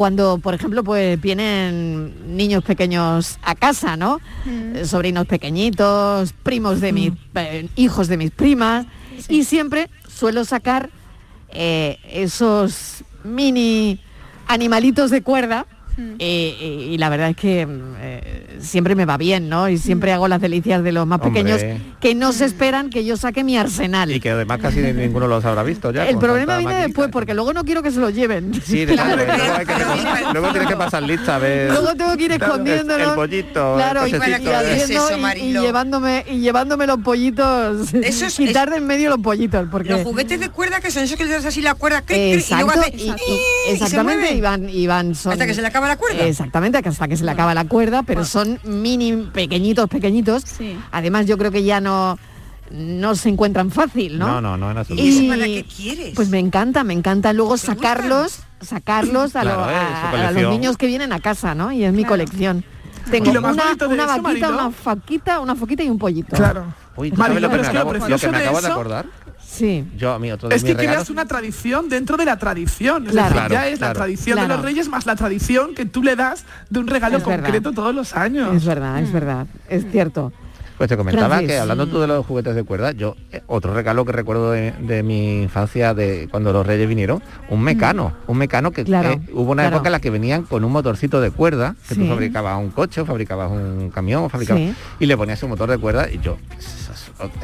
cuando, 0.00 0.38
por 0.38 0.54
ejemplo, 0.54 0.82
pues 0.82 1.20
vienen 1.20 2.34
niños 2.34 2.64
pequeños 2.64 3.38
a 3.42 3.54
casa, 3.54 3.98
¿no? 3.98 4.18
Eh, 4.46 4.86
Sobrinos 4.86 5.26
pequeñitos, 5.26 6.32
primos 6.32 6.80
de 6.80 6.92
mis 6.92 7.12
eh, 7.34 7.68
hijos 7.76 8.08
de 8.08 8.16
mis 8.16 8.30
primas. 8.30 8.86
Y 9.28 9.44
siempre 9.44 9.90
suelo 10.08 10.46
sacar 10.46 10.88
eh, 11.50 11.98
esos 12.10 13.04
mini 13.24 14.00
animalitos 14.46 15.10
de 15.10 15.22
cuerda. 15.22 15.66
Eh, 15.98 16.56
eh, 16.60 16.88
y 16.92 16.98
la 16.98 17.08
verdad 17.08 17.30
es 17.30 17.36
que 17.36 17.66
mm, 17.66 17.80
eh, 17.98 18.56
siempre 18.60 18.94
me 18.94 19.04
va 19.04 19.16
bien, 19.16 19.48
¿no? 19.48 19.68
Y 19.68 19.78
siempre 19.78 20.12
hago 20.12 20.28
las 20.28 20.40
delicias 20.40 20.82
de 20.82 20.92
los 20.92 21.06
más 21.06 21.20
Hombre. 21.20 21.42
pequeños 21.42 21.60
que 22.00 22.14
no 22.14 22.32
se 22.32 22.44
esperan 22.46 22.90
que 22.90 23.04
yo 23.04 23.16
saque 23.16 23.44
mi 23.44 23.56
arsenal. 23.56 24.10
Y 24.10 24.20
que 24.20 24.30
además 24.30 24.58
casi 24.60 24.80
ninguno 24.80 25.26
los 25.28 25.44
habrá 25.44 25.62
visto 25.62 25.90
ya. 25.92 26.08
El 26.08 26.18
problema 26.18 26.56
viene 26.58 26.72
maquinita. 26.72 26.86
después 26.86 27.08
porque 27.10 27.34
luego 27.34 27.52
no 27.52 27.64
quiero 27.64 27.82
que 27.82 27.90
se 27.90 28.00
lo 28.00 28.10
lleven. 28.10 28.52
Sí, 28.64 28.86
claro, 28.86 29.16
luego, 29.16 29.32
hay 29.32 29.66
que 29.66 29.74
recordar- 29.74 30.32
luego 30.32 30.50
tienes 30.50 30.68
que 30.68 30.76
pasar 30.76 31.02
lista 31.02 31.36
a 31.36 31.38
ver. 31.38 31.70
Luego 31.70 31.94
tengo 31.94 32.16
que 32.16 32.24
ir 32.24 32.32
escondiéndolo. 32.32 33.04
El 33.10 33.14
pollito, 33.14 33.74
Claro, 33.76 34.04
el 34.04 34.10
y, 34.10 34.12
y 34.16 34.92
eso, 34.92 35.10
y- 35.10 35.18
y, 35.18 35.20
Marilo? 35.20 35.62
llevándome 35.62 36.24
y 36.30 36.38
llevándome 36.40 36.86
los 36.86 36.98
pollitos. 37.00 37.92
Eso 37.94 38.26
es- 38.26 38.34
quitar 38.40 38.70
de 38.70 38.76
en 38.80 38.86
medio 38.86 39.10
los 39.10 39.18
pollitos 39.20 39.68
porque 39.70 39.90
los 39.90 40.02
juguetes 40.02 40.40
de 40.40 40.48
cuerda 40.48 40.80
que 40.80 40.90
son 40.90 41.02
esos 41.04 41.16
que 41.18 41.24
le 41.24 41.32
das 41.32 41.44
así 41.44 41.60
la 41.60 41.74
cuerda 41.74 42.00
cric, 42.02 42.32
cric, 42.34 42.46
y 42.50 42.54
luego 42.54 42.70
Exacto, 42.72 42.80
hace 42.80 42.96
y- 42.96 43.08
y- 43.08 43.12
y 43.12 43.14
se 43.66 43.72
exactamente, 43.74 44.34
Iván 44.72 45.14
son 45.14 45.32
Hasta 45.32 45.46
que 45.46 45.54
se 45.54 45.60
le 45.60 45.66
acaba 45.66 45.86
la 45.90 45.96
cuerda. 45.96 46.26
Exactamente, 46.26 46.78
hasta 46.78 47.08
que 47.08 47.16
se 47.16 47.24
le 47.24 47.30
acaba 47.30 47.54
la 47.54 47.64
cuerda, 47.66 48.02
pero 48.02 48.24
son 48.24 48.58
mini 48.64 49.28
pequeñitos, 49.32 49.88
pequeñitos. 49.88 50.44
Además, 50.92 51.26
yo 51.26 51.36
creo 51.38 51.50
que 51.50 51.62
ya 51.64 51.80
no 51.80 52.18
no 52.72 53.16
se 53.16 53.28
encuentran 53.28 53.72
fácil, 53.72 54.16
¿no? 54.16 54.28
No, 54.28 54.40
no, 54.40 54.56
no, 54.56 54.70
en 54.70 54.78
absoluto. 54.78 55.04
¿Y 55.04 55.28
para 55.28 55.44
qué 55.44 55.64
quieres? 55.64 56.12
Pues 56.14 56.28
me 56.28 56.38
encanta, 56.38 56.84
me 56.84 56.92
encanta 56.94 57.32
luego 57.32 57.56
sacarlos, 57.56 58.42
sacarlos 58.60 59.34
a, 59.34 59.40
Claro, 59.40 59.68
eh, 59.68 59.74
a- 59.74 60.28
a 60.28 60.30
los 60.30 60.50
niños 60.52 60.76
que 60.76 60.86
vienen 60.86 61.12
a 61.12 61.18
casa, 61.18 61.52
¿no? 61.56 61.72
Y 61.72 61.82
es 61.82 61.92
mi 61.92 62.04
colección. 62.04 62.64
Tengo 63.10 63.30
una, 63.32 63.40
una 63.40 63.72
eso, 63.72 64.22
vaquita, 64.22 64.48
una 64.50 64.70
faquita, 64.70 65.40
una 65.40 65.56
foquita 65.56 65.82
y 65.82 65.88
un 65.90 65.98
pollito. 65.98 66.36
Claro. 66.36 66.66
Uy, 66.96 67.10
¿tú 67.10 67.16
Marilo, 67.16 67.40
sabes 67.40 67.42
lo 67.42 67.48
que 67.48 67.56
pero 67.56 67.62
me 67.62 67.68
acabo, 67.78 67.92
lo 67.92 67.92
que 67.94 67.98
precioso 68.06 68.30
me 68.30 68.38
de 68.38 68.44
acabo 68.44 68.60
de 68.60 68.66
eso- 68.68 68.72
acordar? 68.72 69.06
Sí. 69.50 69.84
Yo, 69.96 70.12
a 70.12 70.18
mí, 70.18 70.30
otro 70.30 70.48
de 70.48 70.54
Es 70.54 70.62
mis 70.62 70.72
que 70.72 70.78
regalos... 70.78 70.96
creas 71.04 71.10
una 71.10 71.26
tradición 71.26 71.88
dentro 71.88 72.16
de 72.16 72.24
la 72.24 72.38
tradición. 72.38 73.06
Es 73.06 73.12
Claro. 73.12 73.28
decir, 73.34 73.48
Claro, 73.48 73.52
ya 73.54 73.68
es 73.68 73.78
claro. 73.78 73.90
la 73.94 73.98
tradición 73.98 74.40
de 74.40 74.48
los 74.48 74.62
reyes 74.62 74.88
más 74.88 75.06
la 75.06 75.16
tradición 75.16 75.74
que 75.74 75.84
tú 75.86 76.02
le 76.02 76.14
das 76.16 76.44
de 76.70 76.78
un 76.78 76.86
regalo 76.86 77.16
Es 77.18 77.24
verdad. 77.26 77.42
concreto 77.44 77.72
todos 77.72 77.94
los 77.94 78.14
años. 78.16 78.54
Es 78.54 78.64
verdad, 78.64 79.00
es 79.02 79.12
verdad, 79.12 79.46
es 79.68 79.84
cierto. 79.90 80.32
Pues 80.78 80.88
te 80.88 80.96
comentaba 80.96 81.28
Francis. 81.28 81.48
que 81.50 81.58
hablando 81.58 81.86
tú 81.88 82.00
de 82.00 82.06
los 82.06 82.24
juguetes 82.24 82.54
de 82.54 82.64
cuerda, 82.64 82.92
yo 82.92 83.14
eh, 83.32 83.42
otro 83.48 83.74
regalo 83.74 84.06
que 84.06 84.12
recuerdo 84.12 84.50
de, 84.52 84.72
de 84.80 85.02
mi 85.02 85.42
infancia 85.42 85.92
de 85.92 86.26
cuando 86.30 86.54
los 86.54 86.66
reyes 86.66 86.88
vinieron, 86.88 87.22
un 87.50 87.60
mecano, 87.60 88.14
un 88.28 88.38
mecano 88.38 88.70
que 88.70 88.84
Claro, 88.84 89.10
eh, 89.10 89.20
hubo 89.34 89.52
una 89.52 89.64
claro. 89.64 89.76
época 89.76 89.88
en 89.88 89.92
la 89.92 90.00
que 90.00 90.08
venían 90.08 90.44
con 90.44 90.64
un 90.64 90.72
motorcito 90.72 91.20
de 91.20 91.32
cuerda, 91.32 91.74
que 91.86 91.96
Sí. 91.96 92.00
tú 92.00 92.06
fabricabas 92.08 92.58
un 92.58 92.70
coche, 92.70 93.02
o 93.02 93.04
fabricabas 93.04 93.50
un 93.50 93.90
camión, 93.90 94.30
fabricabas, 94.30 94.62
Sí. 94.62 94.74
y 95.00 95.04
le 95.06 95.18
ponías 95.18 95.42
un 95.42 95.50
motor 95.50 95.68
de 95.68 95.76
cuerda 95.76 96.08
y 96.10 96.18
yo, 96.20 96.38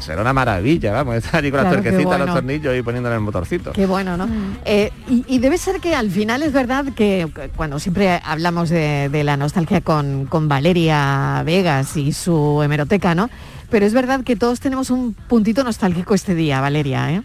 era 0.07 0.21
una 0.21 0.33
maravilla, 0.33 0.91
vamos, 0.93 1.15
estar 1.15 1.35
allí 1.37 1.51
con 1.51 1.59
Claro, 1.59 1.75
las 1.75 1.83
qué 1.83 1.89
tuerquecitas, 1.89 2.17
bueno. 2.17 2.25
los 2.25 2.35
tornillos 2.35 2.77
y 2.77 2.81
poniéndole 2.81 3.15
el 3.15 3.21
motorcito. 3.21 3.71
Qué 3.73 3.85
bueno, 3.85 4.17
¿no? 4.17 4.27
Eh, 4.65 4.91
y, 5.09 5.23
y 5.27 5.39
debe 5.39 5.57
ser 5.57 5.79
que 5.79 5.95
al 5.95 6.09
final 6.11 6.43
es 6.43 6.53
verdad 6.53 6.85
que 6.95 7.27
que 7.33 7.49
cuando 7.55 7.79
siempre 7.79 8.19
hablamos 8.23 8.69
de, 8.69 9.09
de 9.09 9.23
la 9.23 9.37
nostalgia 9.37 9.81
con, 9.81 10.25
con 10.25 10.47
Valeria 10.47 11.43
Vegas 11.45 11.95
y 11.97 12.13
su 12.13 12.61
hemeroteca, 12.63 13.15
¿no? 13.15 13.29
Pero 13.69 13.85
es 13.85 13.93
verdad 13.93 14.23
que 14.23 14.35
todos 14.35 14.59
tenemos 14.59 14.89
un 14.89 15.13
puntito 15.13 15.63
nostálgico 15.63 16.13
este 16.13 16.35
día, 16.35 16.61
Valeria, 16.61 17.11
¿eh? 17.11 17.21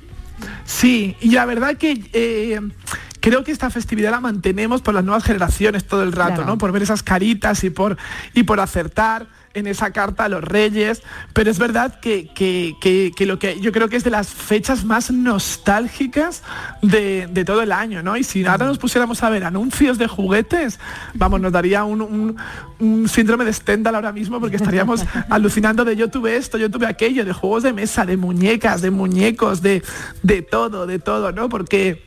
Sí, 0.64 1.16
y 1.20 1.30
la 1.30 1.44
verdad 1.46 1.76
que 1.76 2.08
eh, 2.12 2.60
creo 3.20 3.44
que 3.44 3.52
esta 3.52 3.70
festividad 3.70 4.10
la 4.10 4.20
mantenemos 4.20 4.82
por 4.82 4.94
las 4.94 5.04
nuevas 5.04 5.22
generaciones 5.24 5.84
todo 5.86 6.02
el 6.02 6.12
rato, 6.12 6.34
Claro. 6.36 6.46
¿no? 6.46 6.58
Por 6.58 6.72
ver 6.72 6.82
esas 6.82 7.02
caritas 7.02 7.62
y 7.64 7.70
por, 7.70 7.96
y 8.34 8.42
por 8.42 8.58
acertar 8.60 9.26
en 9.54 9.66
esa 9.66 9.90
carta 9.92 10.24
a 10.24 10.28
los 10.28 10.42
reyes. 10.42 11.02
Pero 11.32 11.50
es 11.50 11.58
verdad 11.58 12.00
que, 12.00 12.28
que- 12.34 12.74
que- 12.80 13.12
que 13.16 13.26
lo 13.26 13.38
que 13.38 13.60
yo 13.60 13.72
creo 13.72 13.88
que 13.88 13.96
es 13.96 14.04
de 14.04 14.10
las 14.10 14.28
fechas 14.28 14.84
más 14.84 15.10
nostálgicas 15.10 16.42
de, 16.82 17.28
de 17.30 17.44
todo 17.44 17.62
el 17.62 17.72
año, 17.72 18.02
¿no? 18.02 18.16
Y 18.16 18.24
si 18.24 18.44
ahora 18.44 18.66
nos 18.66 18.78
pusiéramos 18.78 19.22
a 19.22 19.30
ver 19.30 19.44
anuncios 19.44 19.98
de 19.98 20.06
juguetes, 20.06 20.78
vamos, 21.14 21.40
nos 21.40 21.52
daría 21.52 21.84
un, 21.84 22.00
un- 22.02 22.36
un 22.78 23.08
síndrome 23.08 23.44
de 23.44 23.52
Stendhal 23.52 23.94
ahora 23.94 24.12
mismo 24.12 24.40
porque 24.40 24.56
estaríamos 24.56 25.04
alucinando 25.30 25.84
de 25.84 25.96
yo 25.96 26.08
tuve 26.08 26.36
esto, 26.36 26.58
yo 26.58 26.70
tuve 26.70 26.86
aquello, 26.86 27.24
de 27.24 27.32
juegos 27.32 27.62
de 27.62 27.72
mesa, 27.72 28.04
de 28.06 28.16
muñecas, 28.16 28.82
de 28.82 28.90
muñecos, 28.90 29.62
de, 29.62 29.82
de 30.22 30.42
todo, 30.42 30.86
de 30.86 30.98
todo, 30.98 31.32
¿no? 31.32 31.48
Porque 31.48 32.02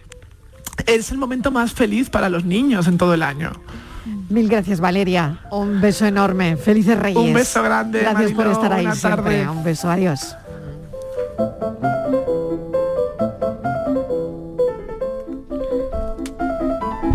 es 0.87 1.11
el 1.11 1.17
momento 1.17 1.51
más 1.51 1.73
feliz 1.73 2.09
para 2.09 2.29
los 2.29 2.43
niños 2.43 2.87
en 2.87 2.97
todo 2.97 3.13
el 3.13 3.23
año. 3.23 3.51
Mil 4.29 4.47
gracias, 4.49 4.79
Valeria. 4.79 5.39
Un 5.51 5.81
beso 5.81 6.05
enorme. 6.05 6.57
Felices 6.57 6.97
Reyes. 6.97 7.17
Un 7.17 7.33
beso 7.33 7.63
grande, 7.63 7.99
Gracias 8.01 8.31
por 8.31 8.47
estar 8.47 8.71
ahí 8.73 8.85
siempre. 8.93 9.01
tarde. 9.43 9.49
Un 9.49 9.63
beso, 9.63 9.89
adiós. 9.89 10.35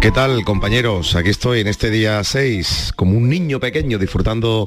¿Qué 0.01 0.11
tal 0.11 0.45
compañeros? 0.45 1.15
Aquí 1.15 1.29
estoy 1.29 1.61
en 1.61 1.67
este 1.67 1.91
día 1.91 2.25
6, 2.25 2.93
como 2.97 3.19
un 3.19 3.29
niño 3.29 3.61
pequeño 3.61 3.99
disfrutando 3.99 4.67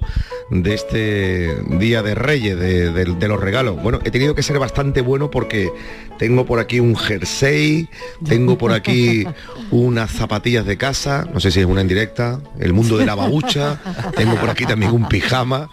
de 0.52 0.76
este 0.76 1.56
día 1.80 2.04
de 2.04 2.14
Reyes, 2.14 2.58
de, 2.60 2.92
de- 2.92 3.06
de 3.16 3.28
los 3.28 3.40
regalos. 3.42 3.82
Bueno, 3.82 4.00
he 4.06 4.12
tenido 4.12 4.36
que 4.36 4.44
ser 4.44 4.60
bastante 4.60 5.02
bueno 5.02 5.32
porque 5.32 5.72
tengo 6.20 6.46
por 6.46 6.60
aquí 6.60 6.80
un 6.80 6.96
jersey, 6.96 7.90
tengo 8.24 8.60
por 8.60 8.74
aquí 8.74 9.26
unas 9.72 10.12
zapatillas 10.12 10.68
de 10.68 10.78
casa, 10.78 11.28
no 11.34 11.40
sé 11.40 11.50
si 11.50 11.62
es 11.62 11.66
una 11.66 11.82
en 11.82 11.88
directa, 11.88 12.40
el 12.60 12.74
mundo 12.74 12.98
de 13.00 13.08
la 13.08 13.16
babucha, 13.16 13.82
tengo 14.16 14.36
por 14.36 14.52
aquí 14.52 14.66
también 14.68 14.92
un 14.92 15.08
pijama. 15.10 15.68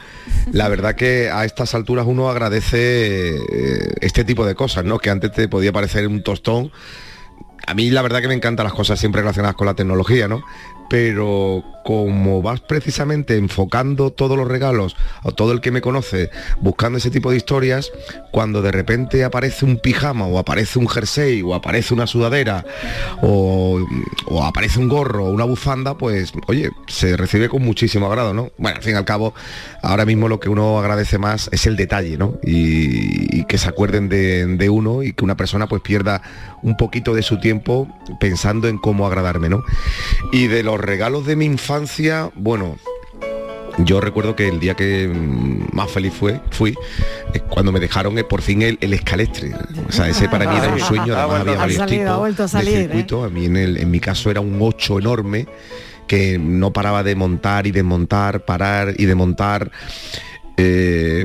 La 0.53 0.69
verdad 0.69 0.95
que 0.95 1.29
a 1.31 1.45
estas 1.45 1.75
alturas 1.75 2.07
uno 2.09 2.31
agradece 2.31 3.37
eh, 3.37 3.93
este 4.01 4.25
tipo 4.25 4.47
de 4.47 4.55
cosas, 4.55 4.87
¿no? 4.87 4.99
Que 4.99 5.11
antes 5.11 5.33
te 5.33 5.49
podía 5.49 5.71
parecer 5.71 6.09
un 6.09 6.23
tostón 6.23 6.73
a 7.67 7.75
mí 7.75 7.91
la 7.91 8.03
verdad 8.03 8.21
que 8.21 8.29
me 8.29 8.35
encantan 8.35 8.65
las 8.65 8.73
cosas 8.73 8.99
siempre 8.99 9.21
relacionadas 9.21 9.57
con 9.57 9.67
la 9.67 9.75
tecnología, 9.75 10.29
¿no? 10.29 10.43
Pero 10.91 11.64
como 11.84 12.43
vas 12.43 12.61
precisamente 12.61 13.36
enfocando 13.36 14.11
todos 14.11 14.36
los 14.36 14.47
regalos, 14.47 14.97
o 15.22 15.32
todo 15.32 15.53
el 15.53 15.61
que 15.61 15.70
me 15.70 15.80
conoce, 15.80 16.30
buscando 16.61 16.99
ese 16.99 17.11
tipo 17.11 17.30
de 17.30 17.36
historias, 17.36 17.91
cuando 18.30 18.61
de 18.62 18.70
repente 18.70 19.24
aparece 19.24 19.64
un 19.64 19.78
pijama, 19.78 20.26
o 20.26 20.38
aparece 20.38 20.78
un 20.78 20.88
jersey, 20.88 21.43
o 21.43 21.55
aparece 21.55 21.95
una 21.95 22.07
sudadera, 22.07 22.64
o, 23.22 23.80
aparece 24.43 24.78
un 24.78 24.88
gorro, 24.88 25.26
o 25.26 25.30
una 25.30 25.45
bufanda, 25.45 25.97
pues, 25.97 26.32
oye, 26.49 26.70
se 26.86 27.16
recibe 27.16 27.49
con 27.49 27.62
muchísimo 27.62 28.07
agrado, 28.07 28.34
¿no? 28.34 28.51
Bueno, 28.59 28.76
al 28.76 28.82
fin 28.82 28.95
y 28.95 28.97
al 28.97 29.05
cabo, 29.05 29.34
ahora 29.82 30.05
mismo 30.05 30.28
lo 30.28 30.38
que 30.38 30.49
uno 30.49 30.78
agradece 30.78 31.18
más 31.18 31.49
es 31.53 31.66
el 31.66 31.76
detalle, 31.76 32.18
¿no? 32.18 32.34
Y, 32.43 33.45
que 33.51 33.59
se 33.59 33.68
acuerden 33.68 34.09
de, 34.09 34.47
de 34.47 34.70
uno 34.70 35.03
y 35.03 35.12
que 35.12 35.24
una 35.24 35.36
persona 35.36 35.66
pues 35.66 35.82
pierda 35.82 36.22
un 36.62 36.76
poquito 36.76 37.14
de 37.14 37.22
su 37.22 37.41
tiempo 37.41 37.88
pensando 38.20 38.68
en 38.68 38.78
cómo 38.78 39.07
agradarme, 39.07 39.49
¿no? 39.49 39.64
Y 40.30 40.47
de 40.47 40.62
los 40.62 40.80
regalos 40.81 41.26
de 41.26 41.37
mi 41.37 41.45
infancia, 41.45 42.31
bueno, 42.35 42.78
yo 43.78 44.01
recuerdo 44.01 44.37
que 44.37 44.49
el 44.49 44.61
día 44.61 44.74
que 44.74 45.09
mm, 45.09 45.74
más 45.74 45.91
feliz 45.91 46.12
fue, 46.12 46.41
fui 46.51 46.74
cuando 47.49 47.72
me 47.72 47.81
dejaron 47.81 48.18
eh, 48.18 48.24
por 48.24 48.43
fin 48.43 48.62
el, 48.62 48.76
el 48.81 48.93
escalestre. 48.93 49.53
O 49.89 49.93
sea, 49.93 50.09
ese 50.09 50.28
para 50.28 50.51
mí 50.51 50.57
era 50.57 50.72
un 50.72 50.81
sueño, 50.81 51.14
Ha 51.14 51.22
además 51.22 51.41
había 51.41 51.57
varios 51.59 51.78
tipos 51.87 52.55
a 52.55 52.62
de 52.62 52.74
¿eh? 52.74 52.83
circuito. 52.83 53.24
A 53.24 53.31
mí 53.31 53.47
en, 53.47 53.57
el- 53.57 53.76
en 53.78 53.91
mi 53.91 54.01
caso 54.01 54.31
era 54.31 54.41
un 54.41 54.59
8 54.61 54.99
enorme 54.99 55.47
que 56.07 56.39
no 56.39 56.72
paraba 56.72 57.03
de 57.05 57.14
montar 57.14 57.66
y 57.66 57.70
desmontar, 57.70 58.45
parar 58.45 58.95
y 58.99 59.07
desmontar. 59.07 59.70
eh, 60.57 61.24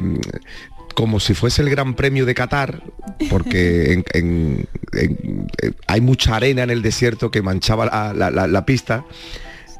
como 0.94 1.20
si 1.20 1.34
fuese 1.34 1.62
el 1.62 1.70
Gran 1.70 1.94
Premio 1.94 2.26
de 2.26 2.34
Qatar, 2.34 2.82
porque 3.30 3.92
en- 3.94 4.06
en- 4.14 4.66
en- 4.94 5.48
hay 5.88 6.00
mucha 6.00 6.38
arena 6.38 6.64
en 6.64 6.70
el 6.70 6.82
desierto 6.82 7.32
que 7.32 7.42
manchaba 7.42 7.86
la, 7.88 8.14
la- 8.14 8.32
la- 8.32 8.48
la 8.48 8.66
pista. 8.66 9.04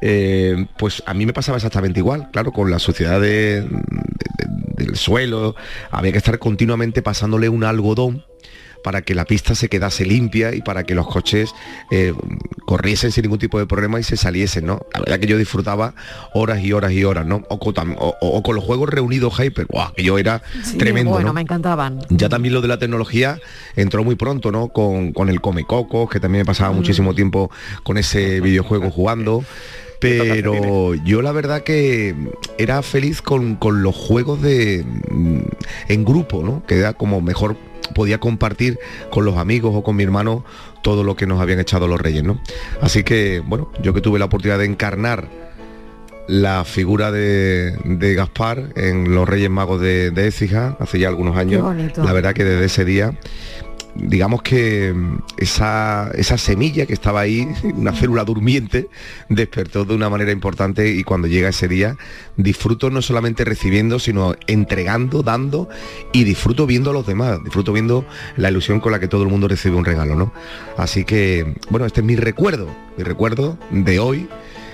Eh, 0.00 0.66
pues 0.78 1.02
a 1.06 1.14
mí 1.14 1.26
me 1.26 1.32
pasaba 1.32 1.56
exactamente 1.58 2.00
igual, 2.00 2.30
claro, 2.30 2.52
con 2.52 2.70
la 2.70 2.78
suciedad 2.78 3.20
de- 3.20 3.62
de- 3.62 4.84
del 4.84 4.96
suelo, 4.96 5.54
había 5.90 6.12
que 6.12 6.18
estar 6.18 6.38
continuamente 6.38 7.02
pasándole 7.02 7.48
un 7.48 7.64
algodón 7.64 8.24
para 8.84 9.02
que 9.02 9.16
la 9.16 9.24
pista 9.24 9.56
se 9.56 9.68
quedase 9.68 10.04
limpia 10.04 10.54
y 10.54 10.60
para 10.62 10.84
que 10.84 10.94
los 10.94 11.08
coches 11.08 11.50
eh, 11.90 12.12
corriesen 12.66 13.10
sin 13.10 13.22
ningún 13.22 13.38
tipo 13.40 13.58
de 13.58 13.66
problema 13.66 13.98
y 13.98 14.04
se 14.04 14.16
saliesen, 14.16 14.64
¿no? 14.66 14.80
La 14.94 15.00
verdad 15.00 15.18
que 15.18 15.26
yo 15.26 15.36
disfrutaba 15.38 15.94
horas 16.34 16.62
y 16.62 16.72
horas 16.72 16.92
y 16.92 17.02
horas, 17.02 17.26
¿no? 17.26 17.42
O 17.48 17.58
con, 17.58 17.74
tam- 17.74 17.96
o- 17.98 18.14
o 18.20 18.42
con 18.44 18.54
los 18.54 18.62
juegos 18.62 18.88
reunidos 18.88 19.40
Hyper, 19.40 19.66
¡guau! 19.66 19.92
que 19.92 20.04
yo 20.04 20.18
era 20.18 20.40
Sí, 20.62 20.76
tremendo, 20.78 21.10
Bueno, 21.10 21.28
¿no? 21.28 21.32
me 21.32 21.40
encantaban. 21.40 21.98
Ya 22.10 22.28
también 22.28 22.54
lo 22.54 22.60
de 22.60 22.68
la 22.68 22.78
tecnología 22.78 23.40
entró 23.74 24.04
muy 24.04 24.14
pronto, 24.14 24.52
¿no? 24.52 24.68
Con, 24.68 25.12
con 25.12 25.30
el 25.30 25.40
Come 25.40 25.64
Cocos, 25.64 26.08
que 26.08 26.20
también 26.20 26.42
me 26.42 26.46
pasaba 26.46 26.70
Mm. 26.72 26.76
muchísimo 26.76 27.12
tiempo 27.12 27.50
con 27.82 27.98
ese 27.98 28.40
videojuego 28.40 28.90
jugando. 28.92 29.42
Pero 30.00 30.94
yo 30.94 31.22
la 31.22 31.32
verdad 31.32 31.62
que 31.62 32.14
era 32.58 32.82
feliz 32.82 33.22
con, 33.22 33.56
con 33.56 33.82
los 33.82 33.94
juegos 33.94 34.42
de 34.42 34.84
mm, 35.10 35.40
en 35.88 36.04
grupo, 36.04 36.42
¿no? 36.42 36.64
Que 36.66 36.78
era 36.78 36.92
como 36.92 37.20
mejor 37.20 37.56
podía 37.94 38.18
compartir 38.18 38.78
con 39.10 39.24
los 39.24 39.36
amigos 39.36 39.72
o 39.74 39.82
con 39.82 39.96
mi 39.96 40.02
hermano 40.02 40.44
todo 40.82 41.04
lo 41.04 41.16
que 41.16 41.26
nos 41.26 41.40
habían 41.40 41.60
echado 41.60 41.88
los 41.88 42.00
reyes, 42.00 42.24
¿no? 42.24 42.40
Así 42.80 43.04
que, 43.04 43.42
bueno, 43.44 43.70
yo 43.82 43.94
que 43.94 44.00
tuve 44.00 44.18
la 44.18 44.26
oportunidad 44.26 44.58
de 44.58 44.66
encarnar 44.66 45.28
la 46.28 46.64
figura 46.64 47.12
de, 47.12 47.76
de 47.84 48.14
Gaspar 48.14 48.72
en 48.74 49.14
los 49.14 49.28
Reyes 49.28 49.50
Magos 49.50 49.80
de, 49.80 50.10
de 50.10 50.26
Écija 50.26 50.76
hace 50.80 50.98
ya 50.98 51.08
algunos 51.08 51.36
años. 51.36 51.64
La 51.96 52.12
verdad 52.12 52.34
que 52.34 52.44
desde 52.44 52.64
ese 52.64 52.84
día, 52.84 53.12
digamos 53.98 54.42
que 54.42 54.92
mm, 54.94 55.18
esa, 55.38 56.10
esa 56.14 56.38
semilla 56.38 56.86
que 56.86 56.92
estaba 56.92 57.20
ahí, 57.20 57.48
una 57.74 57.92
célula 57.92 58.24
durmiente, 58.24 58.88
despertó 59.28 59.84
de 59.84 59.94
una 59.94 60.08
manera 60.10 60.32
importante 60.32 60.88
y 60.90 61.02
cuando 61.04 61.28
llega 61.28 61.48
ese 61.48 61.68
día 61.68 61.96
disfruto 62.36 62.90
no 62.90 63.02
solamente 63.02 63.44
recibiendo, 63.44 63.98
sino 63.98 64.34
entregando, 64.46 65.22
dando 65.22 65.68
y 66.12 66.24
disfruto 66.24 66.66
viendo 66.66 66.90
a 66.90 66.92
los 66.92 67.06
demás, 67.06 67.42
disfruto 67.44 67.72
viendo 67.72 68.06
la 68.36 68.50
ilusión 68.50 68.80
con 68.80 68.92
la 68.92 69.00
que 69.00 69.08
todo 69.08 69.22
el 69.22 69.28
mundo 69.28 69.48
recibe 69.48 69.76
un 69.76 69.84
regalo, 69.84 70.14
¿no? 70.16 70.32
Así 70.76 71.04
que, 71.04 71.54
bueno, 71.70 71.86
este 71.86 72.00
es 72.00 72.06
mi 72.06 72.16
recuerdo, 72.16 72.68
mi 72.96 73.04
recuerdo 73.04 73.58
de 73.70 73.98
hoy 73.98 74.28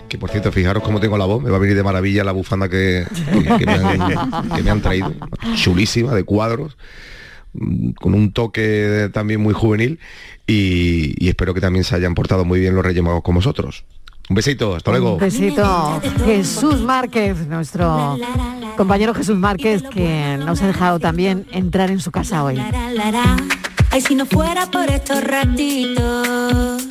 que 0.08 0.18
por 0.18 0.28
cierto, 0.28 0.52
fijaros 0.52 0.82
cómo 0.82 1.00
tengo 1.00 1.16
la 1.16 1.24
voz, 1.24 1.42
me 1.42 1.48
va 1.48 1.56
a 1.56 1.58
venir 1.58 1.74
de 1.74 1.82
maravilla 1.82 2.22
la 2.22 2.32
bufanda 2.32 2.68
que, 2.68 3.06
que- 3.58 3.64
me, 3.64 3.72
han, 3.72 4.30
que 4.54 4.62
me 4.62 4.70
han 4.70 4.82
traído, 4.82 5.10
chulísima, 5.54 6.12
de 6.14 6.22
cuadros, 6.24 6.76
con 8.00 8.14
un 8.14 8.32
toque 8.32 9.10
también 9.12 9.40
muy 9.40 9.54
juvenil 9.54 9.98
y, 10.46 11.14
y 11.24 11.28
espero 11.28 11.54
que 11.54 11.60
también 11.60 11.84
se 11.84 11.94
hayan 11.94 12.14
portado 12.14 12.44
muy 12.44 12.60
bien 12.60 12.74
los 12.74 12.84
Reyes 12.84 13.02
Magos 13.02 13.22
con 13.22 13.34
vosotros. 13.34 13.84
Un 14.28 14.36
besito, 14.36 14.74
hasta 14.74 14.90
luego. 14.92 15.14
Un 15.14 15.20
besito. 15.20 16.00
Jesús 16.24 16.80
Márquez, 16.80 17.46
nuestro 17.48 18.16
compañero 18.76 19.14
Jesús 19.14 19.36
Márquez, 19.36 19.82
que 19.82 20.38
nos 20.38 20.62
ha 20.62 20.68
dejado 20.68 21.00
también 21.00 21.46
entrar 21.52 21.90
en 21.90 22.00
su 22.00 22.10
casa 22.10 22.44
hoy. 22.44 22.58
Ay, 23.92 24.00
si 24.00 24.14
no 24.14 24.24
fuera 24.24 24.70
por 24.70 24.90
estos 24.90 25.22
ratitos 25.22 26.82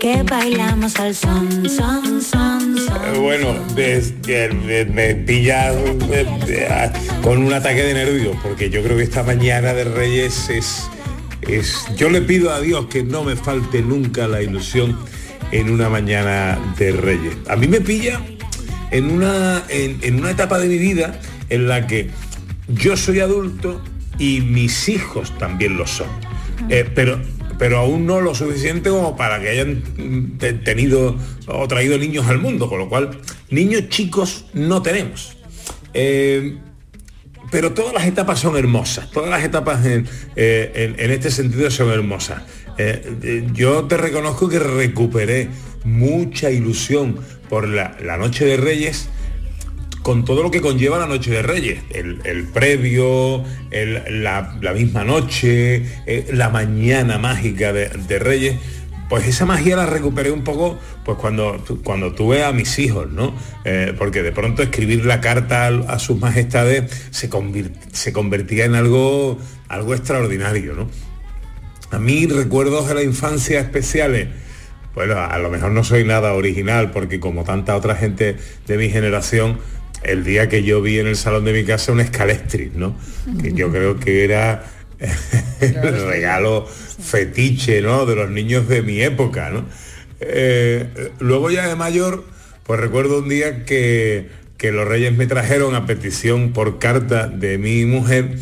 que 0.00 0.22
bailamos 0.22 0.94
al 1.00 1.14
son, 1.14 1.68
son, 1.68 2.22
son, 2.22 2.78
son. 2.78 3.14
Eh, 3.14 3.18
Bueno, 3.18 3.54
de- 3.74 4.86
me 4.92 5.14
pilla 5.16 5.72
eh, 5.72 6.26
eh, 6.48 6.90
con 7.22 7.42
un 7.42 7.52
ataque 7.52 7.82
de 7.82 7.94
nervios, 7.94 8.36
porque 8.42 8.70
yo 8.70 8.80
creo 8.82 8.96
que 8.96 9.02
esta 9.02 9.24
mañana 9.24 9.72
de 9.74 9.84
Reyes 9.84 10.48
es, 10.48 10.88
es... 11.42 11.84
Yo 11.96 12.10
le 12.10 12.22
pido 12.22 12.52
a 12.52 12.60
Dios 12.60 12.86
que 12.86 13.02
no 13.02 13.24
me 13.24 13.34
falte 13.34 13.82
nunca 13.82 14.28
la 14.28 14.40
ilusión 14.40 14.96
en 15.50 15.68
una 15.70 15.88
mañana 15.88 16.58
de 16.78 16.92
Reyes. 16.92 17.36
A 17.48 17.56
mí 17.56 17.66
me 17.66 17.80
pilla 17.80 18.20
en 18.92 19.10
una, 19.10 19.64
en 19.68 20.14
una 20.16 20.30
etapa 20.30 20.58
de 20.60 20.68
mi 20.68 20.78
vida 20.78 21.20
en 21.48 21.66
la 21.66 21.88
que 21.88 22.10
yo 22.68 22.96
soy 22.96 23.18
adulto 23.18 23.82
y 24.18 24.40
mis 24.42 24.88
hijos 24.88 25.36
también 25.38 25.76
lo 25.76 25.86
son. 25.88 26.06
Eh, 26.68 26.88
pero 26.94 27.20
pero 27.58 27.78
aún 27.78 28.04
no 28.06 28.20
lo 28.20 28.34
suficiente 28.34 28.90
como 28.90 29.16
para 29.16 29.40
que 29.40 29.48
hayan 29.48 29.82
mm, 29.96 30.36
te- 30.38 30.52
tenido 30.52 31.16
o 31.46 31.66
traído 31.66 31.96
niños 31.96 32.26
al 32.26 32.38
mundo, 32.38 32.68
con 32.68 32.78
lo 32.78 32.88
cual 32.90 33.18
niños 33.48 33.88
chicos 33.88 34.44
no 34.52 34.82
tenemos. 34.82 35.38
Eh, 35.94 36.58
pero 37.50 37.72
todas 37.72 37.94
las 37.94 38.04
etapas 38.06 38.40
son 38.40 38.56
hermosas, 38.58 39.10
todas 39.10 39.30
las 39.30 39.42
etapas 39.42 39.86
en, 39.86 40.06
eh, 40.36 40.94
en- 40.98 41.10
este 41.10 41.30
sentido 41.30 41.70
son 41.70 41.90
hermosas. 41.90 42.42
Yo 43.54 43.84
te 43.84 43.96
reconozco 43.96 44.50
que 44.50 44.58
recuperé 44.58 45.48
mucha 45.84 46.50
ilusión 46.50 47.16
por 47.48 47.66
la, 47.68 47.96
la 48.04 48.18
Noche 48.18 48.44
de 48.44 48.58
Reyes 48.58 49.08
con 50.06 50.24
todo 50.24 50.44
lo 50.44 50.52
que 50.52 50.60
conlleva 50.60 51.00
la 51.00 51.08
Noche 51.08 51.32
de 51.32 51.42
Reyes, 51.42 51.80
el, 51.90 52.20
el 52.22 52.44
previo, 52.44 53.42
el- 53.72 54.22
la, 54.22 54.56
la 54.62 54.72
misma 54.72 55.02
noche, 55.02 55.82
eh, 56.06 56.28
la 56.32 56.48
mañana 56.48 57.18
mágica 57.18 57.72
de, 57.72 57.88
de 57.88 58.20
Reyes, 58.20 58.54
pues 59.08 59.26
esa 59.26 59.46
magia 59.46 59.74
la 59.74 59.84
recuperé 59.86 60.30
un 60.30 60.44
poco 60.44 60.78
pues 61.04 61.18
cuando, 61.18 61.60
cuando 61.82 62.12
tuve 62.12 62.44
a 62.44 62.52
mis 62.52 62.78
hijos, 62.78 63.10
¿no? 63.10 63.34
Eh, 63.64 63.94
porque 63.98 64.22
de 64.22 64.30
pronto 64.30 64.62
escribir 64.62 65.04
la 65.04 65.20
carta 65.20 65.66
a, 65.66 65.98
sus 65.98 66.20
majestades 66.20 67.08
se, 67.10 67.28
se 67.92 68.12
convertía 68.12 68.64
en 68.64 68.76
algo, 68.76 69.38
algo 69.66 69.92
extraordinario, 69.92 70.74
¿no? 70.74 70.88
A 71.90 71.98
mí 71.98 72.26
recuerdos 72.28 72.86
de 72.86 72.94
la 72.94 73.02
infancia 73.02 73.58
especiales, 73.58 74.28
bueno, 74.94 75.18
a 75.18 75.36
lo 75.38 75.50
mejor 75.50 75.72
no 75.72 75.82
soy 75.82 76.04
nada 76.04 76.32
original 76.32 76.92
porque 76.92 77.18
como 77.18 77.42
tanta 77.42 77.74
otra 77.74 77.96
gente 77.96 78.36
de 78.68 78.76
mi 78.78 78.88
generación, 78.88 79.58
el 80.02 80.24
día 80.24 80.48
que 80.48 80.62
yo 80.62 80.82
vi 80.82 80.98
en 80.98 81.06
el 81.06 81.16
salón 81.16 81.44
de 81.44 81.52
mi 81.52 81.64
casa 81.64 81.92
un 81.92 82.00
escalestris, 82.00 82.74
¿no? 82.74 82.96
Que 83.40 83.52
yo 83.52 83.70
creo 83.70 83.98
que 83.98 84.24
era 84.24 84.64
el 85.60 86.06
regalo 86.06 86.66
fetiche, 86.66 87.80
¿no? 87.82 88.06
De 88.06 88.14
los 88.14 88.30
niños 88.30 88.68
de 88.68 88.82
mi 88.82 89.00
época, 89.00 89.50
¿no? 89.50 89.64
Eh, 90.20 91.10
luego 91.18 91.50
ya 91.50 91.68
de 91.68 91.76
mayor, 91.76 92.24
pues 92.64 92.80
recuerdo 92.80 93.18
un 93.18 93.28
día 93.28 93.64
que, 93.64 94.28
que 94.56 94.72
los 94.72 94.86
reyes 94.88 95.14
me 95.14 95.26
trajeron 95.26 95.74
a 95.74 95.86
petición 95.86 96.52
por 96.52 96.78
carta 96.78 97.26
de 97.28 97.58
mi 97.58 97.84
mujer 97.84 98.36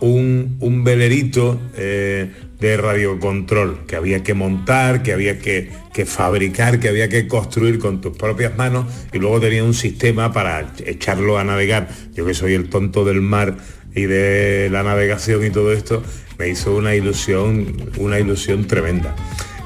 un 0.00 0.56
un 0.60 0.84
velerito 0.84 1.60
eh, 1.76 2.30
de 2.58 2.76
radiocontrol 2.76 3.86
que 3.86 3.96
había 3.96 4.22
que 4.22 4.34
montar, 4.34 5.02
que 5.02 5.12
había 5.12 5.38
que, 5.38 5.70
que 5.94 6.04
fabricar, 6.04 6.78
que 6.78 6.88
había 6.88 7.08
que 7.08 7.26
construir 7.26 7.78
con 7.78 8.00
tus 8.00 8.16
propias 8.16 8.56
manos 8.56 8.86
y 9.12 9.18
luego 9.18 9.40
tenía 9.40 9.64
un 9.64 9.72
sistema 9.74 10.32
para 10.32 10.72
echarlo 10.84 11.38
a 11.38 11.44
navegar. 11.44 11.88
Yo 12.14 12.26
que 12.26 12.34
soy 12.34 12.54
el 12.54 12.68
tonto 12.68 13.04
del 13.04 13.22
mar 13.22 13.56
y 13.94 14.02
de 14.02 14.68
la 14.70 14.82
navegación 14.82 15.44
y 15.46 15.50
todo 15.50 15.72
esto, 15.72 16.02
me 16.38 16.48
hizo 16.48 16.76
una 16.76 16.94
ilusión, 16.94 17.90
una 17.96 18.18
ilusión 18.20 18.66
tremenda. 18.66 19.16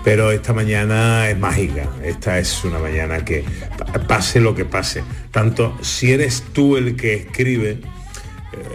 Pero 0.04 0.30
esta 0.32 0.52
mañana 0.52 1.28
es 1.30 1.38
mágica, 1.38 1.88
esta 2.04 2.38
es 2.38 2.62
una 2.64 2.78
mañana 2.78 3.24
que 3.24 3.42
pa- 3.78 4.06
pase 4.06 4.38
lo 4.38 4.54
que 4.54 4.64
pase. 4.66 5.02
Tanto 5.30 5.76
si 5.80 6.12
eres 6.12 6.44
tú 6.52 6.76
el 6.76 6.94
que 6.94 7.14
escribe, 7.14 7.78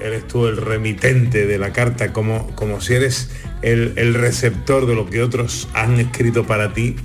eres 0.03 0.27
tú 0.27 0.47
el 0.47 0.57
remitente 0.57 1.45
de 1.45 1.57
la 1.57 1.73
carta, 1.73 2.13
como, 2.13 2.53
como 2.55 2.81
si 2.81 2.93
eres 2.93 3.29
el, 3.61 3.93
el 3.95 4.13
receptor 4.13 4.85
de 4.85 4.95
lo 4.95 5.09
que 5.09 5.21
otros 5.21 5.67
han 5.73 5.99
escrito 5.99 6.45
para 6.45 6.73
ti, 6.73 6.95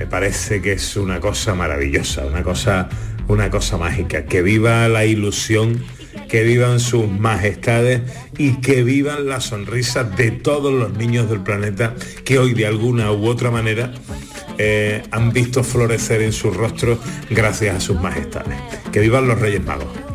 me 0.00 0.06
parece 0.06 0.62
que 0.62 0.72
es 0.72 0.96
una 0.96 1.20
cosa 1.20 1.54
maravillosa, 1.54 2.24
una 2.24 2.42
cosa, 2.42 2.88
una 3.28 3.50
cosa 3.50 3.76
mágica. 3.76 4.24
Que 4.24 4.40
viva 4.40 4.88
la 4.88 5.04
ilusión, 5.04 5.84
que 6.26 6.42
vivan 6.42 6.80
sus 6.80 7.06
majestades 7.06 8.00
y 8.38 8.60
que 8.62 8.82
vivan 8.82 9.26
las 9.26 9.44
sonrisas 9.44 10.16
de 10.16 10.30
todos 10.30 10.72
los 10.72 10.94
niños 10.94 11.28
del 11.28 11.42
planeta 11.42 11.94
que 12.24 12.38
hoy 12.38 12.54
de 12.54 12.66
alguna 12.66 13.12
u 13.12 13.26
otra 13.26 13.50
manera 13.50 13.92
eh, 14.56 15.02
han 15.10 15.32
visto 15.32 15.62
florecer 15.62 16.22
en 16.22 16.32
sus 16.32 16.56
rostros 16.56 16.98
gracias 17.28 17.76
a 17.76 17.80
sus 17.80 18.00
majestades. 18.00 18.58
Que 18.90 19.00
vivan 19.00 19.28
los 19.28 19.38
Reyes 19.38 19.62
Magos. 19.62 20.09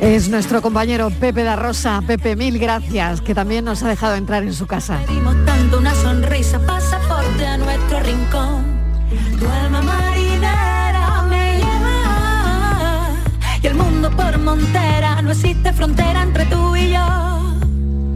Es 0.00 0.30
nuestro 0.30 0.62
compañero 0.62 1.10
Pepe 1.10 1.44
da 1.44 1.56
Rosa. 1.56 2.02
Pepe, 2.06 2.34
mil 2.34 2.58
gracias, 2.58 3.20
que 3.20 3.34
también 3.34 3.66
nos 3.66 3.82
ha 3.82 3.88
dejado 3.88 4.14
entrar 4.14 4.42
en 4.42 4.54
su 4.54 4.66
casa. 4.66 4.98
Pedimos 5.06 5.36
tanto 5.44 5.78
una 5.78 5.94
sonrisa, 5.94 6.58
pasaporte 6.58 7.46
a 7.46 7.58
nuestro 7.58 8.00
rincón. 8.00 8.64
Tu 9.38 9.46
alma 9.46 9.82
marinera 9.82 11.22
me 11.28 11.58
lleva 11.58 13.10
y 13.62 13.66
el 13.66 13.74
mundo 13.74 14.10
por 14.16 14.38
montera. 14.38 15.20
No 15.20 15.32
existe 15.32 15.70
frontera 15.74 16.22
entre 16.22 16.46
tú 16.46 16.74
y 16.76 16.92
yo. 16.92 17.30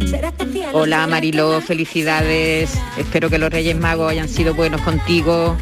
Este. 0.00 0.66
Hola 0.72 1.06
Marilo, 1.06 1.60
felicidades. 1.60 2.78
Espero 2.96 3.28
que 3.28 3.38
los 3.38 3.50
Reyes 3.50 3.78
Magos 3.78 4.10
hayan 4.10 4.28
sido 4.28 4.54
buenos 4.54 4.80
contigo. 4.80 5.54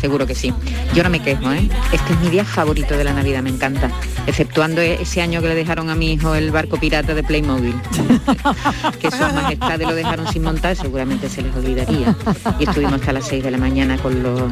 Seguro 0.00 0.26
que 0.26 0.34
sí. 0.34 0.52
Yo 0.94 1.02
no 1.02 1.10
me 1.10 1.20
quejo, 1.20 1.52
¿eh? 1.52 1.68
Este 1.92 2.12
es 2.12 2.20
mi 2.20 2.30
día 2.30 2.44
favorito 2.44 2.96
de 2.96 3.04
la 3.04 3.12
Navidad, 3.12 3.42
me 3.42 3.50
encanta. 3.50 3.90
Exceptuando 4.26 4.80
ese 4.80 5.20
año 5.22 5.40
que 5.42 5.48
le 5.48 5.54
dejaron 5.54 5.90
a 5.90 5.94
mi 5.94 6.12
hijo 6.12 6.34
el 6.34 6.50
barco 6.50 6.78
pirata 6.78 7.14
de 7.14 7.22
Playmobil. 7.22 7.74
que 9.00 9.10
sus 9.10 9.32
majestades 9.32 9.86
lo 9.86 9.94
dejaron 9.94 10.26
sin 10.28 10.42
montar, 10.42 10.76
seguramente 10.76 11.28
se 11.28 11.42
les 11.42 11.54
olvidaría. 11.54 12.14
Y 12.58 12.64
estuvimos 12.64 12.94
hasta 12.94 13.12
las 13.12 13.26
6 13.26 13.42
de 13.42 13.50
la 13.50 13.58
mañana 13.58 13.98
con 13.98 14.22
los 14.22 14.42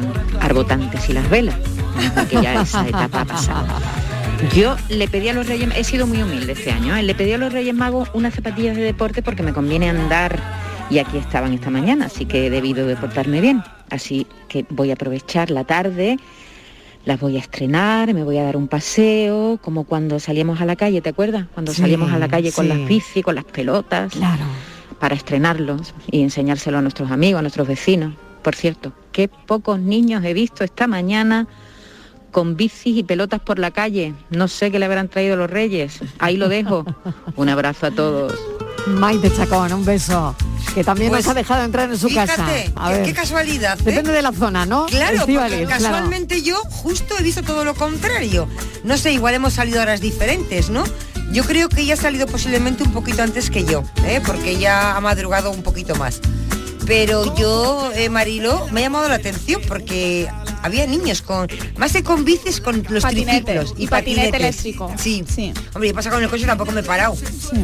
arbotantes 0.41 1.09
y 1.09 1.13
las 1.13 1.29
velas. 1.29 1.55
Menos 1.95 2.15
mal 2.15 2.27
que 2.27 2.41
ya 2.41 2.61
esa 2.61 2.87
etapa 2.87 3.21
ha 3.21 3.25
pasado. 3.25 3.67
Yo 4.53 4.75
le 4.89 5.07
pedí 5.07 5.29
a 5.29 5.33
los 5.33 5.47
Reyes, 5.47 5.69
he 5.75 5.83
sido 5.83 6.05
muy 6.05 6.21
humilde 6.21 6.53
este 6.53 6.71
año, 6.71 6.95
¿eh? 6.95 7.01
le 7.01 7.15
pedí 7.15 7.33
a 7.33 7.37
los 7.37 7.51
Reyes 7.51 7.73
Magos 7.73 8.09
unas 8.13 8.35
zapatillas 8.35 8.75
de 8.75 8.83
deporte 8.83 9.23
porque 9.23 9.41
me 9.41 9.51
conviene 9.51 9.89
andar 9.89 10.39
y 10.89 10.99
aquí 10.99 11.17
estaban 11.17 11.53
esta 11.53 11.69
mañana, 11.69 12.05
así 12.05 12.25
que 12.25 12.47
he 12.47 12.49
debido 12.49 12.87
de 12.87 12.95
portarme 12.95 13.41
bien. 13.41 13.63
Así 13.89 14.27
que 14.47 14.65
voy 14.69 14.89
a 14.89 14.93
aprovechar 14.93 15.51
la 15.51 15.63
tarde, 15.63 16.17
las 17.05 17.19
voy 17.19 17.37
a 17.37 17.39
estrenar, 17.39 18.13
me 18.13 18.23
voy 18.23 18.37
a 18.37 18.43
dar 18.43 18.57
un 18.57 18.67
paseo, 18.67 19.59
como 19.61 19.83
cuando 19.85 20.19
salíamos 20.19 20.61
a 20.61 20.65
la 20.65 20.75
calle, 20.75 21.01
¿te 21.01 21.09
acuerdas? 21.09 21.45
Cuando 21.53 21.73
Sí, 21.73 21.81
salíamos 21.81 22.11
a 22.11 22.19
la 22.19 22.27
calle 22.27 22.51
con 22.51 22.65
sí. 22.65 22.69
las 22.69 22.87
bici, 22.87 23.21
con 23.23 23.35
las 23.35 23.45
pelotas, 23.45 24.13
Claro. 24.13 24.43
para 24.99 25.15
estrenarlos 25.15 25.93
y 26.11 26.21
enseñárselo 26.21 26.77
a 26.77 26.81
nuestros 26.81 27.11
amigos, 27.11 27.39
a 27.39 27.41
nuestros 27.43 27.67
vecinos. 27.67 28.13
Por 28.41 28.55
cierto, 28.55 28.93
qué 29.11 29.27
pocos 29.29 29.79
niños 29.79 30.23
he 30.25 30.33
visto 30.33 30.63
esta 30.63 30.87
mañana 30.87 31.47
con 32.31 32.55
bicis 32.57 32.97
y 32.97 33.03
pelotas 33.03 33.39
por 33.39 33.59
la 33.59 33.71
calle. 33.71 34.13
No 34.29 34.47
sé 34.47 34.71
qué 34.71 34.79
le 34.79 34.85
habrán 34.85 35.07
traído 35.09 35.35
los 35.35 35.49
reyes. 35.49 35.99
Ahí 36.19 36.37
lo 36.37 36.49
dejo. 36.49 36.85
Un 37.35 37.49
abrazo 37.49 37.87
a 37.87 37.91
todos. 37.91 38.33
Maite 38.87 39.29
Chacón, 39.35 39.73
un 39.73 39.83
beso. 39.83 40.33
Que 40.73 40.81
también 40.83 41.09
Pues, 41.09 41.25
nos 41.25 41.31
ha 41.31 41.33
dejado 41.33 41.63
entrar 41.65 41.89
en 41.89 41.97
su 41.97 42.07
fíjate, 42.07 42.27
casa. 42.27 42.47
A 42.75 42.89
qué- 42.89 42.93
ver. 42.95 43.03
qué 43.05 43.13
casualidad, 43.13 43.77
¿eh? 43.79 43.83
Depende 43.83 44.11
de 44.13 44.21
la 44.21 44.31
zona, 44.31 44.65
¿no? 44.65 44.85
Claro, 44.85 45.19
porque 45.25 45.35
claro. 45.65 45.67
casualmente 45.67 46.41
yo 46.41 46.55
justo 46.69 47.15
he 47.19 47.23
visto 47.23 47.43
todo 47.43 47.65
lo 47.65 47.73
contrario. 47.75 48.47
No 48.85 48.97
sé, 48.97 49.11
igual 49.11 49.33
hemos 49.33 49.53
salido 49.53 49.79
a 49.79 49.83
horas 49.83 49.99
diferentes, 49.99 50.69
¿no? 50.69 50.83
Yo 51.33 51.43
creo 51.43 51.67
que 51.67 51.81
ella 51.81 51.95
ha 51.95 51.97
salido 51.97 52.27
posiblemente 52.27 52.83
un 52.83 52.93
poquito 52.93 53.21
antes 53.23 53.49
que 53.49 53.65
yo, 53.65 53.83
¿eh? 54.05 54.21
porque 54.25 54.51
ella 54.51 54.95
ha 54.95 55.01
madrugado 55.01 55.51
un 55.51 55.63
poquito 55.63 55.95
más. 55.95 56.21
Pero 56.85 57.35
yo, 57.35 57.91
eh, 57.95 58.07
Marilo, 58.09 58.67
me 58.71 58.79
ha 58.79 58.83
llamado 58.83 59.09
la 59.09 59.15
atención 59.15 59.61
porque 59.67 60.29
había 60.67 60.85
niños 60.87 61.21
con, 61.21 61.47
más 61.77 61.91
que 61.93 62.03
con 62.03 62.23
bicis, 62.23 62.61
con 62.61 62.83
los 62.89 63.03
Patinete, 63.03 63.41
triciclos 63.41 63.73
y 63.77 63.87
patinete 63.87 64.31
patinetes. 64.31 64.39
eléctrico. 64.65 64.93
Sí, 64.97 65.25
sí. 65.27 65.53
Hombre, 65.73 65.89
yo 65.89 65.95
pasa 65.95 66.09
con 66.11 66.21
el 66.23 66.29
coche 66.29 66.45
tampoco 66.45 66.71
me 66.71 66.81
he 66.81 66.83
parado. 66.83 67.15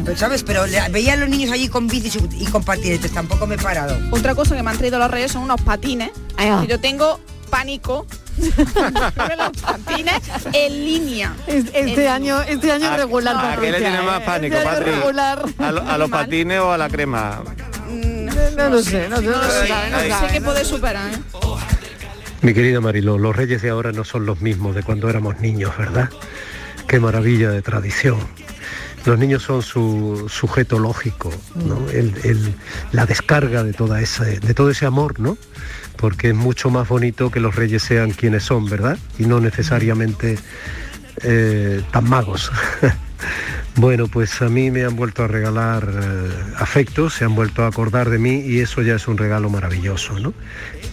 Pero, 0.04 0.16
¿Sabes? 0.16 0.42
Pero 0.42 0.66
le- 0.66 0.88
veía 0.90 1.12
a 1.12 1.16
los 1.16 1.28
niños 1.28 1.52
allí 1.52 1.68
con 1.68 1.86
bicis 1.86 2.16
y, 2.16 2.42
y 2.42 2.46
con 2.46 2.62
patinetes, 2.64 3.12
tampoco 3.12 3.46
me 3.46 3.54
he 3.54 3.58
parado. 3.58 3.96
Otra 4.10 4.34
cosa 4.34 4.56
que 4.56 4.62
me 4.62 4.70
han 4.70 4.78
traído 4.78 4.98
los 4.98 5.10
reyes 5.10 5.32
son 5.32 5.42
unos 5.42 5.60
patines. 5.62 6.10
Ah. 6.36 6.58
que 6.62 6.68
yo 6.68 6.80
tengo 6.80 7.20
pánico 7.50 8.04
de 8.36 9.36
los 9.36 9.50
patines 9.62 10.20
en 10.52 10.72
línea. 10.84 11.34
Este 11.46 12.08
año, 12.08 12.40
este 12.42 12.72
año 12.72 12.88
¿A- 12.90 12.96
regular, 12.96 13.36
¿A 13.36 13.40
qué 13.40 13.46
le 13.48 13.72
Patricia, 13.72 13.78
tiene 13.78 14.02
más 14.02 14.20
¿eh? 14.20 14.24
pánico, 14.26 14.56
Este 14.56 14.68
año 14.68 14.78
Patri? 14.78 14.90
regular. 14.92 15.44
¿A, 15.58 15.72
lo- 15.72 15.88
a 15.88 15.98
los 15.98 16.10
patines 16.10 16.58
o 16.60 16.72
a 16.72 16.78
la 16.78 16.88
crema? 16.88 17.42
No 18.56 18.68
lo 18.70 18.82
sé, 18.82 19.08
no, 19.08 19.16
sé, 19.18 19.22
no 19.22 19.30
lo 19.32 19.42
sé. 19.50 19.68
No 19.90 19.98
sé 20.20 20.32
qué 20.32 20.40
puede 20.40 20.64
superar. 20.64 21.10
¿eh? 21.12 21.18
Mi 22.44 22.52
querida 22.52 22.80
Mariló, 22.80 23.18
los 23.18 23.34
reyes 23.34 23.62
de 23.62 23.70
ahora 23.70 23.90
no 23.92 24.04
son 24.04 24.26
los 24.26 24.40
mismos 24.42 24.74
de 24.74 24.82
cuando 24.82 25.08
éramos 25.08 25.40
niños, 25.40 25.76
¿verdad? 25.78 26.10
Qué 26.86 27.00
maravilla 27.00 27.50
de 27.50 27.62
tradición. 27.62 28.18
Los 29.06 29.18
niños 29.18 29.42
son 29.42 29.62
su 29.62 30.26
sujeto 30.28 30.78
lógico, 30.78 31.30
¿no? 31.54 31.88
El- 31.90 32.14
el- 32.24 32.54
la 32.92 33.06
descarga 33.06 33.64
de, 33.64 33.72
toda 33.72 34.00
esa, 34.02 34.24
de 34.24 34.54
todo 34.54 34.70
ese 34.70 34.84
amor, 34.86 35.20
¿no? 35.20 35.36
Porque 35.96 36.28
es 36.28 36.34
mucho 36.34 36.68
más 36.70 36.86
bonito 36.88 37.30
que 37.30 37.40
los 37.40 37.54
reyes 37.56 37.82
sean 37.82 38.10
quienes 38.12 38.44
son, 38.44 38.68
¿verdad? 38.68 38.98
Y 39.18 39.24
no 39.24 39.40
necesariamente 39.40 40.38
eh, 41.22 41.82
tan 41.92 42.08
magos. 42.08 42.52
Bueno, 43.76 44.06
pues 44.06 44.40
a 44.40 44.48
mí 44.48 44.70
me 44.70 44.84
han 44.84 44.94
vuelto 44.94 45.24
a 45.24 45.28
regalar 45.28 45.88
eh, 45.92 46.28
afectos, 46.58 47.14
se 47.14 47.24
han 47.24 47.34
vuelto 47.34 47.64
a 47.64 47.66
acordar 47.66 48.08
de 48.08 48.18
mí 48.18 48.40
y 48.40 48.60
eso 48.60 48.82
ya 48.82 48.94
es 48.94 49.08
un 49.08 49.18
regalo 49.18 49.50
maravilloso, 49.50 50.18
¿no? 50.20 50.32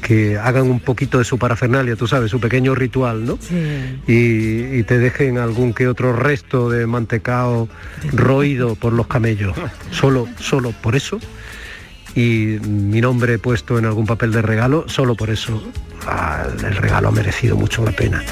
Que 0.01 0.39
hagan 0.39 0.63
un 0.63 0.79
poquito 0.79 1.19
de 1.19 1.23
su 1.23 1.37
parafernalia, 1.37 1.95
tú 1.95 2.07
sabes, 2.07 2.31
su 2.31 2.39
pequeño 2.39 2.73
ritual, 2.73 3.23
¿no? 3.23 3.37
Y, 4.07 4.79
y 4.79 4.83
te 4.83 4.97
dejen 4.97 5.37
algún 5.37 5.73
que 5.73 5.87
otro 5.87 6.13
resto 6.13 6.71
de 6.71 6.87
mantecao 6.87 7.69
roído 8.13 8.73
por 8.75 8.93
los 8.93 9.05
camellos. 9.05 9.55
Solo, 9.91 10.27
solo 10.39 10.71
por 10.71 10.95
eso. 10.95 11.19
Y 12.15 12.57
mi 12.67 12.99
nombre 12.99 13.37
puesto 13.37 13.77
en 13.77 13.85
algún 13.85 14.05
papel 14.07 14.31
de 14.31 14.41
regalo, 14.41 14.85
solo 14.87 15.15
por 15.15 15.29
eso 15.29 15.61
ah, 16.07 16.45
el 16.65 16.75
regalo 16.75 17.09
ha 17.09 17.11
merecido 17.11 17.55
mucho 17.55 17.85
la 17.85 17.91
pena. 17.91 18.23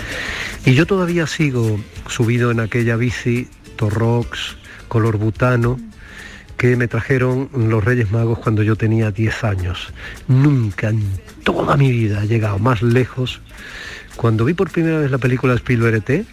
Y 0.65 0.73
yo 0.73 0.85
todavía 0.85 1.27
sigo 1.27 1.79
subido 2.07 2.51
en 2.51 2.59
aquella 2.59 2.97
bici 2.97 3.47
Torrox, 3.79 4.57
color 4.89 5.15
butano, 5.15 5.79
que 6.57 6.75
me 6.75 6.89
trajeron 6.89 7.49
los 7.53 7.81
Reyes 7.81 8.11
Magos 8.11 8.39
cuando 8.39 8.61
yo 8.61 8.75
tenía 8.75 9.09
10 9.09 9.43
años. 9.45 9.93
Nunca 10.27 10.89
en 10.89 11.01
toda 11.45 11.77
mi 11.77 11.89
vida 11.89 12.21
he 12.21 12.27
llegado 12.27 12.59
más 12.59 12.81
lejos. 12.81 13.39
Cuando 14.17 14.43
vi 14.43 14.53
por 14.53 14.69
primera 14.69 14.99
vez 14.99 15.09
la 15.09 15.17
película 15.17 15.53
Spielberg 15.53 16.03
ET, 16.05 16.25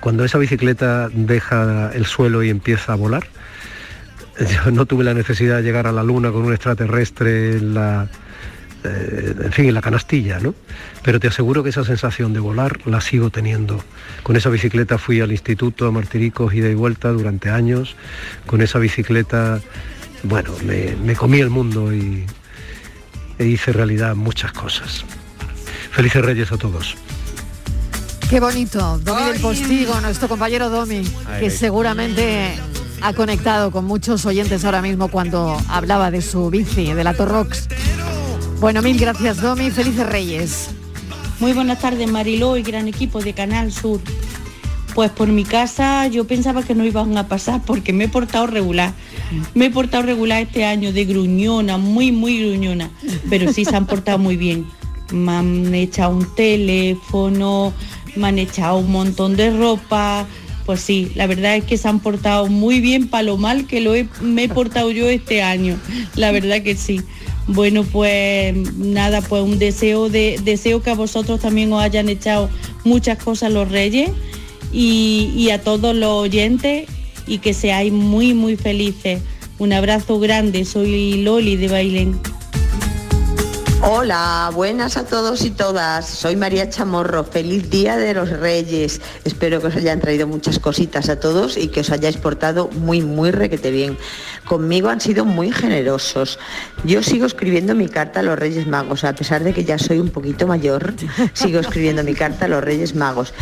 cuando 0.00 0.24
esa 0.24 0.38
bicicleta 0.38 1.08
deja 1.08 1.92
el 1.94 2.04
suelo 2.04 2.42
y 2.42 2.50
empieza 2.50 2.94
a 2.94 2.96
volar, 2.96 3.28
yo 4.64 4.72
no 4.72 4.86
tuve 4.86 5.04
la 5.04 5.14
necesidad 5.14 5.58
de 5.58 5.62
llegar 5.62 5.86
a 5.86 5.92
la 5.92 6.02
luna 6.02 6.32
con 6.32 6.42
un 6.42 6.52
extraterrestre 6.52 7.58
en 7.58 7.74
la, 7.74 8.08
eh, 8.84 9.34
en 9.44 9.52
fin, 9.52 9.66
en 9.66 9.74
la 9.74 9.80
canastilla, 9.80 10.38
¿no? 10.38 10.54
Pero 11.02 11.20
te 11.20 11.28
aseguro 11.28 11.62
que 11.62 11.70
esa 11.70 11.84
sensación 11.84 12.32
de 12.32 12.40
volar 12.40 12.86
la 12.86 13.00
sigo 13.00 13.30
teniendo. 13.30 13.82
Con 14.22 14.36
esa 14.36 14.50
bicicleta 14.50 14.98
fui 14.98 15.20
al 15.20 15.32
instituto 15.32 15.86
a 15.86 15.90
Martiricos 15.90 16.54
ida 16.54 16.68
y 16.68 16.74
vuelta 16.74 17.10
durante 17.10 17.50
años. 17.50 17.96
Con 18.46 18.62
esa 18.62 18.78
bicicleta, 18.78 19.60
bueno, 20.22 20.52
me, 20.64 20.96
me 21.04 21.14
comí 21.14 21.40
el 21.40 21.50
mundo 21.50 21.94
y 21.94 22.24
e 23.38 23.46
hice 23.46 23.72
realidad 23.72 24.14
muchas 24.14 24.52
cosas. 24.52 25.04
Felices 25.90 26.22
Reyes 26.22 26.52
a 26.52 26.58
todos. 26.58 26.96
Qué 28.28 28.38
bonito, 28.38 28.98
Domi 28.98 29.24
del 29.24 29.40
Postigo, 29.40 30.00
nuestro 30.02 30.28
compañero 30.28 30.70
Domi, 30.70 31.02
que 31.40 31.50
seguramente 31.50 32.54
ha 33.00 33.12
conectado 33.12 33.70
con 33.70 33.86
muchos 33.86 34.24
oyentes 34.26 34.64
ahora 34.64 34.82
mismo 34.82 35.08
cuando 35.08 35.56
hablaba 35.68 36.10
de 36.10 36.22
su 36.22 36.50
bici, 36.50 36.92
de 36.92 37.02
la 37.02 37.14
Torrox. 37.14 37.66
Bueno, 38.60 38.82
mil 38.82 38.98
gracias 38.98 39.40
Domi, 39.40 39.70
felices 39.70 40.06
Reyes. 40.06 40.68
Muy 41.38 41.52
buenas 41.52 41.80
tardes 41.80 42.10
Mariló 42.10 42.56
y 42.56 42.62
gran 42.62 42.88
equipo 42.88 43.20
de 43.20 43.32
Canal 43.32 43.72
Sur. 43.72 44.00
Pues 44.94 45.10
por 45.10 45.28
mi 45.28 45.44
casa 45.44 46.06
yo 46.08 46.26
pensaba 46.26 46.62
que 46.62 46.74
no 46.74 46.84
iban 46.84 47.16
a 47.16 47.26
pasar 47.28 47.62
porque 47.64 47.92
me 47.92 48.04
he 48.04 48.08
portado 48.08 48.46
regular. 48.46 48.92
Me 49.54 49.66
he 49.66 49.70
portado 49.70 50.02
regular 50.02 50.42
este 50.42 50.64
año 50.64 50.92
de 50.92 51.04
gruñona, 51.04 51.78
muy, 51.78 52.12
muy 52.12 52.38
gruñona. 52.44 52.90
Pero 53.30 53.52
sí 53.52 53.64
se 53.64 53.76
han 53.76 53.86
portado 53.86 54.18
muy 54.18 54.36
bien. 54.36 54.66
Me 55.12 55.32
han 55.32 55.74
echado 55.74 56.14
un 56.16 56.34
teléfono, 56.34 57.72
me 58.16 58.28
han 58.28 58.38
echado 58.38 58.78
un 58.78 58.90
montón 58.90 59.36
de 59.36 59.56
ropa. 59.56 60.26
Pues 60.66 60.80
sí, 60.80 61.10
la 61.14 61.26
verdad 61.26 61.56
es 61.56 61.64
que 61.64 61.78
se 61.78 61.88
han 61.88 62.00
portado 62.00 62.46
muy 62.48 62.80
bien 62.80 63.08
para 63.08 63.22
lo 63.22 63.36
mal 63.38 63.66
que 63.66 63.80
lo 63.80 63.94
he- 63.94 64.08
me 64.20 64.44
he 64.44 64.48
portado 64.48 64.90
yo 64.90 65.08
este 65.08 65.42
año. 65.42 65.78
La 66.16 66.30
verdad 66.32 66.62
que 66.62 66.76
sí. 66.76 67.00
Bueno, 67.46 67.84
pues 67.84 68.54
nada, 68.76 69.22
pues 69.22 69.42
un 69.42 69.58
deseo 69.58 70.08
de 70.08 70.40
deseo 70.44 70.82
que 70.82 70.90
a 70.90 70.94
vosotros 70.94 71.40
también 71.40 71.72
os 71.72 71.82
hayan 71.82 72.08
echado 72.08 72.48
muchas 72.84 73.22
cosas 73.22 73.52
los 73.52 73.68
reyes 73.68 74.10
y, 74.72 75.32
y 75.34 75.50
a 75.50 75.60
todos 75.60 75.94
los 75.94 76.10
oyentes 76.10 76.88
y 77.26 77.38
que 77.38 77.54
seáis 77.54 77.92
muy 77.92 78.34
muy 78.34 78.56
felices. 78.56 79.20
Un 79.58 79.72
abrazo 79.72 80.18
grande, 80.18 80.64
soy 80.64 81.22
Loli 81.22 81.56
de 81.56 81.68
Bailén. 81.68 82.20
Hola, 83.82 84.50
buenas 84.52 84.98
a 84.98 85.06
todos 85.06 85.42
y 85.42 85.50
todas. 85.50 86.06
Soy 86.06 86.36
María 86.36 86.68
Chamorro. 86.68 87.24
Feliz 87.24 87.70
Día 87.70 87.96
de 87.96 88.12
los 88.12 88.28
Reyes. 88.28 89.00
Espero 89.24 89.58
que 89.58 89.68
os 89.68 89.76
hayan 89.76 90.00
traído 90.00 90.26
muchas 90.26 90.58
cositas 90.58 91.08
a 91.08 91.18
todos 91.18 91.56
y 91.56 91.68
que 91.68 91.80
os 91.80 91.90
hayáis 91.90 92.18
portado 92.18 92.68
muy, 92.68 93.00
muy 93.00 93.30
requete 93.30 93.70
bien. 93.70 93.96
Conmigo 94.44 94.90
han 94.90 95.00
sido 95.00 95.24
muy 95.24 95.50
generosos. 95.50 96.38
Yo 96.84 97.02
sigo 97.02 97.24
escribiendo 97.24 97.74
mi 97.74 97.88
carta 97.88 98.20
a 98.20 98.22
los 98.22 98.38
Reyes 98.38 98.66
Magos, 98.66 99.02
a 99.04 99.14
pesar 99.14 99.44
de 99.44 99.54
que 99.54 99.64
ya 99.64 99.78
soy 99.78 99.98
un 99.98 100.10
poquito 100.10 100.46
mayor, 100.46 100.92
sigo 101.32 101.58
escribiendo 101.60 102.04
mi 102.04 102.12
carta 102.12 102.44
a 102.44 102.48
los 102.48 102.62
Reyes 102.62 102.94
Magos. 102.94 103.32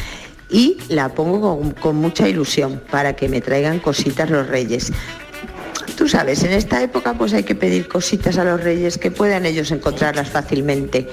Y 0.50 0.78
la 0.88 1.08
pongo 1.08 1.40
con, 1.40 1.72
con 1.72 1.96
mucha 1.96 2.28
ilusión 2.28 2.80
para 2.92 3.16
que 3.16 3.28
me 3.28 3.40
traigan 3.40 3.80
cositas 3.80 4.30
los 4.30 4.46
Reyes. 4.46 4.92
Tú 5.96 6.08
sabes, 6.08 6.42
en 6.44 6.52
esta 6.52 6.82
época 6.82 7.14
pues 7.14 7.32
hay 7.32 7.42
que 7.42 7.54
pedir 7.54 7.88
cositas 7.88 8.38
a 8.38 8.44
los 8.44 8.62
reyes 8.62 8.98
que 8.98 9.10
puedan 9.10 9.46
ellos 9.46 9.70
encontrarlas 9.70 10.30
fácilmente. 10.30 11.08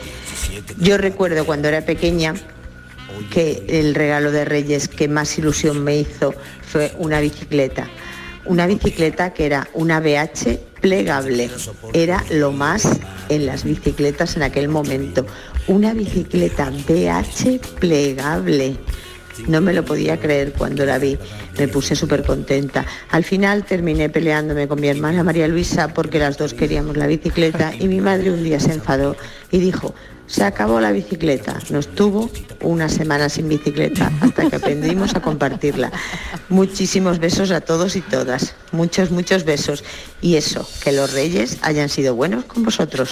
Yo 0.78 0.98
recuerdo 0.98 1.46
cuando 1.46 1.68
era 1.68 1.82
pequeña 1.82 2.34
que 3.32 3.66
el 3.68 3.96
regalo 3.96 4.32
de 4.32 4.46
reyes 4.46 4.88
que 4.88 5.08
más 5.08 5.38
ilusión 5.38 5.84
me 5.84 5.98
hizo 5.98 6.34
fue 6.62 6.94
una 6.98 7.20
bicicleta. 7.20 7.90
Una 8.46 8.68
bicicleta 8.68 9.34
que 9.34 9.48
era 9.48 9.68
una 9.74 10.00
BH 10.00 10.60
plegable. 10.82 11.50
Era 11.94 12.24
lo 12.30 12.52
más 12.52 12.88
en 13.30 13.48
las 13.48 13.64
bicicletas 13.64 14.36
en 14.36 14.44
aquel 14.44 14.68
momento. 14.68 15.26
Una 15.68 15.94
bicicleta 15.94 16.70
BH 16.70 17.60
plegable. 17.80 18.78
No 19.48 19.62
me 19.62 19.74
lo 19.74 19.84
podía 19.86 20.20
creer 20.20 20.54
cuando 20.54 20.86
la 20.86 20.98
vi. 20.98 21.18
Me 21.58 21.68
puse 21.68 21.96
súper 21.96 22.24
contenta. 22.24 22.86
Al 23.12 23.24
final 23.24 23.64
terminé 23.66 24.10
peleándome 24.10 24.68
con 24.68 24.80
mi 24.80 24.88
hermana 24.88 25.24
María 25.24 25.48
Luisa 25.48 25.94
porque 25.94 26.20
las 26.20 26.38
dos 26.38 26.54
queríamos 26.54 26.98
la 26.98 27.08
bicicleta 27.08 27.74
y 27.78 27.88
mi 27.88 28.02
madre 28.02 28.32
un 28.32 28.44
día 28.44 28.60
se 28.60 28.74
enfadó 28.74 29.16
y 29.52 29.60
dijo, 29.60 29.94
se 30.28 30.44
acabó 30.44 30.80
la 30.80 30.92
bicicleta. 30.92 31.60
Nos 31.70 31.88
tuvo 31.88 32.30
una 32.62 32.90
semana 32.90 33.30
sin 33.30 33.48
bicicleta 33.48 34.12
hasta 34.22 34.50
que 34.50 34.56
aprendimos 34.56 35.16
a 35.16 35.22
compartirla. 35.22 35.92
Muchísimos 36.50 37.20
besos 37.20 37.52
a 37.52 37.62
todos 37.62 37.96
y 37.96 38.02
todas. 38.02 38.56
Muchos, 38.72 39.12
muchos 39.12 39.44
besos. 39.44 39.84
Y 40.22 40.36
eso, 40.36 40.68
que 40.84 40.92
los 40.92 41.14
reyes 41.14 41.60
hayan 41.62 41.90
sido 41.90 42.16
buenos 42.16 42.46
con 42.46 42.64
vosotros. 42.64 43.10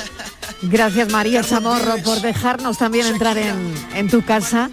Gracias 0.64 1.12
María 1.12 1.44
Chamorro 1.44 1.98
por 2.04 2.22
dejarnos 2.22 2.78
también 2.78 3.08
entrar 3.08 3.38
en, 3.38 3.74
en 3.96 4.10
tu 4.10 4.24
casa. 4.24 4.70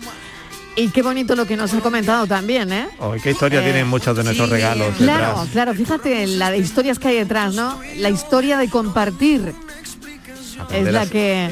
Y 0.77 0.89
qué 0.91 1.03
bonito 1.03 1.35
lo 1.37 1.47
que 1.47 1.57
nos 1.57 1.75
ha 1.75 1.81
comentado 1.81 2.27
también, 2.27 2.73
¿eh? 2.73 2.89
Hoy 3.01 3.21
qué 3.21 3.33
historia 3.33 3.61
Eh, 3.61 3.65
tienen 3.65 3.89
muchos 3.89 4.17
de 4.17 4.25
nuestros 4.25 4.49
regalos 4.49 4.95
Claro, 4.97 5.27
detrás. 5.29 5.49
claro, 5.53 5.75
fíjate 5.75 6.27
la 6.27 6.51
de 6.51 6.59
historias 6.59 6.99
que 6.99 7.09
hay 7.09 7.17
detrás, 7.17 7.55
¿no? 7.55 7.81
La 7.99 8.09
historia 8.09 8.57
de 8.57 8.69
compartir 8.71 9.53
es 10.71 10.93
la 10.93 11.07
que 11.07 11.51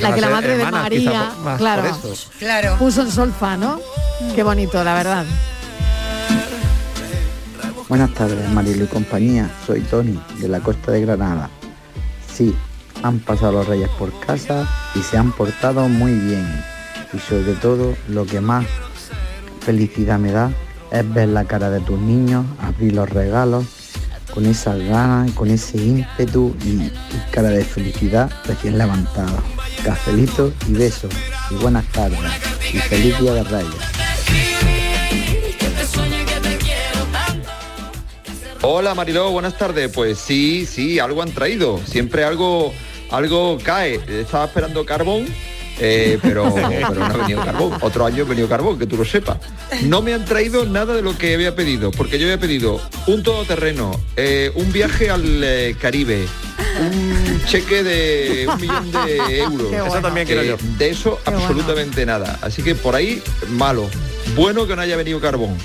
la 0.00 0.14
que 0.14 0.20
la 0.20 0.28
madre 0.30 0.56
de 0.56 0.62
hermanas, 0.62 0.82
María, 0.82 1.30
por- 1.42 1.56
claro. 1.58 2.00
Claro. 2.38 2.76
puso 2.78 3.02
en 3.02 3.10
solfa, 3.12 3.56
¿no? 3.56 3.80
Qué 4.34 4.42
bonito, 4.42 4.82
la 4.82 4.94
verdad. 4.94 5.24
Buenas 7.88 8.12
tardes, 8.14 8.48
Marilu 8.50 8.84
y 8.84 8.88
compañía. 8.88 9.50
Soy 9.66 9.80
Tony, 9.82 10.18
de 10.38 10.48
la 10.48 10.60
costa 10.60 10.90
de 10.90 11.02
Granada. 11.02 11.50
Sí, 12.34 12.54
han 13.02 13.18
pasado 13.20 13.52
los 13.52 13.68
reyes 13.68 13.90
por 13.98 14.18
casa 14.20 14.66
y 14.94 15.00
se 15.02 15.18
han 15.18 15.32
portado 15.32 15.86
muy 15.88 16.12
bien. 16.12 16.64
Y 17.14 17.18
sobre 17.20 17.52
todo, 17.54 17.96
lo 18.08 18.26
que 18.26 18.40
más 18.40 18.66
felicidad 19.60 20.18
me 20.18 20.32
da 20.32 20.50
es 20.90 21.14
ver 21.14 21.28
la 21.28 21.44
cara 21.44 21.70
de 21.70 21.80
tus 21.80 21.98
niños, 21.98 22.44
abrir 22.60 22.94
los 22.94 23.08
regalos 23.08 23.64
con 24.32 24.46
esas 24.46 24.78
ganas, 24.78 25.30
con 25.32 25.48
ese 25.48 25.78
ímpetu 25.78 26.56
y, 26.64 26.90
cara 27.30 27.50
de 27.50 27.64
felicidad 27.64 28.30
recién 28.44 28.78
levantado. 28.78 29.38
Cafelito 29.84 30.52
y 30.68 30.72
besos. 30.72 31.12
Y 31.50 31.54
buenas 31.54 31.86
tardes. 31.92 32.18
Y 32.72 32.78
feliz 32.78 33.18
día 33.20 33.34
de 33.34 33.44
reyes. 33.44 33.74
Hola 38.62 38.94
Mariló, 38.94 39.30
buenas 39.30 39.56
tardes. 39.56 39.90
Pues 39.92 40.18
sí, 40.18 40.66
sí, 40.66 40.98
algo 40.98 41.22
han 41.22 41.30
traído. 41.30 41.78
Siempre 41.86 42.24
algo, 42.24 42.72
algo 43.10 43.58
cae. 43.62 44.00
Estaba 44.08 44.46
esperando 44.46 44.84
carbón, 44.84 45.26
eh, 45.78 46.18
pero, 46.22 46.52
pero 46.54 46.94
no 46.94 47.04
ha 47.04 47.16
venido 47.16 47.44
carbón. 47.44 47.72
Otro 47.80 48.06
año 48.06 48.24
ha 48.24 48.28
venido 48.28 48.48
carbón, 48.48 48.78
que 48.78 48.86
tú 48.86 48.96
lo 48.96 49.04
sepas. 49.04 49.38
No 49.84 50.02
me 50.02 50.14
han 50.14 50.24
traído 50.24 50.64
nada 50.64 50.94
de 50.94 51.02
lo 51.02 51.16
que 51.16 51.34
había 51.34 51.54
pedido, 51.54 51.90
porque 51.90 52.18
yo 52.18 52.26
había 52.26 52.38
pedido 52.38 52.80
un 53.06 53.22
todoterreno, 53.22 53.98
eh, 54.16 54.52
un 54.54 54.72
viaje 54.72 55.10
al 55.10 55.42
eh, 55.42 55.76
Caribe, 55.80 56.26
un 56.80 57.42
cheque 57.46 57.82
de 57.82 58.48
un 58.48 58.60
millón 58.60 58.92
de 58.92 59.38
euros. 59.38 59.68
Bueno. 59.68 59.86
Eso 59.86 60.00
también 60.00 60.26
quiero 60.26 60.42
yo. 60.42 60.56
De 60.78 60.90
eso 60.90 61.20
absolutamente 61.24 62.06
nada. 62.06 62.38
Así 62.42 62.62
que 62.62 62.74
por 62.74 62.94
ahí, 62.94 63.22
malo. 63.50 63.88
Bueno 64.34 64.66
que 64.66 64.76
no 64.76 64.82
haya 64.82 64.96
venido 64.96 65.20
carbón. 65.20 65.56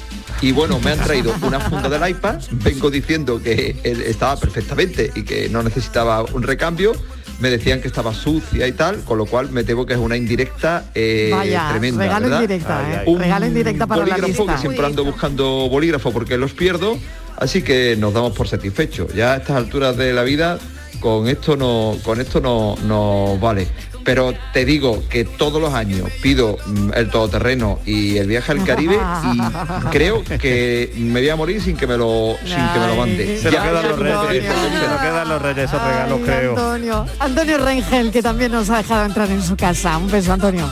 Y 0.41 0.53
bueno, 0.53 0.79
me 0.79 0.91
han 0.91 0.99
traído 0.99 1.35
una 1.41 1.59
funda 1.59 1.89
del 1.89 2.09
iPad, 2.09 2.39
vengo 2.51 2.89
diciendo 2.89 3.41
que 3.41 3.75
estaba 3.83 4.37
perfectamente 4.37 5.11
y 5.13 5.23
que 5.23 5.49
no 5.49 5.61
necesitaba 5.63 6.23
un 6.23 6.43
recambio, 6.43 6.93
me 7.39 7.49
decían 7.49 7.81
que 7.81 7.87
estaba 7.87 8.13
sucia 8.13 8.67
y 8.67 8.71
tal, 8.73 9.01
con 9.03 9.17
lo 9.17 9.25
cual 9.25 9.49
me 9.51 9.63
temo 9.63 9.85
que 9.85 9.93
es 9.93 9.99
una 9.99 10.17
indirecta 10.17 10.85
eh, 10.93 11.29
Vaya, 11.31 11.69
tremenda. 11.71 12.03
regalo 12.03 12.23
¿verdad? 12.25 12.41
indirecta, 12.41 12.93
¿eh? 12.93 13.03
Un 13.07 13.19
Regalo 13.19 13.45
indirecta 13.45 13.87
para 13.87 14.05
la 14.05 14.15
bolígrafo, 14.15 14.43
lista. 14.43 14.55
que 14.55 14.61
siempre 14.61 14.85
ando 14.85 15.05
buscando 15.05 15.45
bolígrafo 15.69 16.11
porque 16.11 16.37
los 16.37 16.53
pierdo, 16.53 16.97
así 17.37 17.61
que 17.61 17.95
nos 17.97 18.13
damos 18.13 18.33
por 18.33 18.47
satisfechos. 18.47 19.13
Ya 19.13 19.33
a 19.33 19.37
estas 19.37 19.55
alturas 19.57 19.95
de 19.97 20.13
la 20.13 20.23
vida, 20.23 20.59
con 20.99 21.27
esto 21.27 21.55
no, 21.55 21.95
con 22.03 22.19
esto 22.19 22.41
no, 22.41 22.75
no 22.85 23.37
vale. 23.39 23.67
Pero 24.09 24.33
te 24.53 24.65
digo 24.65 25.03
que 25.07 25.23
todos 25.23 25.61
los 25.61 25.71
años 25.75 26.09
pido 26.19 26.57
mm, 26.65 26.93
el 26.95 27.11
todoterreno 27.11 27.77
y 27.85 28.17
el 28.17 28.25
viaje 28.25 28.53
al 28.53 28.63
Caribe 28.63 28.97
y 28.97 29.87
creo 29.91 30.23
que 30.23 30.91
me 30.97 31.19
voy 31.19 31.29
a 31.29 31.35
morir 31.35 31.61
sin 31.61 31.77
que 31.77 31.85
me 31.85 31.95
lo, 31.95 32.35
sin 32.43 32.55
que 32.55 32.79
me 32.79 32.87
lo 32.87 32.95
mande. 32.95 33.37
Se 33.37 33.51
lo 33.51 33.61
quedan 33.61 33.87
los 33.87 33.99
reyes, 33.99 34.45
se 34.45 34.87
lo 34.87 34.97
quedan 34.97 35.29
los 35.29 35.39
reyes 35.39 35.65
esos 35.65 35.83
regalos, 35.83 36.21
creo. 36.25 36.49
Antonio, 36.57 37.05
Antonio 37.19 37.57
Rengel, 37.59 38.11
que 38.11 38.23
también 38.23 38.51
nos 38.51 38.71
ha 38.71 38.77
dejado 38.77 39.05
entrar 39.05 39.29
en 39.29 39.43
su 39.43 39.55
casa. 39.55 39.95
Un 39.99 40.09
beso, 40.09 40.33
Antonio. 40.33 40.67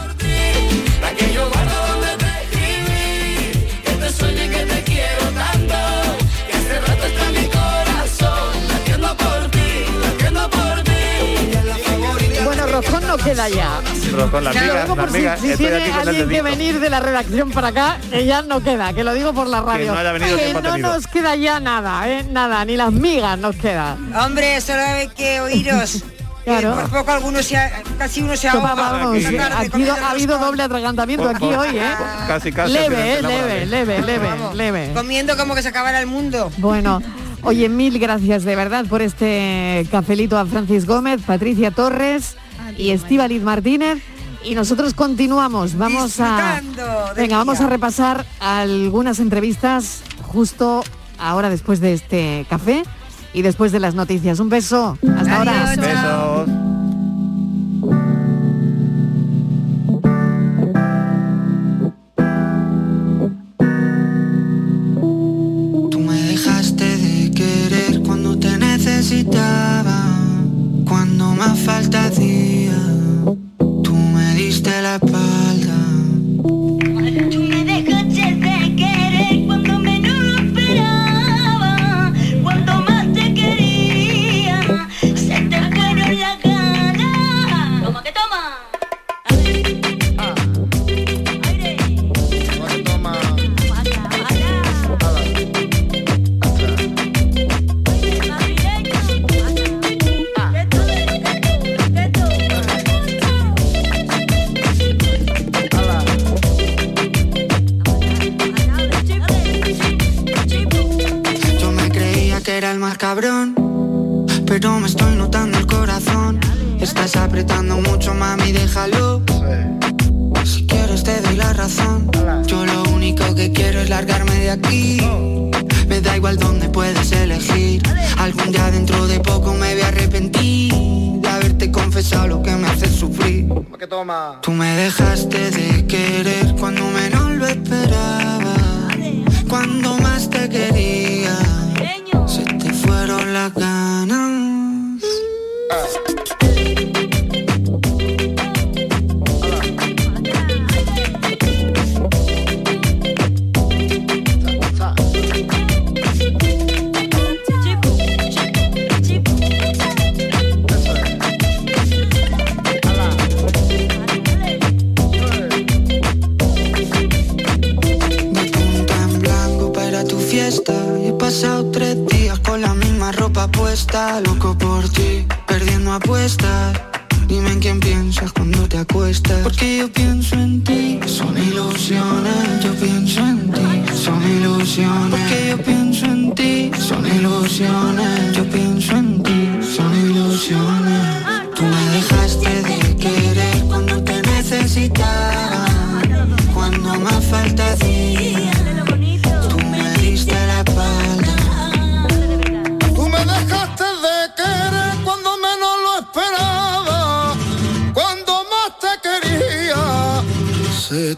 Queda 13.30 13.50
ya. 13.50 13.70
La 14.42 14.50
amiga, 14.52 14.88
la 15.36 15.38
si- 15.38 15.56
tiene 15.58 15.92
alguien 15.92 16.30
que 16.30 16.42
venir 16.42 16.80
de 16.80 16.90
la 16.90 17.00
redacción 17.00 17.52
para 17.52 17.68
acá, 17.70 17.98
ya 18.26 18.42
no 18.42 18.62
queda, 18.62 18.94
que 18.94 19.04
lo 19.04 19.14
digo 19.14 19.34
por 19.34 19.48
la 19.48 19.62
radio. 19.62 19.94
no 19.94 20.00
haya 20.00 20.12
venido 20.12 20.38
Que 20.38 20.54
no 20.54 20.78
nos 20.78 21.08
queda 21.08 21.36
ya 21.36 21.60
nada, 21.60 22.08
¿eh? 22.10 22.24
Nada, 22.32 22.64
ni 22.66 22.78
las 22.78 22.92
migas 22.92 23.38
nos 23.38 23.56
queda. 23.56 23.98
Hombre, 24.24 24.60
solo 24.62 24.82
hay 24.82 25.08
que 25.10 25.42
oíros. 25.42 26.04
Claro. 26.48 26.76
Por 26.76 26.90
poco 27.00 27.12
alguno 27.12 27.44
se 27.44 27.58
ha- 27.58 27.84
casi 27.98 28.22
uno 28.22 28.38
se 28.38 28.48
ahoga. 28.48 28.74
vamos, 28.74 29.18
aquí 29.26 29.84
ha 29.90 30.12
habido 30.12 30.38
doble 30.40 30.64
atragantamiento 30.64 31.28
aquí 31.28 31.44
hoy, 31.44 31.78
¿eh? 31.78 31.92
Casi, 32.26 32.54
casi. 32.54 32.72
Leve, 32.72 33.18
eh, 33.18 33.22
leve, 33.22 33.66
leve, 33.66 34.02
leve, 34.02 34.30
leve. 34.56 34.92
Comiendo 34.96 35.36
como 35.36 35.56
que 35.56 35.62
se 35.62 35.68
acabara 35.68 36.00
el 36.00 36.08
mundo. 36.08 36.50
Bueno, 36.56 37.02
oye, 37.42 37.68
mil 37.68 38.00
gracias 38.00 38.46
de 38.46 38.56
verdad 38.56 38.86
por 38.86 39.02
este 39.02 39.86
cafelito 39.92 40.38
a 40.38 40.46
Francis 40.46 40.86
Gómez, 40.86 41.20
Patricia 41.28 41.70
Torres 41.72 42.38
y 42.78 42.92
Estíbaliz 42.92 43.42
Martínez. 43.42 44.00
Y 44.44 44.56
nosotros 44.56 44.94
continuamos. 44.94 45.78
Vamos 45.78 46.20
a. 46.20 46.62
Venga, 47.16 47.38
vamos 47.38 47.60
a 47.60 47.68
repasar 47.68 48.26
algunas 48.40 49.20
entrevistas 49.20 50.04
justo 50.22 50.84
ahora 51.18 51.50
después 51.50 51.82
de 51.82 51.94
este 51.94 52.46
café 52.50 52.84
y 53.34 53.42
después 53.42 53.72
de 53.72 53.80
las 53.80 53.96
noticias. 53.96 54.40
Un 54.40 54.50
beso. 54.50 54.98
Hasta 55.18 55.38
ahora. 55.38 55.76
Besos. 55.76 56.48
De 72.10 72.47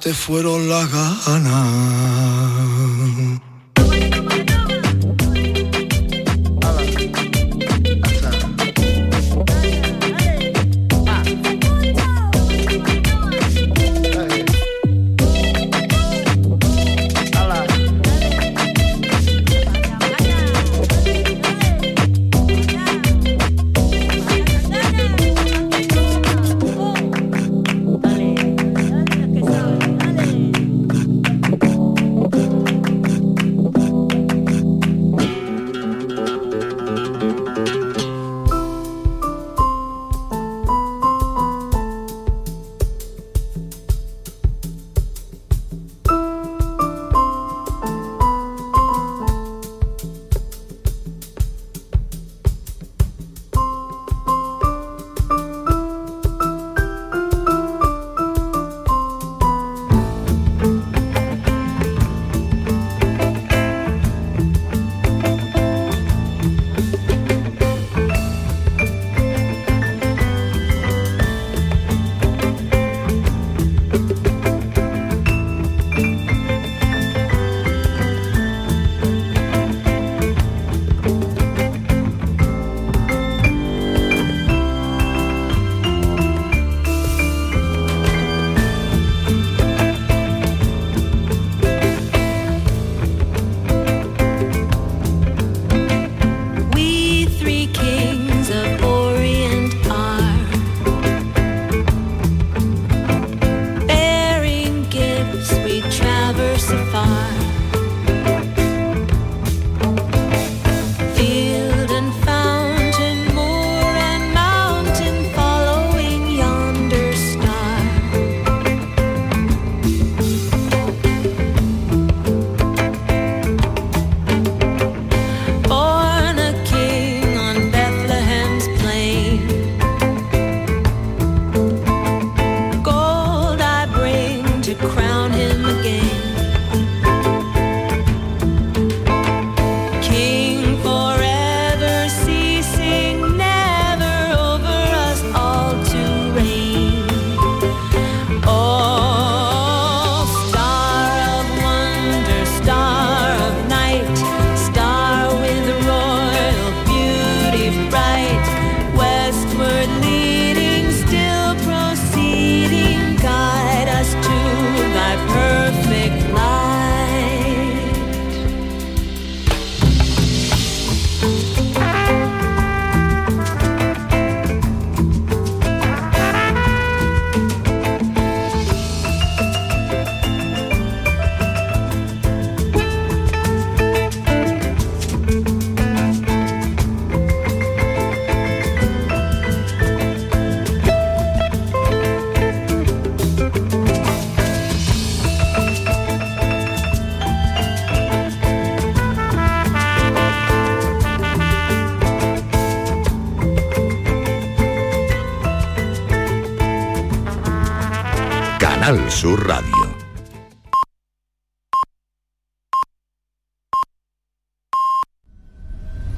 se 0.10 0.16
fueron 0.16 0.68
las 0.68 0.91
ganas. 0.91 1.49